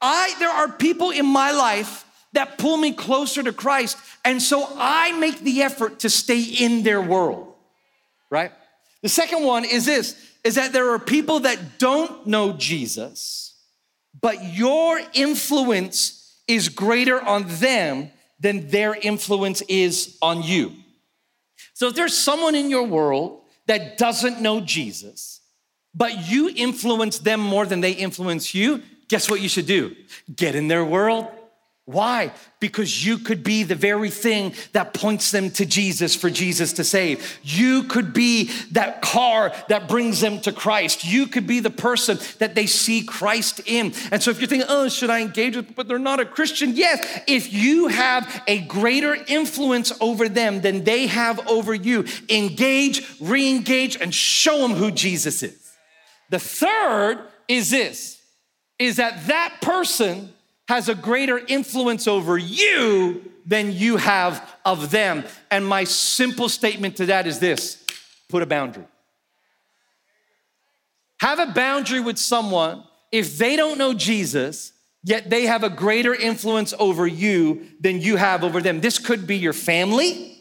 I 0.00 0.34
there 0.38 0.50
are 0.50 0.68
people 0.68 1.10
in 1.10 1.26
my 1.26 1.52
life 1.52 2.04
that 2.32 2.58
pull 2.58 2.76
me 2.76 2.92
closer 2.92 3.42
to 3.42 3.52
Christ, 3.52 3.98
and 4.24 4.40
so 4.40 4.68
I 4.76 5.12
make 5.18 5.40
the 5.40 5.62
effort 5.62 6.00
to 6.00 6.10
stay 6.10 6.42
in 6.42 6.82
their 6.82 7.00
world. 7.00 7.54
Right? 8.30 8.52
The 9.02 9.08
second 9.08 9.42
one 9.42 9.64
is 9.64 9.84
this 9.84 10.16
is 10.44 10.56
that 10.56 10.72
there 10.72 10.90
are 10.90 10.98
people 10.98 11.40
that 11.40 11.78
don't 11.78 12.26
know 12.26 12.52
Jesus 12.52 13.52
but 14.20 14.44
your 14.44 15.00
influence 15.14 16.40
is 16.46 16.68
greater 16.68 17.20
on 17.20 17.44
them 17.46 18.10
than 18.40 18.68
their 18.68 18.94
influence 18.94 19.62
is 19.62 20.18
on 20.20 20.42
you. 20.42 20.72
So 21.74 21.88
if 21.88 21.94
there's 21.94 22.16
someone 22.16 22.54
in 22.54 22.68
your 22.70 22.84
world 22.84 23.42
that 23.66 23.96
doesn't 23.96 24.40
know 24.40 24.60
Jesus, 24.60 25.40
but 25.94 26.28
you 26.28 26.50
influence 26.54 27.18
them 27.18 27.40
more 27.40 27.66
than 27.66 27.80
they 27.80 27.92
influence 27.92 28.54
you, 28.54 28.82
guess 29.08 29.30
what 29.30 29.40
you 29.40 29.48
should 29.48 29.66
do? 29.66 29.94
Get 30.34 30.54
in 30.54 30.68
their 30.68 30.84
world 30.84 31.28
why? 31.84 32.30
Because 32.60 33.04
you 33.04 33.18
could 33.18 33.42
be 33.42 33.64
the 33.64 33.74
very 33.74 34.08
thing 34.08 34.54
that 34.72 34.94
points 34.94 35.32
them 35.32 35.50
to 35.50 35.66
Jesus 35.66 36.14
for 36.14 36.30
Jesus 36.30 36.74
to 36.74 36.84
save. 36.84 37.40
You 37.42 37.82
could 37.82 38.12
be 38.12 38.52
that 38.70 39.02
car 39.02 39.52
that 39.68 39.88
brings 39.88 40.20
them 40.20 40.40
to 40.42 40.52
Christ. 40.52 41.04
You 41.04 41.26
could 41.26 41.44
be 41.44 41.58
the 41.58 41.70
person 41.70 42.18
that 42.38 42.54
they 42.54 42.66
see 42.66 43.02
Christ 43.02 43.62
in. 43.66 43.94
And 44.12 44.22
so 44.22 44.30
if 44.30 44.38
you're 44.38 44.46
thinking, 44.46 44.68
oh, 44.70 44.88
should 44.88 45.10
I 45.10 45.22
engage 45.22 45.56
with, 45.56 45.74
but 45.74 45.88
they're 45.88 45.98
not 45.98 46.20
a 46.20 46.24
Christian? 46.24 46.76
Yes, 46.76 47.04
if 47.26 47.52
you 47.52 47.88
have 47.88 48.44
a 48.46 48.60
greater 48.60 49.16
influence 49.26 49.92
over 50.00 50.28
them 50.28 50.60
than 50.60 50.84
they 50.84 51.08
have 51.08 51.48
over 51.48 51.74
you, 51.74 52.04
engage, 52.28 53.02
re 53.20 53.50
engage, 53.50 53.96
and 53.96 54.14
show 54.14 54.58
them 54.58 54.76
who 54.76 54.92
Jesus 54.92 55.42
is. 55.42 55.72
The 56.30 56.38
third 56.38 57.18
is 57.48 57.70
this 57.70 58.20
is 58.78 58.96
that 58.96 59.26
that 59.26 59.58
person 59.60 60.31
has 60.72 60.88
a 60.88 60.94
greater 60.94 61.36
influence 61.48 62.08
over 62.08 62.38
you 62.38 63.30
than 63.44 63.72
you 63.72 63.98
have 63.98 64.56
of 64.64 64.90
them. 64.90 65.22
And 65.50 65.66
my 65.66 65.84
simple 65.84 66.48
statement 66.48 66.96
to 66.96 67.04
that 67.06 67.26
is 67.26 67.38
this 67.38 67.84
put 68.30 68.42
a 68.42 68.46
boundary. 68.46 68.86
Have 71.20 71.38
a 71.40 71.48
boundary 71.48 72.00
with 72.00 72.16
someone 72.16 72.84
if 73.10 73.36
they 73.36 73.54
don't 73.54 73.76
know 73.76 73.92
Jesus, 73.92 74.72
yet 75.04 75.28
they 75.28 75.44
have 75.44 75.62
a 75.62 75.68
greater 75.68 76.14
influence 76.14 76.72
over 76.78 77.06
you 77.06 77.66
than 77.78 78.00
you 78.00 78.16
have 78.16 78.42
over 78.42 78.62
them. 78.62 78.80
This 78.80 78.98
could 78.98 79.26
be 79.26 79.36
your 79.36 79.52
family, 79.52 80.38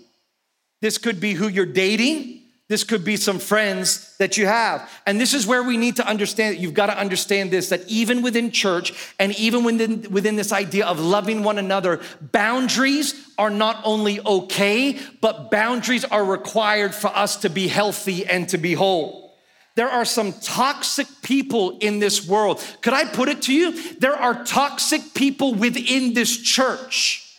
this 0.79 0.97
could 0.97 1.19
be 1.19 1.33
who 1.33 1.49
you're 1.49 1.65
dating. 1.65 2.40
This 2.71 2.85
could 2.85 3.03
be 3.03 3.17
some 3.17 3.37
friends 3.37 4.15
that 4.15 4.37
you 4.37 4.45
have. 4.45 4.89
And 5.05 5.19
this 5.19 5.33
is 5.33 5.45
where 5.45 5.61
we 5.61 5.75
need 5.75 5.97
to 5.97 6.07
understand 6.07 6.55
that 6.55 6.61
you've 6.61 6.73
got 6.73 6.85
to 6.85 6.97
understand 6.97 7.51
this 7.51 7.67
that 7.67 7.85
even 7.89 8.21
within 8.21 8.49
church 8.49 8.93
and 9.19 9.37
even 9.37 9.65
within, 9.65 10.09
within 10.09 10.37
this 10.37 10.53
idea 10.53 10.85
of 10.85 10.97
loving 10.97 11.43
one 11.43 11.57
another, 11.57 11.99
boundaries 12.21 13.29
are 13.37 13.49
not 13.49 13.81
only 13.83 14.21
okay, 14.21 14.97
but 15.19 15.51
boundaries 15.51 16.05
are 16.05 16.23
required 16.23 16.95
for 16.95 17.09
us 17.09 17.35
to 17.41 17.49
be 17.49 17.67
healthy 17.67 18.25
and 18.25 18.47
to 18.47 18.57
be 18.57 18.73
whole. 18.73 19.35
There 19.75 19.89
are 19.89 20.05
some 20.05 20.31
toxic 20.31 21.07
people 21.21 21.77
in 21.79 21.99
this 21.99 22.25
world. 22.25 22.65
Could 22.79 22.93
I 22.93 23.03
put 23.03 23.27
it 23.27 23.41
to 23.41 23.53
you? 23.53 23.95
There 23.95 24.15
are 24.15 24.45
toxic 24.45 25.13
people 25.13 25.55
within 25.55 26.13
this 26.13 26.41
church. 26.41 27.37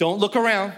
Don't 0.00 0.18
look 0.18 0.34
around. 0.34 0.72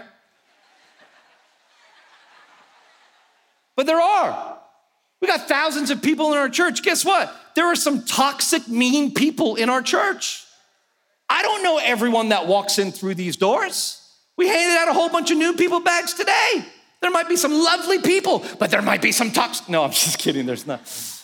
But 3.79 3.85
there 3.85 4.01
are. 4.01 4.57
We 5.21 5.29
got 5.29 5.47
thousands 5.47 5.89
of 5.89 6.01
people 6.01 6.33
in 6.33 6.37
our 6.37 6.49
church. 6.49 6.83
Guess 6.83 7.05
what? 7.05 7.33
There 7.55 7.65
are 7.67 7.77
some 7.77 8.03
toxic, 8.03 8.67
mean 8.67 9.13
people 9.13 9.55
in 9.55 9.69
our 9.69 9.81
church. 9.81 10.43
I 11.29 11.43
don't 11.43 11.63
know 11.63 11.77
everyone 11.77 12.27
that 12.27 12.45
walks 12.45 12.77
in 12.77 12.91
through 12.91 13.15
these 13.15 13.37
doors. 13.37 14.05
We 14.35 14.49
handed 14.49 14.77
out 14.77 14.89
a 14.89 14.93
whole 14.93 15.07
bunch 15.07 15.31
of 15.31 15.37
new 15.37 15.53
people 15.53 15.79
bags 15.79 16.13
today. 16.13 16.65
There 16.99 17.09
might 17.09 17.29
be 17.29 17.37
some 17.37 17.53
lovely 17.53 17.99
people, 17.99 18.43
but 18.59 18.69
there 18.69 18.81
might 18.81 19.01
be 19.01 19.13
some 19.13 19.31
toxic. 19.31 19.69
No, 19.69 19.85
I'm 19.85 19.91
just 20.07 20.17
kidding. 20.17 20.45
There's 20.45 20.67
not. 20.67 20.81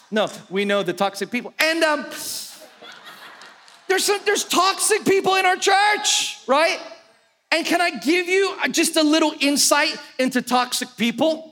No, 0.10 0.30
we 0.50 0.64
know 0.64 0.82
the 0.82 0.94
toxic 0.94 1.30
people. 1.32 1.54
And 1.60 1.84
um, 1.84 2.06
there's 3.90 4.06
some, 4.06 4.22
there's 4.24 4.46
toxic 4.46 5.04
people 5.04 5.36
in 5.36 5.46
our 5.46 5.58
church, 5.58 6.40
right? 6.48 6.80
And 7.52 7.66
can 7.66 7.82
I 7.82 8.00
give 8.00 8.30
you 8.30 8.56
just 8.72 8.96
a 8.96 9.04
little 9.04 9.34
insight 9.42 9.98
into 10.18 10.42
toxic 10.42 10.88
people? 10.96 11.52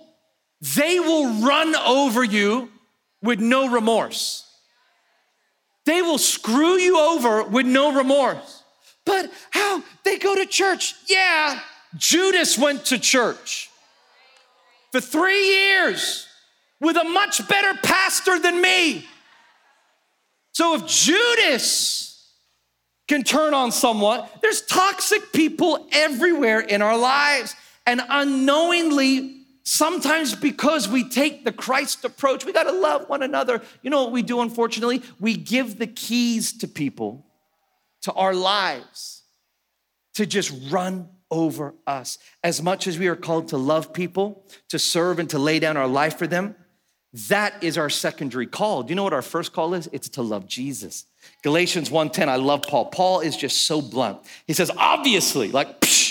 They 0.63 0.97
will 0.97 1.41
run 1.45 1.75
over 1.75 2.23
you 2.23 2.71
with 3.21 3.41
no 3.41 3.69
remorse. 3.69 4.49
They 5.85 6.01
will 6.01 6.17
screw 6.17 6.77
you 6.77 6.97
over 6.97 7.43
with 7.43 7.65
no 7.65 7.93
remorse. 7.93 8.63
But 9.05 9.29
how? 9.51 9.83
They 10.05 10.17
go 10.17 10.35
to 10.35 10.45
church. 10.45 10.95
Yeah, 11.09 11.59
Judas 11.97 12.57
went 12.57 12.85
to 12.85 12.97
church 12.97 13.69
for 14.93 15.01
three 15.01 15.49
years 15.49 16.27
with 16.79 16.95
a 16.95 17.03
much 17.03 17.45
better 17.49 17.77
pastor 17.83 18.39
than 18.39 18.61
me. 18.61 19.05
So 20.53 20.75
if 20.75 20.87
Judas 20.87 22.25
can 23.09 23.23
turn 23.23 23.53
on 23.53 23.73
someone, 23.73 24.23
there's 24.41 24.61
toxic 24.61 25.33
people 25.33 25.87
everywhere 25.91 26.61
in 26.61 26.81
our 26.81 26.97
lives. 26.97 27.53
And 27.85 28.01
unknowingly, 28.07 29.42
sometimes 29.63 30.35
because 30.35 30.87
we 30.87 31.09
take 31.09 31.45
the 31.45 31.51
Christ 31.51 32.05
approach, 32.05 32.45
we 32.45 32.53
got 32.53 32.63
to 32.63 32.71
love 32.71 33.09
one 33.09 33.23
another. 33.23 33.61
You 33.81 33.89
know 33.89 34.03
what 34.03 34.11
we 34.11 34.21
do, 34.21 34.41
unfortunately? 34.41 35.01
We 35.19 35.35
give 35.35 35.79
the 35.79 35.87
keys 35.87 36.57
to 36.59 36.67
people, 36.67 37.25
to 38.01 38.13
our 38.13 38.33
lives, 38.33 39.23
to 40.15 40.25
just 40.25 40.53
run 40.69 41.09
over 41.31 41.73
us. 41.87 42.19
As 42.43 42.61
much 42.61 42.85
as 42.87 42.99
we 42.99 43.07
are 43.07 43.15
called 43.15 43.47
to 43.49 43.57
love 43.57 43.93
people, 43.93 44.45
to 44.69 44.77
serve, 44.77 45.19
and 45.19 45.29
to 45.31 45.39
lay 45.39 45.59
down 45.59 45.77
our 45.77 45.87
life 45.87 46.17
for 46.17 46.27
them, 46.27 46.55
that 47.27 47.63
is 47.63 47.77
our 47.77 47.89
secondary 47.89 48.47
call. 48.47 48.83
Do 48.83 48.89
you 48.89 48.95
know 48.95 49.03
what 49.03 49.13
our 49.13 49.21
first 49.21 49.53
call 49.53 49.73
is? 49.75 49.87
It's 49.91 50.09
to 50.09 50.21
love 50.21 50.47
Jesus. 50.47 51.05
Galatians 51.43 51.89
1:10, 51.89 52.27
I 52.27 52.37
love 52.37 52.63
Paul. 52.63 52.85
Paul 52.85 53.19
is 53.19 53.37
just 53.37 53.65
so 53.65 53.81
blunt. 53.81 54.19
He 54.47 54.53
says, 54.53 54.71
obviously, 54.77 55.51
like, 55.51 55.79
psh, 55.79 56.02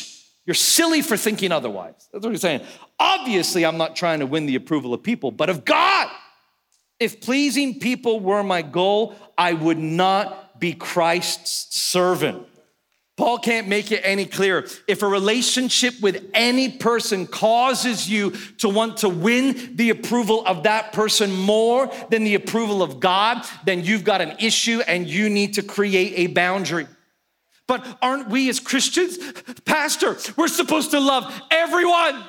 you're 0.44 0.54
silly 0.54 1.02
for 1.02 1.16
thinking 1.16 1.52
otherwise. 1.52 2.08
That's 2.12 2.24
what 2.24 2.32
he's 2.32 2.40
saying. 2.40 2.62
Obviously, 2.98 3.64
I'm 3.64 3.76
not 3.76 3.94
trying 3.94 4.20
to 4.20 4.26
win 4.26 4.46
the 4.46 4.56
approval 4.56 4.92
of 4.92 5.02
people, 5.02 5.30
but 5.30 5.48
of 5.48 5.64
God. 5.64 6.08
If 6.98 7.20
pleasing 7.20 7.78
people 7.80 8.20
were 8.20 8.42
my 8.42 8.62
goal, 8.62 9.14
I 9.36 9.52
would 9.54 9.78
not 9.78 10.60
be 10.60 10.72
Christ's 10.72 11.76
servant. 11.76 12.46
Paul 13.16 13.38
can't 13.38 13.68
make 13.68 13.92
it 13.92 14.00
any 14.04 14.24
clearer. 14.24 14.66
If 14.88 15.02
a 15.02 15.06
relationship 15.06 15.94
with 16.00 16.24
any 16.32 16.70
person 16.70 17.26
causes 17.26 18.08
you 18.08 18.30
to 18.58 18.68
want 18.68 18.98
to 18.98 19.08
win 19.08 19.76
the 19.76 19.90
approval 19.90 20.44
of 20.46 20.62
that 20.62 20.92
person 20.92 21.30
more 21.32 21.92
than 22.10 22.24
the 22.24 22.34
approval 22.34 22.82
of 22.82 23.00
God, 23.00 23.46
then 23.66 23.84
you've 23.84 24.04
got 24.04 24.22
an 24.22 24.36
issue 24.38 24.80
and 24.88 25.06
you 25.06 25.28
need 25.28 25.54
to 25.54 25.62
create 25.62 26.14
a 26.16 26.32
boundary. 26.32 26.86
But 27.72 27.96
aren't 28.02 28.28
we 28.28 28.50
as 28.50 28.60
Christians, 28.60 29.16
Pastor, 29.64 30.18
we're 30.36 30.48
supposed 30.48 30.90
to 30.90 31.00
love 31.00 31.32
everyone. 31.50 32.22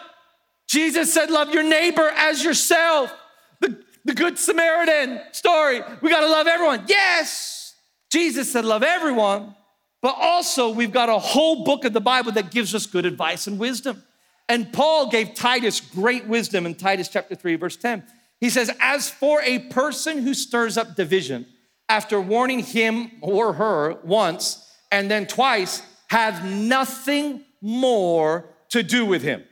Jesus 0.69 1.13
said, 1.13 1.29
Love 1.29 1.53
your 1.53 1.63
neighbor 1.63 2.09
as 2.15 2.41
yourself. 2.41 3.13
The, 3.59 3.77
the 4.05 4.13
Good 4.13 4.39
Samaritan 4.39 5.19
story, 5.33 5.81
we 5.99 6.09
gotta 6.09 6.29
love 6.29 6.47
everyone. 6.47 6.85
Yes, 6.87 7.75
Jesus 8.09 8.53
said, 8.53 8.63
Love 8.63 8.83
everyone. 8.83 9.53
But 10.01 10.15
also, 10.17 10.69
we've 10.69 10.93
got 10.93 11.09
a 11.09 11.19
whole 11.19 11.65
book 11.65 11.83
of 11.83 11.91
the 11.91 11.99
Bible 11.99 12.31
that 12.31 12.49
gives 12.49 12.73
us 12.73 12.85
good 12.85 13.05
advice 13.05 13.45
and 13.45 13.59
wisdom. 13.59 14.01
And 14.47 14.71
Paul 14.71 15.09
gave 15.09 15.33
Titus 15.33 15.81
great 15.81 16.25
wisdom 16.25 16.65
in 16.65 16.75
Titus 16.75 17.09
chapter 17.09 17.35
3, 17.35 17.57
verse 17.57 17.75
10. 17.75 18.01
He 18.39 18.49
says, 18.49 18.71
As 18.79 19.09
for 19.09 19.41
a 19.41 19.59
person 19.59 20.21
who 20.21 20.33
stirs 20.33 20.77
up 20.77 20.95
division, 20.95 21.47
after 21.89 22.21
warning 22.21 22.59
him 22.59 23.11
or 23.19 23.51
her 23.51 23.95
once 24.05 24.69
and 24.93 25.09
then 25.09 25.25
twice, 25.25 25.81
have 26.07 26.45
nothing 26.45 27.43
more 27.61 28.45
to 28.69 28.83
do 28.83 29.05
with 29.07 29.23
him. 29.23 29.43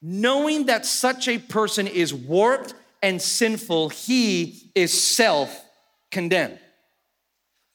Knowing 0.00 0.66
that 0.66 0.86
such 0.86 1.26
a 1.26 1.38
person 1.38 1.88
is 1.88 2.14
warped 2.14 2.72
and 3.02 3.20
sinful, 3.20 3.88
he 3.88 4.70
is 4.76 4.92
self 4.92 5.64
condemned. 6.12 6.60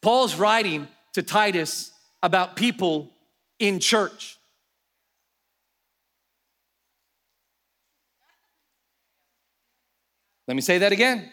Paul's 0.02 0.38
writing 0.38 0.88
to 1.14 1.22
Titus 1.22 1.92
about 2.24 2.56
people 2.56 3.12
in 3.60 3.82
church. 3.82 4.38
Let 10.48 10.56
me 10.56 10.62
say 10.62 10.78
that 10.78 10.94
again. 10.94 11.30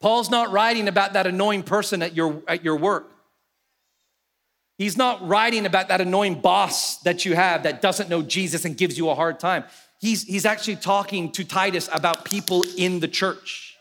Paul's 0.00 0.30
not 0.30 0.50
writing 0.50 0.88
about 0.88 1.12
that 1.12 1.28
annoying 1.28 1.62
person 1.62 2.02
at 2.02 2.16
your, 2.16 2.42
at 2.48 2.64
your 2.64 2.76
work. 2.76 3.13
He's 4.76 4.96
not 4.96 5.26
writing 5.26 5.66
about 5.66 5.88
that 5.88 6.00
annoying 6.00 6.40
boss 6.40 6.98
that 7.02 7.24
you 7.24 7.34
have 7.36 7.62
that 7.62 7.80
doesn't 7.80 8.08
know 8.08 8.22
Jesus 8.22 8.64
and 8.64 8.76
gives 8.76 8.98
you 8.98 9.08
a 9.08 9.14
hard 9.14 9.38
time. 9.38 9.64
He's, 10.00 10.24
he's 10.24 10.44
actually 10.44 10.76
talking 10.76 11.30
to 11.32 11.44
Titus 11.44 11.88
about 11.92 12.24
people 12.24 12.64
in 12.76 13.00
the 13.00 13.08
church. 13.08 13.76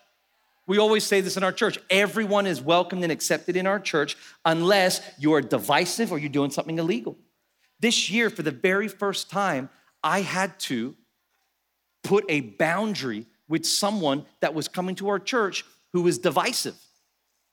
We 0.66 0.78
always 0.78 1.04
say 1.04 1.20
this 1.20 1.36
in 1.36 1.44
our 1.44 1.52
church 1.52 1.78
everyone 1.90 2.48
is 2.48 2.62
welcomed 2.62 3.04
and 3.04 3.12
accepted 3.12 3.58
in 3.58 3.68
our 3.68 3.80
church 3.80 4.16
unless 4.46 5.02
you 5.20 5.34
are 5.34 5.42
divisive 5.42 6.12
or 6.12 6.20
you're 6.20 6.30
doing 6.30 6.52
something 6.52 6.80
illegal. 6.80 7.18
This 7.80 8.10
year, 8.10 8.30
for 8.30 8.44
the 8.44 8.52
very 8.52 8.88
first 8.88 9.30
time, 9.30 9.70
I 10.02 10.22
had 10.22 10.58
to 10.62 10.96
put 12.04 12.24
a 12.30 12.42
boundary 12.42 13.26
with 13.50 13.66
someone 13.66 14.26
that 14.40 14.54
was 14.54 14.68
coming 14.68 14.96
to 14.96 15.10
our 15.10 15.20
church 15.20 15.66
who 15.92 16.04
was 16.04 16.18
divisive, 16.18 16.76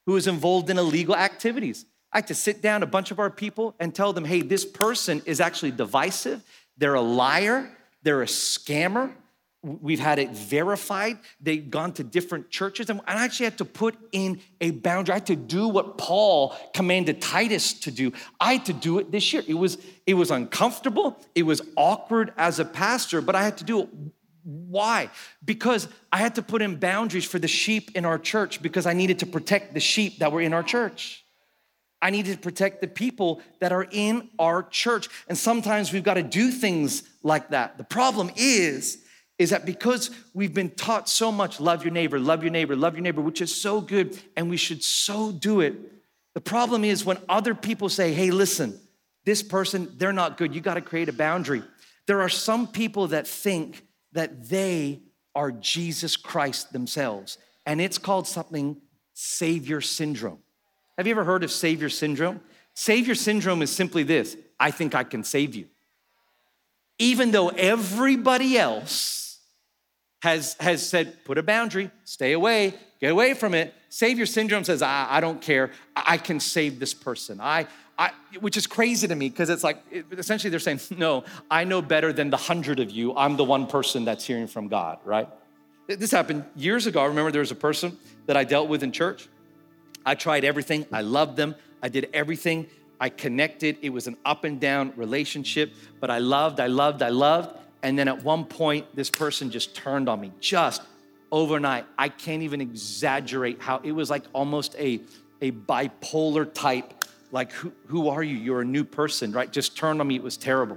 who 0.07 0.13
was 0.13 0.27
involved 0.27 0.71
in 0.71 0.79
illegal 0.79 1.17
activities. 1.17 1.85
I 2.13 2.19
had 2.19 2.27
to 2.29 2.35
sit 2.35 2.61
down 2.61 2.83
a 2.83 2.87
bunch 2.87 3.11
of 3.11 3.19
our 3.19 3.31
people 3.31 3.75
and 3.79 3.95
tell 3.95 4.13
them, 4.13 4.25
hey, 4.25 4.43
this 4.43 4.65
person 4.65 5.23
is 5.27 5.41
actually 5.41 5.71
divisive. 5.71 6.43
They're 6.77 6.95
a 6.95 7.01
liar. 7.01 7.71
They're 8.03 8.23
a 8.23 8.27
scammer. 8.27 9.13
We've 9.63 10.01
had 10.01 10.19
it 10.19 10.31
verified. 10.31 11.19
They've 11.39 11.71
gone 11.71 11.93
to 11.93 12.05
different 12.05 12.49
churches. 12.49 12.89
And 12.89 13.03
I 13.07 13.25
actually 13.25 13.45
had 13.45 13.59
to 13.59 13.67
put 13.67 13.95
in 14.11 14.41
a 14.61 14.71
boundary. 14.71 15.13
I 15.13 15.17
had 15.17 15.27
to 15.27 15.37
do 15.37 15.69
what 15.69 15.99
Paul 15.99 16.57
commanded 16.73 17.21
Titus 17.21 17.75
to 17.81 17.91
do. 17.91 18.13
I 18.41 18.55
had 18.55 18.65
to 18.67 18.73
do 18.73 18.99
it 18.99 19.13
this 19.13 19.35
year. 19.35 19.43
It 19.47 19.55
was, 19.55 19.77
it 20.07 20.15
was 20.15 20.31
uncomfortable. 20.31 21.19
It 21.35 21.43
was 21.43 21.61
awkward 21.77 22.33
as 22.39 22.59
a 22.59 22.65
pastor, 22.65 23.21
but 23.21 23.35
I 23.35 23.43
had 23.43 23.59
to 23.59 23.65
do 23.65 23.83
it. 23.83 23.89
Why? 24.43 25.11
Because 25.45 25.89
I 26.11 26.17
had 26.17 26.37
to 26.37 26.43
put 26.43 26.63
in 26.63 26.77
boundaries 26.77 27.27
for 27.27 27.39
the 27.39 27.47
sheep 27.47 27.91
in 27.95 28.07
our 28.07 28.19
church 28.19 28.63
because 28.63 28.87
I 28.87 28.95
needed 28.95 29.19
to 29.19 29.27
protect 29.27 29.75
the 29.75 29.81
sheep 29.81 30.21
that 30.21 30.33
were 30.33 30.41
in 30.41 30.55
our 30.55 30.63
church. 30.63 31.27
I 32.03 32.11
need 32.11 32.27
to 32.27 32.37
protect 32.37 32.81
the 32.81 32.89
people 32.89 33.43
that 33.59 33.73
are 33.73 33.87
in 33.91 34.29
our 34.39 34.63
church. 34.63 35.09
And 35.29 35.37
sometimes 35.37 35.93
we've 35.93 36.03
got 36.03 36.15
to 36.15 36.23
do 36.23 36.51
things 36.51 37.03
like 37.23 37.51
that. 37.51 37.77
The 37.79 37.85
problem 37.85 38.31
is, 38.37 38.99
is 39.39 39.51
that 39.51 39.65
because 39.65 40.11
we've 40.35 40.53
been 40.53 40.71
taught 40.71 41.09
so 41.09 41.33
much 41.33 41.61
love 41.61 41.83
your 41.83 41.93
neighbor, 41.93 42.19
love 42.19 42.43
your 42.43 42.53
neighbor, 42.53 42.77
love 42.77 42.95
your 42.95 43.03
neighbor, 43.03 43.23
which 43.23 43.41
is 43.41 43.55
so 43.55 43.81
good, 43.81 44.19
and 44.37 44.51
we 44.51 44.57
should 44.57 44.85
so 44.85 45.33
do 45.33 45.61
it. 45.61 45.75
The 46.35 46.41
problem 46.41 46.85
is 46.85 47.05
when 47.05 47.19
other 47.29 47.55
people 47.55 47.89
say, 47.89 48.13
hey, 48.13 48.31
listen, 48.31 48.79
this 49.25 49.43
person, 49.43 49.95
they're 49.97 50.13
not 50.13 50.37
good, 50.37 50.55
you 50.55 50.61
gotta 50.61 50.83
create 50.83 51.09
a 51.09 51.13
boundary. 51.13 51.63
There 52.07 52.21
are 52.21 52.29
some 52.29 52.67
people 52.67 53.09
that 53.09 53.27
think 53.27 53.87
that 54.13 54.49
they 54.49 55.01
are 55.35 55.53
Jesus 55.53 56.17
Christ 56.17 56.73
themselves, 56.73 57.39
and 57.65 57.81
it's 57.81 57.99
called 57.99 58.27
something 58.27 58.77
Savior 59.15 59.81
Syndrome. 59.81 60.41
Have 61.01 61.07
you 61.07 61.13
ever 61.13 61.25
heard 61.25 61.45
of 61.45 61.51
Savior 61.51 61.89
Syndrome? 61.89 62.43
Savior 62.75 63.15
Syndrome 63.15 63.63
is 63.63 63.75
simply 63.75 64.03
this 64.03 64.37
I 64.61 64.71
think 64.71 64.95
I 64.95 65.03
can 65.03 65.25
save 65.25 65.55
you. 65.55 65.65
Even 66.99 67.31
though 67.31 67.49
everybody 67.49 68.59
else 68.59 69.39
has, 70.23 70.57
has 70.61 70.87
said, 70.87 71.25
put 71.25 71.39
a 71.39 71.43
boundary, 71.43 71.91
stay 72.05 72.33
away, 72.33 72.75
get 73.01 73.13
away 73.13 73.33
from 73.33 73.55
it. 73.55 73.73
Savior 73.89 74.27
syndrome 74.27 74.63
says, 74.63 74.83
I, 74.83 75.07
I 75.09 75.21
don't 75.23 75.41
care. 75.41 75.71
I, 75.97 76.19
can 76.19 76.39
save 76.39 76.79
this 76.79 76.93
person. 76.93 77.41
I, 77.41 77.67
I, 77.99 78.11
which 78.41 78.59
is 78.59 78.67
crazy 78.67 79.09
to 79.09 79.15
me 79.15 79.31
because 79.31 79.49
it's 79.49 79.65
like, 79.65 79.83
it, 79.91 80.05
essentially 80.13 80.51
they're 80.51 80.61
saying, 80.61 80.81
no, 80.99 81.25
I 81.51 81.65
know 81.65 81.81
better 81.81 82.13
than 82.13 82.29
the 82.29 82.37
hundred 82.37 82.79
of 82.79 82.91
you. 82.91 83.17
I'm 83.17 83.39
the 83.39 83.45
one 83.45 83.67
person 83.67 84.05
that's 84.05 84.27
hearing 84.27 84.49
from 84.49 84.69
God, 84.69 84.99
right? 85.07 85.31
This 85.87 86.11
happened 86.11 86.45
years 86.55 86.87
ago. 86.87 87.01
I 87.01 87.07
remember 87.07 87.31
there 87.31 87.41
was 87.41 87.53
a 87.53 87.55
person 87.55 87.97
that 88.27 88.37
I 88.37 88.45
dealt 88.45 88.69
with 88.69 88.83
in 88.83 88.93
church. 88.93 89.27
I 90.05 90.15
tried 90.15 90.45
everything. 90.45 90.87
I 90.93 91.03
loved 91.03 91.37
them. 91.37 91.55
I 91.83 91.89
did 91.89 92.09
everything. 92.13 92.67
I 93.01 93.09
connected. 93.09 93.79
It 93.81 93.91
was 93.91 94.07
an 94.07 94.17
up 94.25 94.45
and 94.45 94.61
down 94.61 94.93
relationship, 94.97 95.73
but 96.01 96.11
I 96.11 96.19
loved, 96.19 96.61
I 96.61 96.67
loved, 96.67 97.03
I 97.03 97.09
loved. 97.09 97.57
And 97.83 97.99
then 97.99 98.09
at 98.09 98.23
one 98.23 98.45
point, 98.45 98.95
this 98.95 99.09
person 99.09 99.51
just 99.51 99.75
turned 99.75 100.09
on 100.09 100.21
me, 100.21 100.33
just 100.39 100.83
overnight. 101.33 101.87
I 101.97 102.11
can't 102.11 102.43
even 102.43 102.61
exaggerate 102.61 103.61
how 103.61 103.81
it 103.83 103.93
was 103.93 104.11
like 104.11 104.25
almost 104.35 104.75
a, 104.79 105.01
a 105.41 105.51
bipolar 105.53 106.53
type. 106.53 107.05
Like, 107.33 107.53
who, 107.53 107.73
who 107.87 108.09
are 108.09 108.23
you? 108.23 108.37
You're 108.37 108.61
a 108.61 108.67
new 108.67 108.85
person, 108.85 109.33
right? 109.33 109.51
Just 109.51 109.77
turned 109.77 110.01
on 110.01 110.09
me. 110.09 110.17
It 110.17 110.23
was 110.23 110.37
terrible. 110.37 110.77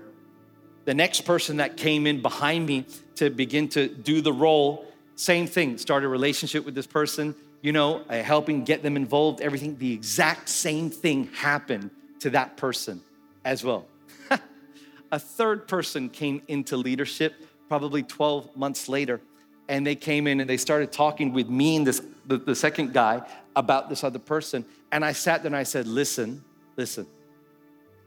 The 0.86 0.94
next 0.94 1.22
person 1.22 1.58
that 1.58 1.76
came 1.78 2.08
in 2.08 2.22
behind 2.22 2.66
me 2.66 2.86
to 3.16 3.30
begin 3.30 3.68
to 3.70 3.88
do 3.88 4.22
the 4.22 4.34
role, 4.34 4.86
same 5.16 5.48
thing. 5.48 5.78
Started 5.78 6.08
a 6.08 6.10
relationship 6.10 6.66
with 6.66 6.76
this 6.76 6.88
person, 6.88 7.36
you 7.64 7.72
know, 7.72 8.02
uh, 8.10 8.22
helping 8.22 8.66
get 8.66 8.84
them 8.84 8.98
involved, 8.98 9.40
everything. 9.42 9.78
The 9.78 9.94
exact 9.94 10.50
same 10.50 10.90
thing 10.90 11.30
happened 11.34 11.90
to 12.20 12.30
that 12.32 12.58
person 12.58 13.02
as 13.46 13.64
well. 13.64 13.88
a 15.12 15.18
third 15.18 15.68
person 15.68 16.10
came 16.10 16.42
into 16.50 16.76
leadership 16.76 17.34
probably 17.70 18.04
12 18.04 18.56
months 18.56 18.90
later 18.90 19.22
and 19.70 19.88
they 19.88 19.96
came 19.96 20.28
in 20.28 20.42
and 20.42 20.50
they 20.50 20.58
started 20.58 20.92
talking 20.92 21.32
with 21.32 21.50
me 21.50 21.78
and 21.78 21.88
this 21.88 22.02
the, 22.28 22.38
the, 22.38 22.56
second 22.56 22.94
guy 22.94 23.22
about 23.56 23.90
this 23.90 24.04
other 24.04 24.20
person 24.20 24.66
and 24.92 25.04
i 25.06 25.12
sat 25.12 25.42
there 25.42 25.48
and 25.48 25.56
i 25.56 25.64
said 25.64 25.88
listen 25.88 26.44
listen 26.76 27.08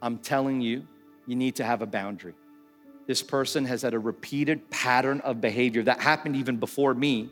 i'm 0.02 0.18
telling 0.18 0.60
you 0.60 0.86
you 1.26 1.34
need 1.34 1.56
to 1.56 1.64
have 1.64 1.80
a 1.82 1.86
boundary 1.86 2.34
this 3.06 3.22
person 3.22 3.64
has 3.64 3.82
had 3.82 3.94
a 3.94 3.98
repeated 3.98 4.68
pattern 4.70 5.20
of 5.22 5.40
behavior 5.40 5.82
that 5.82 6.00
happened 6.00 6.36
even 6.36 6.58
before 6.58 6.92
me 6.94 7.30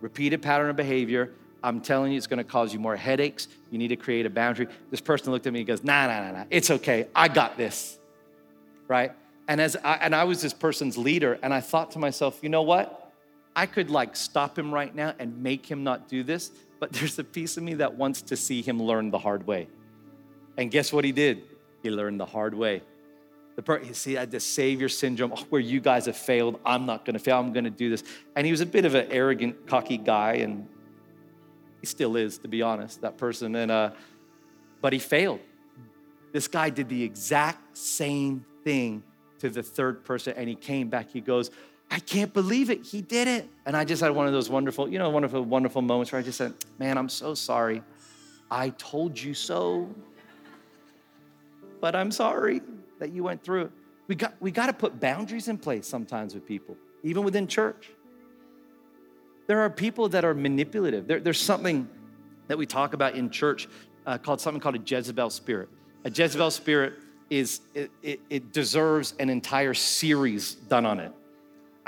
repeated 0.00 0.40
pattern 0.40 0.70
of 0.70 0.76
behavior 0.76 1.30
i'm 1.62 1.80
telling 1.80 2.12
you 2.12 2.18
it's 2.18 2.26
to 2.26 2.44
cause 2.44 2.72
you 2.72 2.78
more 2.78 2.96
headaches 2.96 3.48
you 3.70 3.78
need 3.78 3.88
to 3.88 3.96
create 3.96 4.26
a 4.26 4.30
boundary 4.30 4.66
this 4.90 5.00
person 5.00 5.32
looked 5.32 5.46
at 5.46 5.52
me 5.52 5.60
and 5.60 5.66
goes 5.66 5.84
nah 5.84 6.06
nah 6.06 6.20
nah 6.20 6.32
nah 6.32 6.44
it's 6.50 6.70
okay 6.70 7.06
i 7.14 7.28
got 7.28 7.56
this 7.56 7.98
right 8.88 9.12
and 9.48 9.60
as 9.60 9.76
I, 9.76 9.94
and 9.94 10.14
I 10.14 10.24
was 10.24 10.42
this 10.42 10.52
person's 10.52 10.96
leader 10.96 11.38
and 11.42 11.52
i 11.52 11.60
thought 11.60 11.92
to 11.92 11.98
myself 11.98 12.38
you 12.42 12.48
know 12.48 12.62
what 12.62 13.00
I 13.54 13.66
could 13.66 13.90
like 13.90 14.16
stop 14.16 14.58
him 14.58 14.72
right 14.72 14.94
now 14.94 15.14
and 15.18 15.42
make 15.42 15.66
him 15.66 15.84
not 15.84 16.08
do 16.08 16.22
this, 16.22 16.50
but 16.78 16.92
there's 16.94 17.18
a 17.18 17.24
piece 17.24 17.56
of 17.56 17.62
me 17.62 17.74
that 17.74 17.94
wants 17.94 18.22
to 18.22 18.36
see 18.36 18.62
him 18.62 18.82
learn 18.82 19.10
the 19.10 19.18
hard 19.18 19.46
way. 19.46 19.68
And 20.56 20.70
guess 20.70 20.92
what 20.92 21.04
he 21.04 21.12
did? 21.12 21.42
He 21.82 21.90
learned 21.90 22.20
the 22.20 22.26
hard 22.26 22.54
way. 22.54 22.82
The 23.56 23.62
per- 23.62 23.80
you 23.80 23.94
see, 23.94 24.16
I 24.16 24.20
had 24.20 24.30
the 24.30 24.40
savior 24.40 24.88
syndrome 24.88 25.32
oh, 25.34 25.44
where 25.50 25.60
you 25.60 25.80
guys 25.80 26.06
have 26.06 26.16
failed. 26.16 26.60
I'm 26.64 26.86
not 26.86 27.04
going 27.04 27.14
to 27.14 27.20
fail. 27.20 27.38
I'm 27.38 27.52
going 27.52 27.64
to 27.64 27.70
do 27.70 27.90
this. 27.90 28.04
And 28.36 28.46
he 28.46 28.50
was 28.50 28.60
a 28.60 28.66
bit 28.66 28.84
of 28.84 28.94
an 28.94 29.08
arrogant, 29.10 29.66
cocky 29.66 29.96
guy, 29.96 30.34
and 30.34 30.68
he 31.80 31.86
still 31.86 32.16
is, 32.16 32.38
to 32.38 32.48
be 32.48 32.62
honest, 32.62 33.00
that 33.00 33.16
person. 33.16 33.54
And 33.56 33.70
uh, 33.70 33.90
but 34.80 34.92
he 34.92 34.98
failed. 34.98 35.40
This 36.32 36.48
guy 36.48 36.70
did 36.70 36.88
the 36.88 37.02
exact 37.02 37.76
same 37.76 38.44
thing 38.62 39.02
to 39.40 39.50
the 39.50 39.62
third 39.62 40.04
person, 40.04 40.34
and 40.36 40.48
he 40.48 40.54
came 40.54 40.88
back. 40.88 41.10
He 41.10 41.20
goes, 41.20 41.50
I 41.90 41.98
can't 41.98 42.32
believe 42.32 42.70
it. 42.70 42.84
He 42.84 43.02
did 43.02 43.26
it. 43.26 43.48
And 43.66 43.76
I 43.76 43.84
just 43.84 44.00
had 44.00 44.12
one 44.12 44.26
of 44.26 44.32
those 44.32 44.48
wonderful, 44.48 44.88
you 44.88 44.98
know, 44.98 45.10
wonderful, 45.10 45.42
wonderful 45.42 45.82
moments 45.82 46.12
where 46.12 46.20
I 46.20 46.22
just 46.22 46.38
said, 46.38 46.54
Man, 46.78 46.96
I'm 46.96 47.08
so 47.08 47.34
sorry. 47.34 47.82
I 48.50 48.70
told 48.70 49.20
you 49.20 49.34
so. 49.34 49.88
But 51.80 51.96
I'm 51.96 52.10
sorry 52.10 52.60
that 52.98 53.10
you 53.10 53.24
went 53.24 53.42
through 53.42 53.62
it. 53.62 53.70
We 54.06 54.14
got, 54.14 54.34
we 54.40 54.50
got 54.50 54.66
to 54.66 54.72
put 54.72 55.00
boundaries 55.00 55.48
in 55.48 55.56
place 55.56 55.86
sometimes 55.86 56.34
with 56.34 56.46
people, 56.46 56.76
even 57.02 57.24
within 57.24 57.46
church. 57.46 57.90
There 59.50 59.58
are 59.62 59.68
people 59.68 60.08
that 60.10 60.24
are 60.24 60.32
manipulative. 60.32 61.08
There, 61.08 61.18
there's 61.18 61.40
something 61.40 61.88
that 62.46 62.56
we 62.56 62.66
talk 62.66 62.94
about 62.94 63.16
in 63.16 63.30
church 63.30 63.66
uh, 64.06 64.16
called 64.16 64.40
something 64.40 64.60
called 64.60 64.76
a 64.76 64.78
Jezebel 64.78 65.28
spirit. 65.30 65.68
A 66.04 66.08
Jezebel 66.08 66.52
spirit 66.52 66.92
is, 67.30 67.60
it, 67.74 67.90
it, 68.00 68.20
it 68.30 68.52
deserves 68.52 69.14
an 69.18 69.28
entire 69.28 69.74
series 69.74 70.54
done 70.54 70.86
on 70.86 71.00
it 71.00 71.12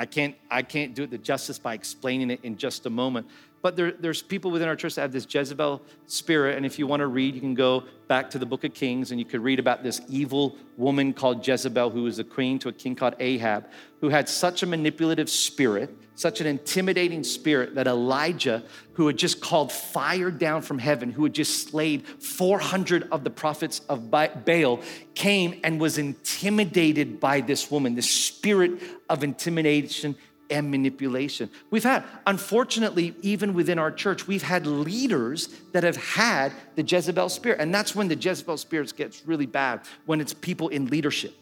I 0.02 0.06
can't, 0.06 0.34
I 0.50 0.62
can't 0.62 0.94
do 0.96 1.04
it 1.04 1.10
the 1.10 1.18
justice 1.18 1.60
by 1.60 1.74
explaining 1.74 2.30
it 2.30 2.40
in 2.42 2.56
just 2.56 2.86
a 2.86 2.90
moment. 2.90 3.28
But 3.62 3.76
there, 3.76 3.92
there's 3.92 4.22
people 4.22 4.50
within 4.50 4.68
our 4.68 4.74
church 4.74 4.96
that 4.96 5.02
have 5.02 5.12
this 5.12 5.26
Jezebel 5.28 5.82
spirit. 6.06 6.56
And 6.56 6.66
if 6.66 6.80
you 6.80 6.88
want 6.88 7.00
to 7.00 7.06
read, 7.06 7.36
you 7.36 7.40
can 7.40 7.54
go 7.54 7.84
back 8.08 8.28
to 8.30 8.38
the 8.38 8.44
book 8.44 8.64
of 8.64 8.74
Kings 8.74 9.12
and 9.12 9.20
you 9.20 9.24
could 9.24 9.40
read 9.40 9.60
about 9.60 9.84
this 9.84 10.00
evil 10.08 10.56
woman 10.76 11.12
called 11.12 11.46
Jezebel, 11.46 11.90
who 11.90 12.02
was 12.02 12.18
a 12.18 12.24
queen 12.24 12.58
to 12.58 12.68
a 12.68 12.72
king 12.72 12.96
called 12.96 13.14
Ahab, 13.20 13.68
who 14.00 14.08
had 14.08 14.28
such 14.28 14.64
a 14.64 14.66
manipulative 14.66 15.30
spirit, 15.30 15.96
such 16.16 16.40
an 16.40 16.46
intimidating 16.48 17.22
spirit 17.22 17.76
that 17.76 17.86
Elijah, 17.86 18.64
who 18.94 19.06
had 19.06 19.16
just 19.16 19.40
called 19.40 19.70
fire 19.70 20.32
down 20.32 20.60
from 20.60 20.80
heaven, 20.80 21.12
who 21.12 21.22
had 21.22 21.32
just 21.32 21.68
slayed 21.68 22.06
400 22.06 23.08
of 23.12 23.22
the 23.22 23.30
prophets 23.30 23.80
of 23.88 24.10
Baal, 24.10 24.80
came 25.14 25.60
and 25.62 25.80
was 25.80 25.98
intimidated 25.98 27.20
by 27.20 27.40
this 27.40 27.70
woman, 27.70 27.94
this 27.94 28.10
spirit 28.10 28.82
of 29.08 29.22
intimidation 29.22 30.16
and 30.52 30.70
manipulation. 30.70 31.50
We've 31.70 31.82
had, 31.82 32.04
unfortunately, 32.26 33.14
even 33.22 33.54
within 33.54 33.78
our 33.78 33.90
church, 33.90 34.26
we've 34.26 34.42
had 34.42 34.66
leaders 34.66 35.48
that 35.72 35.82
have 35.82 35.96
had 35.96 36.52
the 36.74 36.82
Jezebel 36.82 37.28
spirit. 37.28 37.60
And 37.60 37.74
that's 37.74 37.94
when 37.94 38.08
the 38.08 38.16
Jezebel 38.16 38.56
spirit 38.58 38.94
gets 38.96 39.26
really 39.26 39.46
bad, 39.46 39.80
when 40.06 40.20
it's 40.20 40.34
people 40.34 40.68
in 40.68 40.86
leadership 40.86 41.34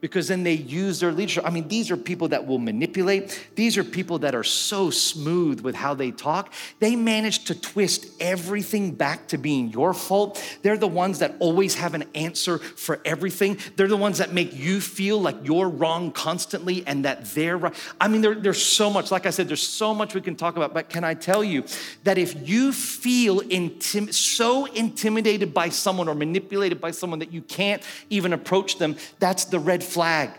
because 0.00 0.28
then 0.28 0.42
they 0.42 0.54
use 0.54 1.00
their 1.00 1.12
leadership. 1.12 1.44
I 1.46 1.50
mean, 1.50 1.68
these 1.68 1.90
are 1.90 1.96
people 1.96 2.28
that 2.28 2.46
will 2.46 2.58
manipulate. 2.58 3.48
These 3.54 3.76
are 3.76 3.84
people 3.84 4.18
that 4.20 4.34
are 4.34 4.44
so 4.44 4.90
smooth 4.90 5.60
with 5.60 5.74
how 5.74 5.94
they 5.94 6.10
talk. 6.10 6.52
They 6.78 6.96
manage 6.96 7.44
to 7.44 7.54
twist 7.54 8.06
everything 8.20 8.92
back 8.92 9.28
to 9.28 9.38
being 9.38 9.70
your 9.70 9.92
fault. 9.92 10.42
They're 10.62 10.78
the 10.78 10.88
ones 10.88 11.18
that 11.18 11.34
always 11.38 11.74
have 11.74 11.94
an 11.94 12.04
answer 12.14 12.58
for 12.58 13.00
everything. 13.04 13.58
They're 13.76 13.88
the 13.88 13.96
ones 13.96 14.18
that 14.18 14.32
make 14.32 14.54
you 14.56 14.80
feel 14.80 15.20
like 15.20 15.36
you're 15.42 15.68
wrong 15.68 16.12
constantly 16.12 16.84
and 16.86 17.04
that 17.04 17.26
they're 17.26 17.58
right. 17.58 17.74
I 18.00 18.08
mean, 18.08 18.20
there, 18.20 18.34
there's 18.34 18.62
so 18.62 18.90
much, 18.90 19.10
like 19.10 19.26
I 19.26 19.30
said, 19.30 19.48
there's 19.48 19.66
so 19.66 19.94
much 19.94 20.14
we 20.14 20.20
can 20.20 20.36
talk 20.36 20.56
about, 20.56 20.72
but 20.72 20.88
can 20.88 21.04
I 21.04 21.14
tell 21.14 21.44
you 21.44 21.64
that 22.04 22.18
if 22.18 22.48
you 22.48 22.72
feel 22.72 23.40
intim- 23.40 24.12
so 24.12 24.66
intimidated 24.66 25.52
by 25.52 25.68
someone 25.68 26.08
or 26.08 26.14
manipulated 26.14 26.80
by 26.80 26.90
someone 26.90 27.18
that 27.18 27.32
you 27.32 27.42
can't 27.42 27.82
even 28.08 28.32
approach 28.32 28.78
them, 28.78 28.96
that's 29.18 29.44
the 29.44 29.58
red 29.58 29.84
flag. 29.90 30.30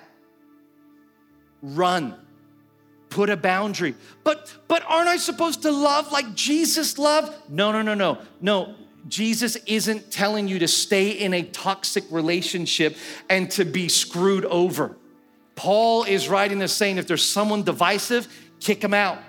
Run. 1.61 2.15
Put 3.09 3.29
a 3.29 3.37
boundary. 3.37 3.95
But 4.23 4.53
but 4.67 4.83
aren't 4.87 5.09
I 5.09 5.17
supposed 5.17 5.63
to 5.63 5.71
love 5.71 6.11
like 6.11 6.33
Jesus 6.33 6.97
loved? 6.97 7.33
No, 7.49 7.71
no, 7.71 7.81
no, 7.81 7.93
no. 7.93 8.19
No, 8.39 8.73
Jesus 9.07 9.57
isn't 9.65 10.11
telling 10.11 10.47
you 10.47 10.59
to 10.59 10.67
stay 10.67 11.11
in 11.11 11.33
a 11.33 11.43
toxic 11.43 12.05
relationship 12.09 12.95
and 13.29 13.51
to 13.51 13.65
be 13.65 13.89
screwed 13.89 14.45
over. 14.45 14.95
Paul 15.55 16.05
is 16.05 16.29
writing 16.29 16.59
this 16.59 16.73
saying 16.73 16.97
if 16.97 17.07
there's 17.07 17.25
someone 17.25 17.63
divisive, 17.63 18.27
kick 18.59 18.83
him 18.83 18.93
out. 18.93 19.19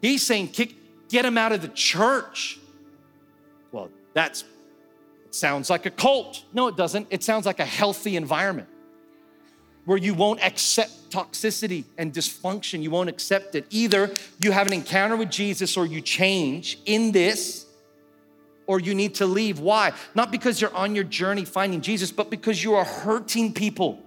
He's 0.00 0.24
saying 0.24 0.48
kick 0.48 0.74
get 1.08 1.24
him 1.24 1.36
out 1.36 1.50
of 1.50 1.62
the 1.62 1.68
church. 1.68 2.60
Well, 3.72 3.90
that's 4.14 4.44
sounds 5.30 5.68
like 5.68 5.84
a 5.84 5.90
cult. 5.90 6.44
No, 6.52 6.68
it 6.68 6.76
doesn't. 6.76 7.08
It 7.10 7.24
sounds 7.24 7.44
like 7.44 7.58
a 7.58 7.66
healthy 7.66 8.16
environment 8.16 8.68
where 9.88 9.96
you 9.96 10.12
won't 10.12 10.38
accept 10.44 11.08
toxicity 11.08 11.82
and 11.96 12.12
dysfunction. 12.12 12.82
You 12.82 12.90
won't 12.90 13.08
accept 13.08 13.54
it. 13.54 13.64
Either 13.70 14.12
you 14.38 14.52
have 14.52 14.66
an 14.66 14.74
encounter 14.74 15.16
with 15.16 15.30
Jesus 15.30 15.78
or 15.78 15.86
you 15.86 16.02
change 16.02 16.78
in 16.84 17.10
this, 17.10 17.64
or 18.66 18.80
you 18.80 18.94
need 18.94 19.14
to 19.14 19.24
leave. 19.24 19.60
Why? 19.60 19.92
Not 20.14 20.30
because 20.30 20.60
you're 20.60 20.76
on 20.76 20.94
your 20.94 21.04
journey 21.04 21.46
finding 21.46 21.80
Jesus, 21.80 22.12
but 22.12 22.28
because 22.28 22.62
you 22.62 22.74
are 22.74 22.84
hurting 22.84 23.54
people. 23.54 23.98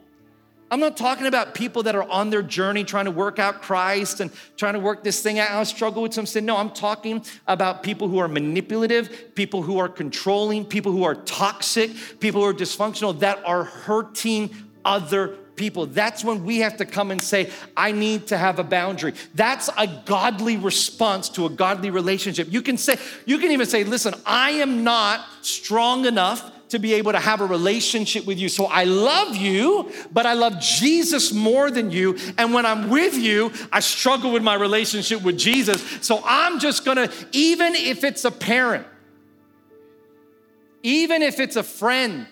I'm 0.70 0.80
not 0.80 0.98
talking 0.98 1.26
about 1.26 1.56
people 1.56 1.82
that 1.82 1.96
are 1.96 2.08
on 2.08 2.30
their 2.30 2.44
journey 2.44 2.84
trying 2.84 3.06
to 3.06 3.12
work 3.12 3.40
out 3.40 3.64
Christ 3.64 4.20
and 4.20 4.30
trying 4.58 4.74
to 4.74 4.80
work 4.80 5.04
this 5.04 5.24
thing 5.24 5.40
out. 5.40 5.50
I 5.50 5.64
struggle 5.64 6.04
with 6.04 6.14
some 6.14 6.28
sin. 6.28 6.46
No, 6.46 6.58
I'm 6.58 6.70
talking 6.70 7.26
about 7.48 7.82
people 7.82 8.08
who 8.08 8.20
are 8.20 8.28
manipulative, 8.28 9.34
people 9.34 9.64
who 9.64 9.80
are 9.80 9.90
controlling, 9.90 10.64
people 10.64 10.92
who 10.92 11.04
are 11.06 11.16
toxic, 11.16 11.90
people 12.20 12.42
who 12.42 12.48
are 12.48 12.54
dysfunctional 12.54 13.18
that 13.22 13.44
are 13.44 13.64
hurting 13.64 14.52
other 14.86 15.38
people. 15.62 15.86
That's 15.86 16.24
when 16.24 16.43
we 16.43 16.57
have 16.62 16.78
to 16.78 16.88
come 16.88 17.12
and 17.12 17.22
say, 17.22 17.51
I 17.78 17.91
need 17.91 18.26
to 18.28 18.38
have 18.38 18.57
a 18.57 18.64
boundary. 18.64 19.14
That's 19.36 19.70
a 19.78 19.86
godly 20.07 20.57
response 20.57 21.30
to 21.30 21.45
a 21.45 21.51
godly 21.51 21.91
relationship. 21.91 22.51
You 22.51 22.64
can 22.64 22.78
say, 22.78 22.97
you 23.28 23.38
can 23.38 23.51
even 23.51 23.68
say, 23.68 23.84
listen, 23.84 24.16
I 24.26 24.49
am 24.66 24.84
not 24.84 25.24
strong 25.43 26.05
enough 26.07 26.51
to 26.70 26.80
be 26.80 26.95
able 26.95 27.12
to 27.12 27.20
have 27.20 27.41
a 27.41 27.45
relationship 27.45 28.26
with 28.26 28.39
you. 28.39 28.49
So 28.49 28.66
I 28.66 28.86
love 28.86 29.36
you, 29.36 29.91
but 30.12 30.26
I 30.26 30.34
love 30.34 30.59
Jesus 30.59 31.32
more 31.32 31.70
than 31.70 31.91
you. 31.91 32.18
And 32.39 32.55
when 32.55 32.66
I'm 32.66 32.89
with 32.89 33.14
you, 33.14 33.51
I 33.72 33.82
struggle 33.82 34.32
with 34.32 34.41
my 34.41 34.55
relationship 34.55 35.22
with 35.22 35.38
Jesus. 35.38 35.80
So 36.01 36.24
I'm 36.26 36.57
just 36.57 36.86
gonna, 36.86 37.12
even 37.34 37.76
if 37.76 38.03
it's 38.03 38.26
a 38.26 38.32
parent, 38.32 38.88
even 40.82 41.22
if 41.22 41.39
it's 41.39 41.55
a 41.55 41.64
friend, 41.64 42.26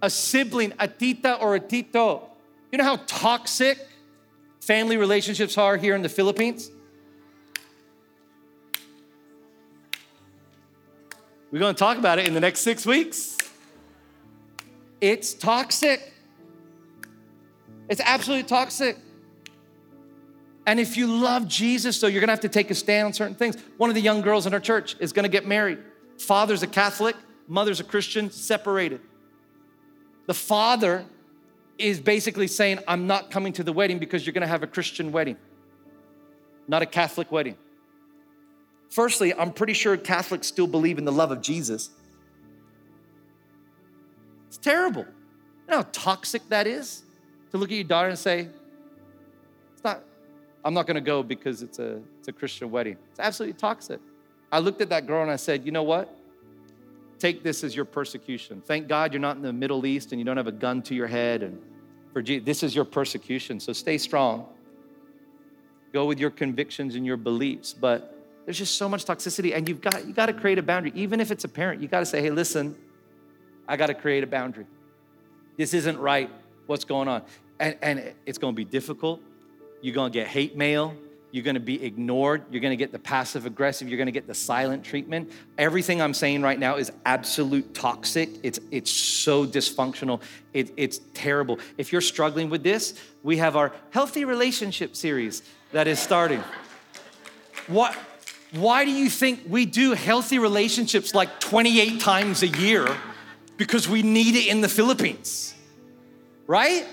a 0.00 0.10
sibling, 0.10 0.72
a 0.78 0.86
tita 0.86 1.34
or 1.40 1.56
a 1.56 1.60
tito. 1.60 2.35
You 2.70 2.78
know 2.78 2.84
how 2.84 2.96
toxic 3.06 3.78
family 4.60 4.96
relationships 4.96 5.56
are 5.56 5.76
here 5.76 5.94
in 5.94 6.02
the 6.02 6.08
Philippines? 6.08 6.70
We're 11.50 11.60
going 11.60 11.74
to 11.74 11.78
talk 11.78 11.96
about 11.96 12.18
it 12.18 12.26
in 12.26 12.34
the 12.34 12.40
next 12.40 12.60
six 12.60 12.84
weeks. 12.84 13.36
It's 15.00 15.34
toxic. 15.34 16.12
It's 17.88 18.00
absolutely 18.04 18.48
toxic. 18.48 18.98
And 20.66 20.80
if 20.80 20.96
you 20.96 21.06
love 21.06 21.46
Jesus, 21.46 22.00
though, 22.00 22.08
you're 22.08 22.20
gonna 22.20 22.32
have 22.32 22.40
to 22.40 22.48
take 22.48 22.70
a 22.72 22.74
stand 22.74 23.06
on 23.06 23.12
certain 23.12 23.36
things. 23.36 23.56
One 23.76 23.88
of 23.88 23.94
the 23.94 24.00
young 24.02 24.20
girls 24.20 24.46
in 24.46 24.52
our 24.52 24.60
church 24.60 24.96
is 24.98 25.12
gonna 25.12 25.28
get 25.28 25.46
married. 25.46 25.78
Father's 26.18 26.64
a 26.64 26.66
Catholic, 26.66 27.14
mother's 27.46 27.78
a 27.78 27.84
Christian, 27.84 28.30
separated. 28.30 29.00
The 30.26 30.34
father 30.34 31.04
is 31.78 32.00
basically 32.00 32.46
saying, 32.46 32.78
I'm 32.88 33.06
not 33.06 33.30
coming 33.30 33.52
to 33.54 33.62
the 33.62 33.72
wedding 33.72 33.98
because 33.98 34.26
you're 34.26 34.32
gonna 34.32 34.46
have 34.46 34.62
a 34.62 34.66
Christian 34.66 35.12
wedding, 35.12 35.36
not 36.68 36.82
a 36.82 36.86
Catholic 36.86 37.30
wedding. 37.30 37.56
Firstly, 38.90 39.34
I'm 39.34 39.52
pretty 39.52 39.72
sure 39.72 39.96
Catholics 39.96 40.46
still 40.46 40.66
believe 40.66 40.98
in 40.98 41.04
the 41.04 41.12
love 41.12 41.30
of 41.30 41.42
Jesus. 41.42 41.90
It's 44.48 44.58
terrible. 44.58 45.02
You 45.02 45.70
know 45.70 45.76
how 45.78 45.88
toxic 45.92 46.48
that 46.48 46.66
is 46.66 47.02
to 47.50 47.58
look 47.58 47.70
at 47.70 47.74
your 47.74 47.84
daughter 47.84 48.08
and 48.08 48.18
say, 48.18 48.48
It's 49.74 49.84
not, 49.84 50.02
I'm 50.64 50.72
not 50.72 50.86
gonna 50.86 51.00
go 51.00 51.22
because 51.22 51.62
it's 51.62 51.78
a, 51.78 52.00
it's 52.18 52.28
a 52.28 52.32
Christian 52.32 52.70
wedding. 52.70 52.96
It's 53.10 53.20
absolutely 53.20 53.58
toxic. 53.58 54.00
I 54.50 54.60
looked 54.60 54.80
at 54.80 54.88
that 54.90 55.06
girl 55.06 55.22
and 55.22 55.30
I 55.30 55.36
said, 55.36 55.66
You 55.66 55.72
know 55.72 55.82
what? 55.82 56.16
Take 57.18 57.42
this 57.42 57.64
as 57.64 57.74
your 57.74 57.84
persecution. 57.84 58.62
Thank 58.64 58.88
God 58.88 59.12
you're 59.12 59.20
not 59.20 59.36
in 59.36 59.42
the 59.42 59.52
Middle 59.52 59.86
East 59.86 60.12
and 60.12 60.20
you 60.20 60.24
don't 60.24 60.36
have 60.36 60.46
a 60.46 60.52
gun 60.52 60.82
to 60.82 60.94
your 60.94 61.06
head. 61.06 61.42
And 61.42 61.60
for 62.16 62.22
Jesus, 62.22 62.46
this 62.46 62.62
is 62.62 62.74
your 62.74 62.86
persecution. 62.86 63.60
So 63.60 63.74
stay 63.74 63.98
strong. 63.98 64.46
Go 65.92 66.06
with 66.06 66.18
your 66.18 66.30
convictions 66.30 66.94
and 66.94 67.04
your 67.04 67.18
beliefs. 67.18 67.74
But 67.74 68.18
there's 68.46 68.56
just 68.56 68.78
so 68.78 68.88
much 68.88 69.04
toxicity, 69.04 69.54
and 69.54 69.68
you've 69.68 69.82
got 69.82 70.06
you 70.06 70.14
got 70.14 70.24
to 70.24 70.32
create 70.32 70.56
a 70.56 70.62
boundary. 70.62 70.92
Even 70.94 71.20
if 71.20 71.30
it's 71.30 71.44
a 71.44 71.48
parent, 71.48 71.82
you 71.82 71.88
got 71.88 72.00
to 72.00 72.06
say, 72.06 72.22
"Hey, 72.22 72.30
listen, 72.30 72.74
I 73.68 73.76
got 73.76 73.88
to 73.88 73.94
create 73.94 74.24
a 74.24 74.26
boundary. 74.26 74.64
This 75.58 75.74
isn't 75.74 75.98
right. 75.98 76.30
What's 76.64 76.86
going 76.86 77.06
on?" 77.06 77.22
And 77.60 77.76
and 77.82 78.14
it's 78.24 78.38
going 78.38 78.54
to 78.54 78.56
be 78.56 78.64
difficult. 78.64 79.20
You're 79.82 79.94
going 79.94 80.10
to 80.10 80.18
get 80.18 80.26
hate 80.26 80.56
mail. 80.56 80.96
You're 81.36 81.44
going 81.44 81.52
to 81.52 81.60
be 81.60 81.84
ignored. 81.84 82.44
You're 82.50 82.62
going 82.62 82.72
to 82.72 82.78
get 82.78 82.92
the 82.92 82.98
passive 82.98 83.44
aggressive. 83.44 83.90
You're 83.90 83.98
going 83.98 84.06
to 84.06 84.12
get 84.12 84.26
the 84.26 84.32
silent 84.32 84.82
treatment. 84.82 85.30
Everything 85.58 86.00
I'm 86.00 86.14
saying 86.14 86.40
right 86.40 86.58
now 86.58 86.76
is 86.76 86.90
absolute 87.04 87.74
toxic. 87.74 88.30
It's 88.42 88.58
it's 88.70 88.90
so 88.90 89.44
dysfunctional. 89.44 90.22
It, 90.54 90.72
it's 90.78 90.98
terrible. 91.12 91.58
If 91.76 91.92
you're 91.92 92.00
struggling 92.00 92.48
with 92.48 92.62
this, 92.62 92.98
we 93.22 93.36
have 93.36 93.54
our 93.54 93.74
healthy 93.90 94.24
relationship 94.24 94.96
series 94.96 95.42
that 95.72 95.86
is 95.86 95.98
starting. 95.98 96.42
What? 97.66 97.94
Why 98.52 98.86
do 98.86 98.90
you 98.90 99.10
think 99.10 99.42
we 99.46 99.66
do 99.66 99.92
healthy 99.92 100.38
relationships 100.38 101.14
like 101.14 101.38
28 101.40 102.00
times 102.00 102.44
a 102.44 102.48
year? 102.48 102.88
Because 103.58 103.86
we 103.86 104.02
need 104.02 104.36
it 104.36 104.46
in 104.46 104.62
the 104.62 104.70
Philippines, 104.70 105.54
right? 106.46 106.86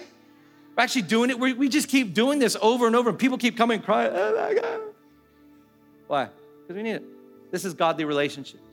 We're 0.75 0.83
actually 0.83 1.03
doing 1.03 1.29
it. 1.29 1.39
We, 1.39 1.69
just 1.69 1.87
keep 1.87 2.13
doing 2.13 2.39
this 2.39 2.57
over 2.61 2.87
and 2.87 2.95
over, 2.95 3.09
and 3.09 3.19
people 3.19 3.37
keep 3.37 3.55
coming 3.55 3.81
crying, 3.81 4.11
oh 4.13 4.55
God. 4.59 4.81
Why? 6.07 6.29
Because 6.61 6.75
we 6.75 6.83
need 6.83 6.95
it. 6.95 7.03
This 7.51 7.65
is 7.65 7.73
godly 7.73 8.05
relationships. 8.05 8.63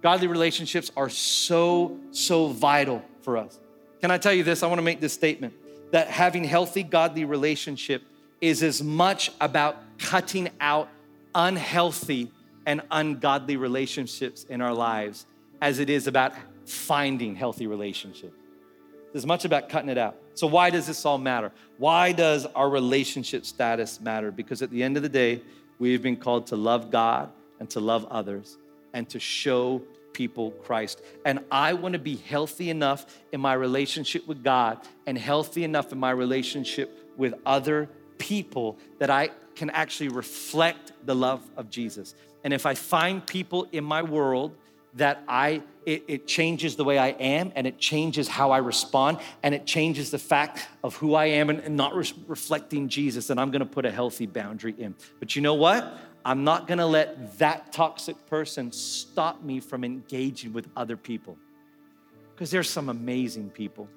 Godly 0.00 0.26
relationships 0.26 0.90
are 0.96 1.10
so, 1.10 1.98
so 2.10 2.48
vital 2.48 3.02
for 3.20 3.36
us. 3.36 3.58
Can 4.00 4.10
I 4.10 4.16
tell 4.16 4.32
you 4.32 4.42
this? 4.42 4.62
I 4.62 4.66
want 4.66 4.78
to 4.78 4.82
make 4.82 5.00
this 5.00 5.12
statement 5.12 5.52
that 5.90 6.08
having 6.08 6.44
healthy, 6.44 6.82
godly 6.82 7.24
relationship 7.24 8.02
is 8.40 8.62
as 8.62 8.82
much 8.82 9.30
about 9.40 9.76
cutting 9.98 10.48
out 10.60 10.88
unhealthy 11.34 12.32
and 12.64 12.80
ungodly 12.90 13.56
relationships 13.56 14.44
in 14.44 14.62
our 14.62 14.72
lives 14.72 15.26
as 15.60 15.78
it 15.78 15.90
is 15.90 16.06
about 16.06 16.32
finding 16.64 17.34
healthy 17.34 17.66
relationships. 17.66 18.39
It's 19.12 19.26
much 19.26 19.44
about 19.44 19.68
cutting 19.68 19.88
it 19.88 19.98
out. 19.98 20.16
So, 20.34 20.46
why 20.46 20.70
does 20.70 20.86
this 20.86 21.04
all 21.04 21.18
matter? 21.18 21.52
Why 21.78 22.12
does 22.12 22.46
our 22.46 22.68
relationship 22.68 23.44
status 23.44 24.00
matter? 24.00 24.30
Because 24.30 24.62
at 24.62 24.70
the 24.70 24.82
end 24.82 24.96
of 24.96 25.02
the 25.02 25.08
day, 25.08 25.42
we've 25.78 26.02
been 26.02 26.16
called 26.16 26.46
to 26.48 26.56
love 26.56 26.90
God 26.90 27.30
and 27.58 27.68
to 27.70 27.80
love 27.80 28.06
others 28.10 28.56
and 28.92 29.08
to 29.10 29.18
show 29.18 29.82
people 30.12 30.50
Christ. 30.50 31.02
And 31.24 31.40
I 31.50 31.72
want 31.74 31.92
to 31.92 31.98
be 31.98 32.16
healthy 32.16 32.70
enough 32.70 33.06
in 33.32 33.40
my 33.40 33.54
relationship 33.54 34.26
with 34.26 34.42
God 34.42 34.78
and 35.06 35.16
healthy 35.16 35.64
enough 35.64 35.92
in 35.92 35.98
my 35.98 36.10
relationship 36.10 37.12
with 37.16 37.34
other 37.46 37.88
people 38.18 38.78
that 38.98 39.10
I 39.10 39.30
can 39.54 39.70
actually 39.70 40.08
reflect 40.08 40.92
the 41.04 41.14
love 41.14 41.42
of 41.56 41.70
Jesus. 41.70 42.14
And 42.44 42.52
if 42.52 42.66
I 42.66 42.74
find 42.74 43.24
people 43.26 43.66
in 43.72 43.84
my 43.84 44.02
world 44.02 44.56
that 44.94 45.22
I 45.28 45.62
it, 45.86 46.04
it, 46.08 46.26
changes 46.26 46.76
the 46.76 46.84
way 46.84 46.98
I 46.98 47.08
am 47.08 47.52
and 47.56 47.66
it 47.66 47.78
changes 47.78 48.28
how 48.28 48.50
I 48.50 48.58
respond 48.58 49.18
and 49.42 49.54
it 49.54 49.66
changes 49.66 50.10
the 50.10 50.18
fact 50.18 50.68
of 50.84 50.94
who 50.96 51.14
I 51.14 51.26
am 51.26 51.48
and, 51.48 51.60
and 51.60 51.76
not 51.76 51.94
re- 51.94 52.12
reflecting 52.26 52.88
Jesus, 52.88 53.30
and 53.30 53.40
I'm 53.40 53.50
gonna 53.50 53.66
put 53.66 53.86
a 53.86 53.90
healthy 53.90 54.26
boundary 54.26 54.74
in. 54.78 54.94
But 55.18 55.36
you 55.36 55.42
know 55.42 55.54
what? 55.54 55.98
I'm 56.24 56.44
not 56.44 56.66
gonna 56.66 56.86
let 56.86 57.38
that 57.38 57.72
toxic 57.72 58.26
person 58.26 58.72
stop 58.72 59.42
me 59.42 59.60
from 59.60 59.84
engaging 59.84 60.52
with 60.52 60.68
other 60.76 60.96
people. 60.96 61.38
Because 62.34 62.50
there's 62.50 62.68
some 62.68 62.88
amazing 62.88 63.50
people. 63.50 63.88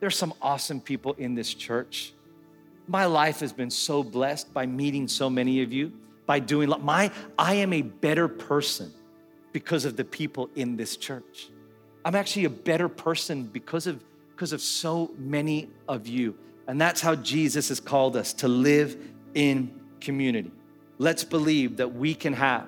There's 0.00 0.16
some 0.16 0.34
awesome 0.42 0.80
people 0.80 1.14
in 1.18 1.34
this 1.34 1.54
church. 1.54 2.12
My 2.86 3.06
life 3.06 3.40
has 3.40 3.52
been 3.52 3.70
so 3.70 4.02
blessed 4.02 4.52
by 4.52 4.66
meeting 4.66 5.08
so 5.08 5.30
many 5.30 5.62
of 5.62 5.72
you, 5.72 5.92
by 6.26 6.38
doing 6.40 6.72
my 6.82 7.10
I 7.38 7.54
am 7.54 7.72
a 7.72 7.82
better 7.82 8.28
person 8.28 8.92
because 9.54 9.86
of 9.86 9.96
the 9.96 10.04
people 10.04 10.50
in 10.54 10.76
this 10.76 10.98
church. 10.98 11.48
I'm 12.04 12.14
actually 12.14 12.44
a 12.44 12.50
better 12.50 12.90
person 12.90 13.44
because 13.44 13.86
of 13.86 14.04
because 14.32 14.52
of 14.52 14.60
so 14.60 15.10
many 15.16 15.70
of 15.88 16.06
you. 16.06 16.36
And 16.66 16.78
that's 16.78 17.00
how 17.00 17.14
Jesus 17.14 17.68
has 17.68 17.80
called 17.80 18.16
us 18.16 18.34
to 18.34 18.48
live 18.48 18.96
in 19.32 19.80
community. 20.00 20.52
Let's 20.98 21.24
believe 21.24 21.78
that 21.78 21.94
we 21.94 22.14
can 22.14 22.34
have 22.34 22.66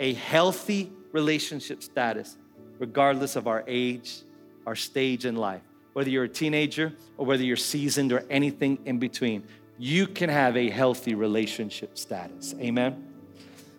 a 0.00 0.14
healthy 0.14 0.90
relationship 1.12 1.84
status 1.84 2.36
regardless 2.80 3.36
of 3.36 3.46
our 3.46 3.62
age, 3.68 4.22
our 4.66 4.74
stage 4.74 5.26
in 5.26 5.36
life 5.36 5.62
whether 5.92 6.10
you're 6.10 6.24
a 6.24 6.28
teenager 6.28 6.92
or 7.16 7.26
whether 7.26 7.42
you're 7.42 7.56
seasoned 7.56 8.12
or 8.12 8.24
anything 8.30 8.78
in 8.84 8.98
between, 8.98 9.42
you 9.78 10.06
can 10.06 10.30
have 10.30 10.56
a 10.56 10.70
healthy 10.70 11.14
relationship 11.14 11.98
status. 11.98 12.54
Amen? 12.60 13.11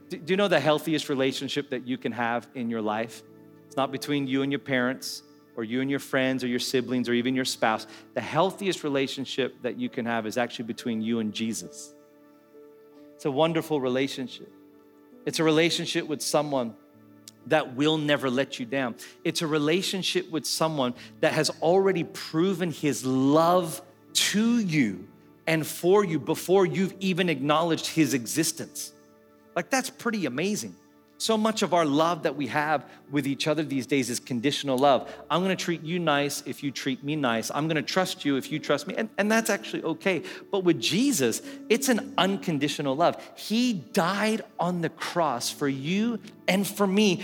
Do 0.10 0.20
you 0.28 0.38
know 0.38 0.47
the 0.47 0.60
healthiest 0.60 1.10
relationship 1.10 1.70
that 1.72 1.88
you 1.88 1.97
can 1.97 2.12
have 2.12 2.47
in 2.56 2.70
your 2.70 2.82
life? 2.82 3.24
It's 3.68 3.78
not 3.78 3.91
between 3.91 4.28
you 4.28 4.43
and 4.43 4.51
your 4.51 4.60
parents 4.60 5.24
or 5.56 5.64
you 5.64 5.82
and 5.82 5.89
your 5.89 5.99
friends 5.99 6.43
or 6.43 6.47
your 6.47 6.60
siblings 6.60 7.10
or 7.10 7.14
even 7.14 7.36
your 7.36 7.45
spouse. 7.45 7.88
The 8.14 8.22
healthiest 8.22 8.84
relationship 8.84 9.62
that 9.62 9.78
you 9.78 9.89
can 9.89 10.06
have 10.06 10.26
is 10.26 10.38
actually 10.38 10.66
between 10.66 11.01
you 11.01 11.20
and 11.20 11.34
Jesus. 11.34 11.93
It's 13.16 13.26
a 13.26 13.32
wonderful 13.32 13.80
relationship. 13.80 14.51
It's 15.26 15.39
a 15.39 15.43
relationship 15.43 16.08
with 16.08 16.22
someone 16.22 16.76
that 17.47 17.76
will 17.76 17.97
never 17.97 18.30
let 18.30 18.60
you 18.60 18.66
down. 18.66 18.95
It's 19.24 19.41
a 19.41 19.47
relationship 19.47 20.30
with 20.32 20.45
someone 20.45 20.93
that 21.20 21.34
has 21.34 21.49
already 21.62 22.04
proven 22.04 22.72
his 22.72 23.06
love 23.06 23.82
to 24.14 24.60
you 24.60 25.08
and 25.45 25.66
for 25.68 26.06
you 26.06 26.20
before 26.20 26.66
you've 26.66 26.93
even 26.99 27.30
acknowledged 27.30 27.88
his 27.88 28.14
existence. 28.14 28.92
Like, 29.56 29.70
that's 29.70 29.89
pretty 29.89 30.26
amazing. 30.26 30.76
So 31.24 31.38
much 31.38 31.62
of 31.62 31.74
our 31.74 31.86
love 31.86 32.24
that 32.24 32.36
we 32.36 32.47
have 32.47 32.86
with 33.10 33.28
each 33.28 33.47
other 33.47 33.64
these 33.64 33.88
days 33.88 34.10
is 34.10 34.20
conditional 34.20 34.78
love. 34.78 35.10
I'm 35.30 35.41
gonna 35.41 35.56
treat 35.56 35.82
you 35.82 35.97
nice 35.97 36.43
if 36.45 36.64
you 36.64 36.70
treat 36.70 37.01
me 37.01 37.16
nice. 37.16 37.49
I'm 37.49 37.70
gonna 37.70 37.82
trust 37.82 38.26
you 38.26 38.36
if 38.36 38.51
you 38.51 38.60
trust 38.60 38.88
me. 38.88 38.95
And, 38.97 39.10
and 39.18 39.32
that's 39.32 39.49
actually 39.49 39.84
okay. 39.84 40.24
But 40.51 40.66
with 40.66 40.82
Jesus, 40.82 41.41
it's 41.70 41.88
an 41.88 42.14
unconditional 42.18 42.95
love. 42.95 43.16
He 43.38 43.72
died 43.72 44.41
on 44.60 44.82
the 44.82 44.89
cross 44.89 45.49
for 45.49 45.70
you 45.70 46.20
and 46.47 46.68
for 46.68 46.86
me. 46.86 47.24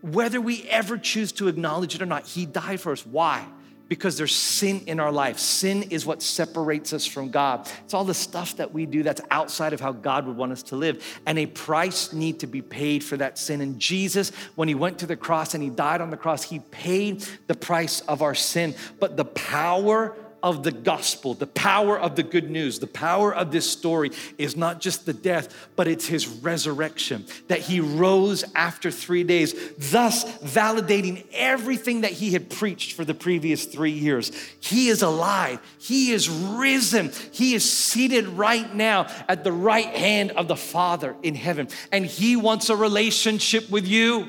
Whether 0.00 0.40
we 0.40 0.62
ever 0.70 0.96
choose 0.96 1.32
to 1.32 1.48
acknowledge 1.48 1.94
it 1.94 2.00
or 2.00 2.06
not, 2.06 2.26
He 2.26 2.46
died 2.46 2.80
for 2.80 2.92
us. 2.92 3.04
Why? 3.04 3.46
Because 3.88 4.16
there's 4.16 4.34
sin 4.34 4.82
in 4.86 5.00
our 5.00 5.12
life. 5.12 5.38
Sin 5.38 5.84
is 5.84 6.06
what 6.06 6.22
separates 6.22 6.92
us 6.92 7.06
from 7.06 7.30
God. 7.30 7.68
It's 7.84 7.94
all 7.94 8.04
the 8.04 8.14
stuff 8.14 8.56
that 8.56 8.72
we 8.72 8.86
do 8.86 9.02
that's 9.02 9.20
outside 9.30 9.72
of 9.72 9.80
how 9.80 9.92
God 9.92 10.26
would 10.26 10.36
want 10.36 10.52
us 10.52 10.62
to 10.64 10.76
live. 10.76 11.20
And 11.26 11.38
a 11.38 11.46
price 11.46 12.12
need 12.12 12.40
to 12.40 12.46
be 12.46 12.62
paid 12.62 13.04
for 13.04 13.16
that 13.16 13.38
sin. 13.38 13.60
And 13.60 13.78
Jesus, 13.78 14.30
when 14.54 14.68
he 14.68 14.74
went 14.74 14.98
to 15.00 15.06
the 15.06 15.16
cross 15.16 15.54
and 15.54 15.62
he 15.62 15.70
died 15.70 16.00
on 16.00 16.10
the 16.10 16.16
cross, 16.16 16.42
he 16.42 16.60
paid 16.60 17.24
the 17.46 17.54
price 17.54 18.00
of 18.02 18.22
our 18.22 18.34
sin. 18.34 18.74
But 19.00 19.16
the 19.16 19.24
power 19.24 20.16
of 20.44 20.62
the 20.62 20.70
gospel, 20.70 21.32
the 21.32 21.46
power 21.46 21.98
of 21.98 22.16
the 22.16 22.22
good 22.22 22.50
news, 22.50 22.78
the 22.78 22.86
power 22.86 23.34
of 23.34 23.50
this 23.50 23.68
story 23.68 24.10
is 24.36 24.58
not 24.58 24.78
just 24.78 25.06
the 25.06 25.12
death, 25.14 25.70
but 25.74 25.88
it's 25.88 26.06
his 26.06 26.28
resurrection, 26.28 27.24
that 27.48 27.60
he 27.60 27.80
rose 27.80 28.44
after 28.54 28.90
three 28.90 29.24
days, 29.24 29.54
thus 29.90 30.24
validating 30.40 31.24
everything 31.32 32.02
that 32.02 32.12
he 32.12 32.34
had 32.34 32.50
preached 32.50 32.92
for 32.92 33.06
the 33.06 33.14
previous 33.14 33.64
three 33.64 33.90
years. 33.90 34.30
He 34.60 34.88
is 34.88 35.00
alive, 35.00 35.60
he 35.78 36.12
is 36.12 36.28
risen, 36.28 37.10
he 37.32 37.54
is 37.54 37.68
seated 37.68 38.28
right 38.28 38.74
now 38.74 39.06
at 39.26 39.44
the 39.44 39.52
right 39.52 39.96
hand 39.96 40.32
of 40.32 40.46
the 40.46 40.56
Father 40.56 41.16
in 41.22 41.34
heaven, 41.34 41.68
and 41.90 42.04
he 42.04 42.36
wants 42.36 42.68
a 42.68 42.76
relationship 42.76 43.70
with 43.70 43.88
you. 43.88 44.28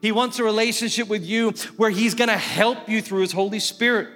He 0.00 0.12
wants 0.12 0.38
a 0.38 0.44
relationship 0.44 1.08
with 1.08 1.24
you 1.24 1.50
where 1.76 1.90
he's 1.90 2.14
gonna 2.14 2.38
help 2.38 2.88
you 2.88 3.02
through 3.02 3.22
his 3.22 3.32
Holy 3.32 3.58
Spirit. 3.58 4.08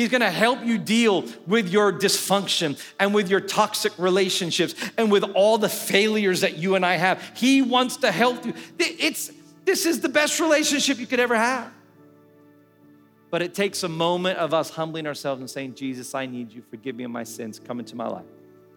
He's 0.00 0.08
gonna 0.08 0.30
help 0.30 0.64
you 0.64 0.78
deal 0.78 1.26
with 1.46 1.68
your 1.68 1.92
dysfunction 1.92 2.82
and 2.98 3.12
with 3.12 3.28
your 3.28 3.40
toxic 3.40 3.92
relationships 3.98 4.74
and 4.96 5.12
with 5.12 5.22
all 5.34 5.58
the 5.58 5.68
failures 5.68 6.40
that 6.40 6.56
you 6.56 6.74
and 6.74 6.86
I 6.86 6.94
have. 6.94 7.22
He 7.36 7.60
wants 7.60 7.98
to 7.98 8.10
help 8.10 8.46
you. 8.46 8.54
It's, 8.78 9.30
this 9.66 9.84
is 9.84 10.00
the 10.00 10.08
best 10.08 10.40
relationship 10.40 10.98
you 10.98 11.06
could 11.06 11.20
ever 11.20 11.36
have. 11.36 11.70
But 13.28 13.42
it 13.42 13.52
takes 13.52 13.82
a 13.82 13.90
moment 13.90 14.38
of 14.38 14.54
us 14.54 14.70
humbling 14.70 15.06
ourselves 15.06 15.40
and 15.40 15.50
saying, 15.50 15.74
Jesus, 15.74 16.14
I 16.14 16.24
need 16.24 16.50
you. 16.50 16.62
Forgive 16.70 16.96
me 16.96 17.04
of 17.04 17.10
my 17.10 17.24
sins. 17.24 17.60
Come 17.62 17.78
into 17.78 17.94
my 17.94 18.08
life. 18.08 18.24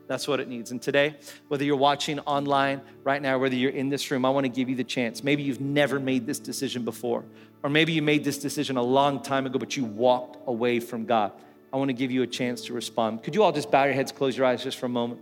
That's 0.07 0.27
what 0.27 0.41
it 0.41 0.49
needs. 0.49 0.71
And 0.71 0.81
today, 0.81 1.15
whether 1.47 1.63
you're 1.63 1.77
watching 1.77 2.19
online 2.19 2.81
right 3.05 3.21
now, 3.21 3.39
whether 3.39 3.55
you're 3.55 3.71
in 3.71 3.87
this 3.87 4.11
room, 4.11 4.25
I 4.25 4.29
want 4.29 4.43
to 4.43 4.49
give 4.49 4.67
you 4.67 4.75
the 4.75 4.83
chance. 4.83 5.23
Maybe 5.23 5.43
you've 5.43 5.61
never 5.61 6.01
made 6.01 6.27
this 6.27 6.39
decision 6.39 6.83
before, 6.83 7.23
or 7.63 7.69
maybe 7.69 7.93
you 7.93 8.01
made 8.01 8.23
this 8.23 8.37
decision 8.37 8.77
a 8.77 8.83
long 8.83 9.21
time 9.21 9.45
ago, 9.45 9.57
but 9.57 9.77
you 9.77 9.85
walked 9.85 10.37
away 10.47 10.79
from 10.79 11.05
God. 11.05 11.31
I 11.71 11.77
want 11.77 11.89
to 11.89 11.93
give 11.93 12.11
you 12.11 12.21
a 12.21 12.27
chance 12.27 12.65
to 12.65 12.73
respond. 12.73 13.23
Could 13.23 13.33
you 13.33 13.41
all 13.41 13.51
just 13.51 13.71
bow 13.71 13.85
your 13.85 13.93
heads, 13.93 14.11
close 14.11 14.37
your 14.37 14.45
eyes 14.45 14.63
just 14.63 14.77
for 14.77 14.85
a 14.85 14.89
moment? 14.89 15.21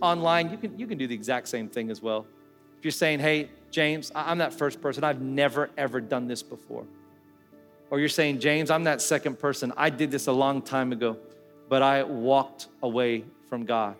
Online, 0.00 0.50
you 0.50 0.56
can, 0.56 0.78
you 0.78 0.86
can 0.86 0.98
do 0.98 1.06
the 1.06 1.14
exact 1.14 1.46
same 1.48 1.68
thing 1.68 1.90
as 1.90 2.02
well. 2.02 2.26
If 2.78 2.84
you're 2.84 2.90
saying, 2.90 3.20
hey, 3.20 3.50
James, 3.70 4.10
I'm 4.14 4.38
that 4.38 4.52
first 4.52 4.80
person, 4.80 5.04
I've 5.04 5.20
never, 5.20 5.70
ever 5.76 6.00
done 6.00 6.26
this 6.26 6.42
before. 6.42 6.84
Or 7.90 8.00
you're 8.00 8.08
saying, 8.08 8.40
James, 8.40 8.70
I'm 8.70 8.84
that 8.84 9.02
second 9.02 9.38
person, 9.38 9.72
I 9.76 9.90
did 9.90 10.10
this 10.10 10.26
a 10.26 10.32
long 10.32 10.62
time 10.62 10.90
ago, 10.90 11.18
but 11.68 11.82
I 11.82 12.02
walked 12.02 12.68
away 12.82 13.24
from 13.48 13.64
God. 13.66 13.94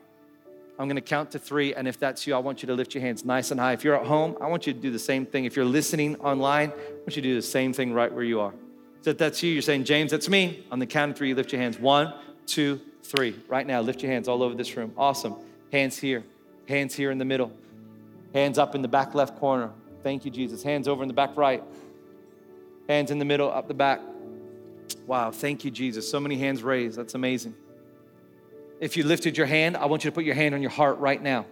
I'm 0.82 0.88
gonna 0.88 1.00
count 1.00 1.30
to 1.30 1.38
three, 1.38 1.74
and 1.74 1.86
if 1.86 2.00
that's 2.00 2.26
you, 2.26 2.34
I 2.34 2.38
want 2.38 2.64
you 2.64 2.66
to 2.66 2.74
lift 2.74 2.92
your 2.92 3.02
hands 3.02 3.24
nice 3.24 3.52
and 3.52 3.60
high. 3.60 3.72
If 3.72 3.84
you're 3.84 3.94
at 3.94 4.04
home, 4.04 4.36
I 4.40 4.48
want 4.48 4.66
you 4.66 4.72
to 4.72 4.78
do 4.80 4.90
the 4.90 4.98
same 4.98 5.24
thing. 5.24 5.44
If 5.44 5.54
you're 5.54 5.64
listening 5.64 6.16
online, 6.16 6.70
I 6.70 6.92
want 6.98 7.14
you 7.14 7.22
to 7.22 7.28
do 7.28 7.36
the 7.36 7.40
same 7.40 7.72
thing 7.72 7.92
right 7.92 8.12
where 8.12 8.24
you 8.24 8.40
are. 8.40 8.52
So 9.02 9.10
if 9.10 9.18
that's 9.18 9.40
you, 9.44 9.52
you're 9.52 9.62
saying, 9.62 9.84
James, 9.84 10.10
that's 10.10 10.28
me. 10.28 10.66
On 10.72 10.80
the 10.80 10.86
count 10.86 11.12
of 11.12 11.16
three, 11.16 11.28
you 11.28 11.36
lift 11.36 11.52
your 11.52 11.60
hands. 11.60 11.78
One, 11.78 12.12
two, 12.46 12.80
three. 13.04 13.36
Right 13.46 13.64
now, 13.64 13.80
lift 13.80 14.02
your 14.02 14.10
hands 14.10 14.26
all 14.26 14.42
over 14.42 14.56
this 14.56 14.76
room. 14.76 14.92
Awesome. 14.96 15.36
Hands 15.70 15.96
here, 15.96 16.24
hands 16.68 16.96
here 16.96 17.12
in 17.12 17.18
the 17.18 17.24
middle, 17.24 17.52
hands 18.34 18.58
up 18.58 18.74
in 18.74 18.82
the 18.82 18.88
back 18.88 19.14
left 19.14 19.38
corner. 19.38 19.70
Thank 20.02 20.24
you, 20.24 20.32
Jesus. 20.32 20.64
Hands 20.64 20.88
over 20.88 21.02
in 21.02 21.08
the 21.08 21.14
back 21.14 21.36
right, 21.36 21.62
hands 22.88 23.12
in 23.12 23.20
the 23.20 23.24
middle, 23.24 23.52
up 23.52 23.68
the 23.68 23.74
back. 23.74 24.00
Wow, 25.06 25.30
thank 25.30 25.64
you, 25.64 25.70
Jesus. 25.70 26.10
So 26.10 26.18
many 26.18 26.38
hands 26.38 26.64
raised. 26.64 26.98
That's 26.98 27.14
amazing. 27.14 27.54
If 28.82 28.96
you 28.96 29.04
lifted 29.04 29.38
your 29.38 29.46
hand, 29.46 29.76
I 29.76 29.86
want 29.86 30.02
you 30.02 30.10
to 30.10 30.14
put 30.14 30.24
your 30.24 30.34
hand 30.34 30.56
on 30.56 30.60
your 30.60 30.72
heart 30.72 30.98
right 30.98 31.22
now. 31.22 31.46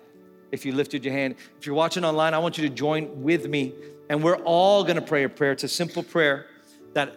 If 0.50 0.66
you 0.66 0.72
lifted 0.72 1.04
your 1.04 1.14
hand, 1.14 1.36
if 1.60 1.64
you're 1.64 1.76
watching 1.76 2.04
online, 2.04 2.34
I 2.34 2.38
want 2.38 2.58
you 2.58 2.68
to 2.68 2.74
join 2.74 3.22
with 3.22 3.46
me. 3.46 3.72
And 4.08 4.24
we're 4.24 4.38
all 4.38 4.82
gonna 4.82 5.00
pray 5.00 5.22
a 5.22 5.28
prayer. 5.28 5.52
It's 5.52 5.62
a 5.62 5.68
simple 5.68 6.02
prayer 6.02 6.46
that 6.94 7.14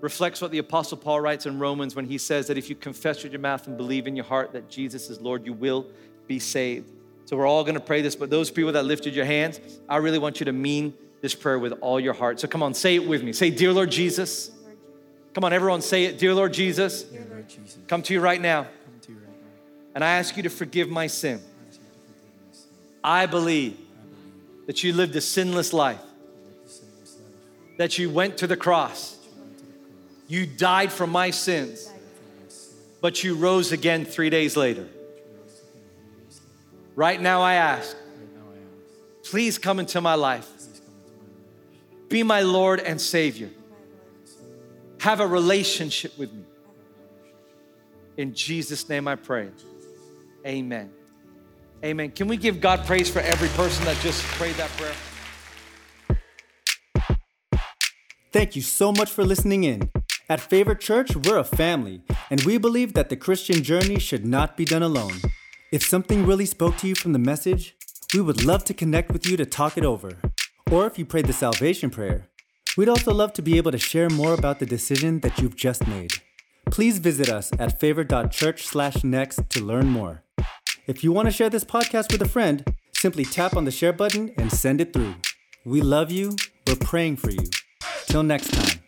reflects 0.00 0.40
what 0.40 0.52
the 0.52 0.58
Apostle 0.58 0.96
Paul 0.96 1.20
writes 1.20 1.44
in 1.44 1.58
Romans 1.58 1.96
when 1.96 2.04
he 2.04 2.18
says 2.18 2.46
that 2.46 2.56
if 2.56 2.70
you 2.70 2.76
confess 2.76 3.24
with 3.24 3.32
your 3.32 3.40
mouth 3.40 3.66
and 3.66 3.76
believe 3.76 4.06
in 4.06 4.14
your 4.14 4.26
heart 4.26 4.52
that 4.52 4.70
Jesus 4.70 5.10
is 5.10 5.20
Lord, 5.20 5.44
you 5.44 5.52
will 5.52 5.88
be 6.28 6.38
saved. 6.38 6.92
So 7.24 7.36
we're 7.36 7.48
all 7.48 7.64
gonna 7.64 7.80
pray 7.80 8.00
this, 8.00 8.14
but 8.14 8.30
those 8.30 8.52
people 8.52 8.70
that 8.70 8.84
lifted 8.84 9.12
your 9.12 9.24
hands, 9.24 9.58
I 9.88 9.96
really 9.96 10.20
want 10.20 10.38
you 10.38 10.44
to 10.46 10.52
mean 10.52 10.94
this 11.20 11.34
prayer 11.34 11.58
with 11.58 11.72
all 11.80 11.98
your 11.98 12.14
heart. 12.14 12.38
So 12.38 12.46
come 12.46 12.62
on, 12.62 12.74
say 12.74 12.94
it 12.94 13.08
with 13.08 13.24
me. 13.24 13.32
Say, 13.32 13.50
Dear 13.50 13.72
Lord 13.72 13.90
Jesus. 13.90 14.52
Come 15.34 15.42
on, 15.42 15.52
everyone, 15.52 15.82
say 15.82 16.04
it. 16.04 16.16
Dear 16.16 16.34
Lord 16.34 16.52
Jesus, 16.52 17.02
Dear 17.02 17.26
Lord 17.28 17.48
Jesus. 17.48 17.78
come 17.88 18.02
to 18.02 18.14
you 18.14 18.20
right 18.20 18.40
now 18.40 18.68
and 19.98 20.04
I 20.04 20.12
ask 20.12 20.36
you 20.36 20.44
to 20.44 20.48
forgive 20.48 20.88
my 20.88 21.08
sin. 21.08 21.40
I 23.02 23.26
believe 23.26 23.76
that 24.68 24.84
you 24.84 24.92
lived 24.92 25.16
a 25.16 25.20
sinless 25.20 25.72
life, 25.72 26.00
that 27.78 27.98
you 27.98 28.08
went 28.08 28.38
to 28.38 28.46
the 28.46 28.56
cross, 28.56 29.16
you 30.28 30.46
died 30.46 30.92
for 30.92 31.08
my 31.08 31.30
sins, 31.30 31.90
but 33.00 33.24
you 33.24 33.34
rose 33.34 33.72
again 33.72 34.04
three 34.04 34.30
days 34.30 34.56
later. 34.56 34.86
Right 36.94 37.20
now, 37.20 37.42
I 37.42 37.54
ask, 37.54 37.96
please 39.24 39.58
come 39.58 39.80
into 39.80 40.00
my 40.00 40.14
life. 40.14 40.48
Be 42.08 42.22
my 42.22 42.42
Lord 42.42 42.78
and 42.78 43.00
Savior. 43.00 43.50
Have 45.00 45.18
a 45.18 45.26
relationship 45.26 46.16
with 46.16 46.32
me. 46.32 46.44
In 48.16 48.32
Jesus' 48.32 48.88
name 48.88 49.08
I 49.08 49.16
pray. 49.16 49.48
Amen. 50.48 50.90
Amen. 51.84 52.10
Can 52.10 52.26
we 52.26 52.36
give 52.36 52.60
God 52.60 52.86
praise 52.86 53.10
for 53.10 53.20
every 53.20 53.48
person 53.50 53.84
that 53.84 53.96
just 53.98 54.22
prayed 54.22 54.56
that 54.56 54.70
prayer? 54.70 54.94
Thank 58.32 58.56
you 58.56 58.62
so 58.62 58.90
much 58.92 59.10
for 59.10 59.24
listening 59.24 59.64
in. 59.64 59.90
At 60.28 60.40
Favor 60.40 60.74
Church, 60.74 61.14
we're 61.16 61.38
a 61.38 61.44
family, 61.44 62.02
and 62.30 62.42
we 62.42 62.58
believe 62.58 62.94
that 62.94 63.08
the 63.08 63.16
Christian 63.16 63.62
journey 63.62 63.98
should 63.98 64.26
not 64.26 64.56
be 64.56 64.64
done 64.64 64.82
alone. 64.82 65.20
If 65.70 65.82
something 65.82 66.26
really 66.26 66.46
spoke 66.46 66.76
to 66.78 66.88
you 66.88 66.94
from 66.94 67.12
the 67.12 67.18
message, 67.18 67.76
we 68.14 68.20
would 68.20 68.44
love 68.44 68.64
to 68.64 68.74
connect 68.74 69.12
with 69.12 69.26
you 69.26 69.36
to 69.36 69.46
talk 69.46 69.76
it 69.78 69.84
over. 69.84 70.18
Or 70.70 70.86
if 70.86 70.98
you 70.98 71.06
prayed 71.06 71.26
the 71.26 71.32
salvation 71.32 71.90
prayer, 71.90 72.28
we'd 72.76 72.88
also 72.88 73.12
love 73.12 73.32
to 73.34 73.42
be 73.42 73.56
able 73.56 73.72
to 73.72 73.78
share 73.78 74.08
more 74.08 74.34
about 74.34 74.58
the 74.58 74.66
decision 74.66 75.20
that 75.20 75.38
you've 75.38 75.56
just 75.56 75.86
made. 75.86 76.12
Please 76.70 76.98
visit 76.98 77.28
us 77.30 77.50
at 77.58 77.80
favor.church/next 77.80 79.48
to 79.50 79.64
learn 79.64 79.88
more. 79.88 80.22
If 80.88 81.04
you 81.04 81.12
want 81.12 81.26
to 81.26 81.32
share 81.32 81.50
this 81.50 81.64
podcast 81.64 82.10
with 82.10 82.22
a 82.22 82.28
friend, 82.28 82.64
simply 82.94 83.22
tap 83.22 83.54
on 83.54 83.66
the 83.66 83.70
share 83.70 83.92
button 83.92 84.32
and 84.38 84.50
send 84.50 84.80
it 84.80 84.94
through. 84.94 85.16
We 85.66 85.82
love 85.82 86.10
you. 86.10 86.34
We're 86.66 86.76
praying 86.76 87.16
for 87.16 87.30
you. 87.30 87.44
Till 88.06 88.22
next 88.22 88.54
time. 88.54 88.87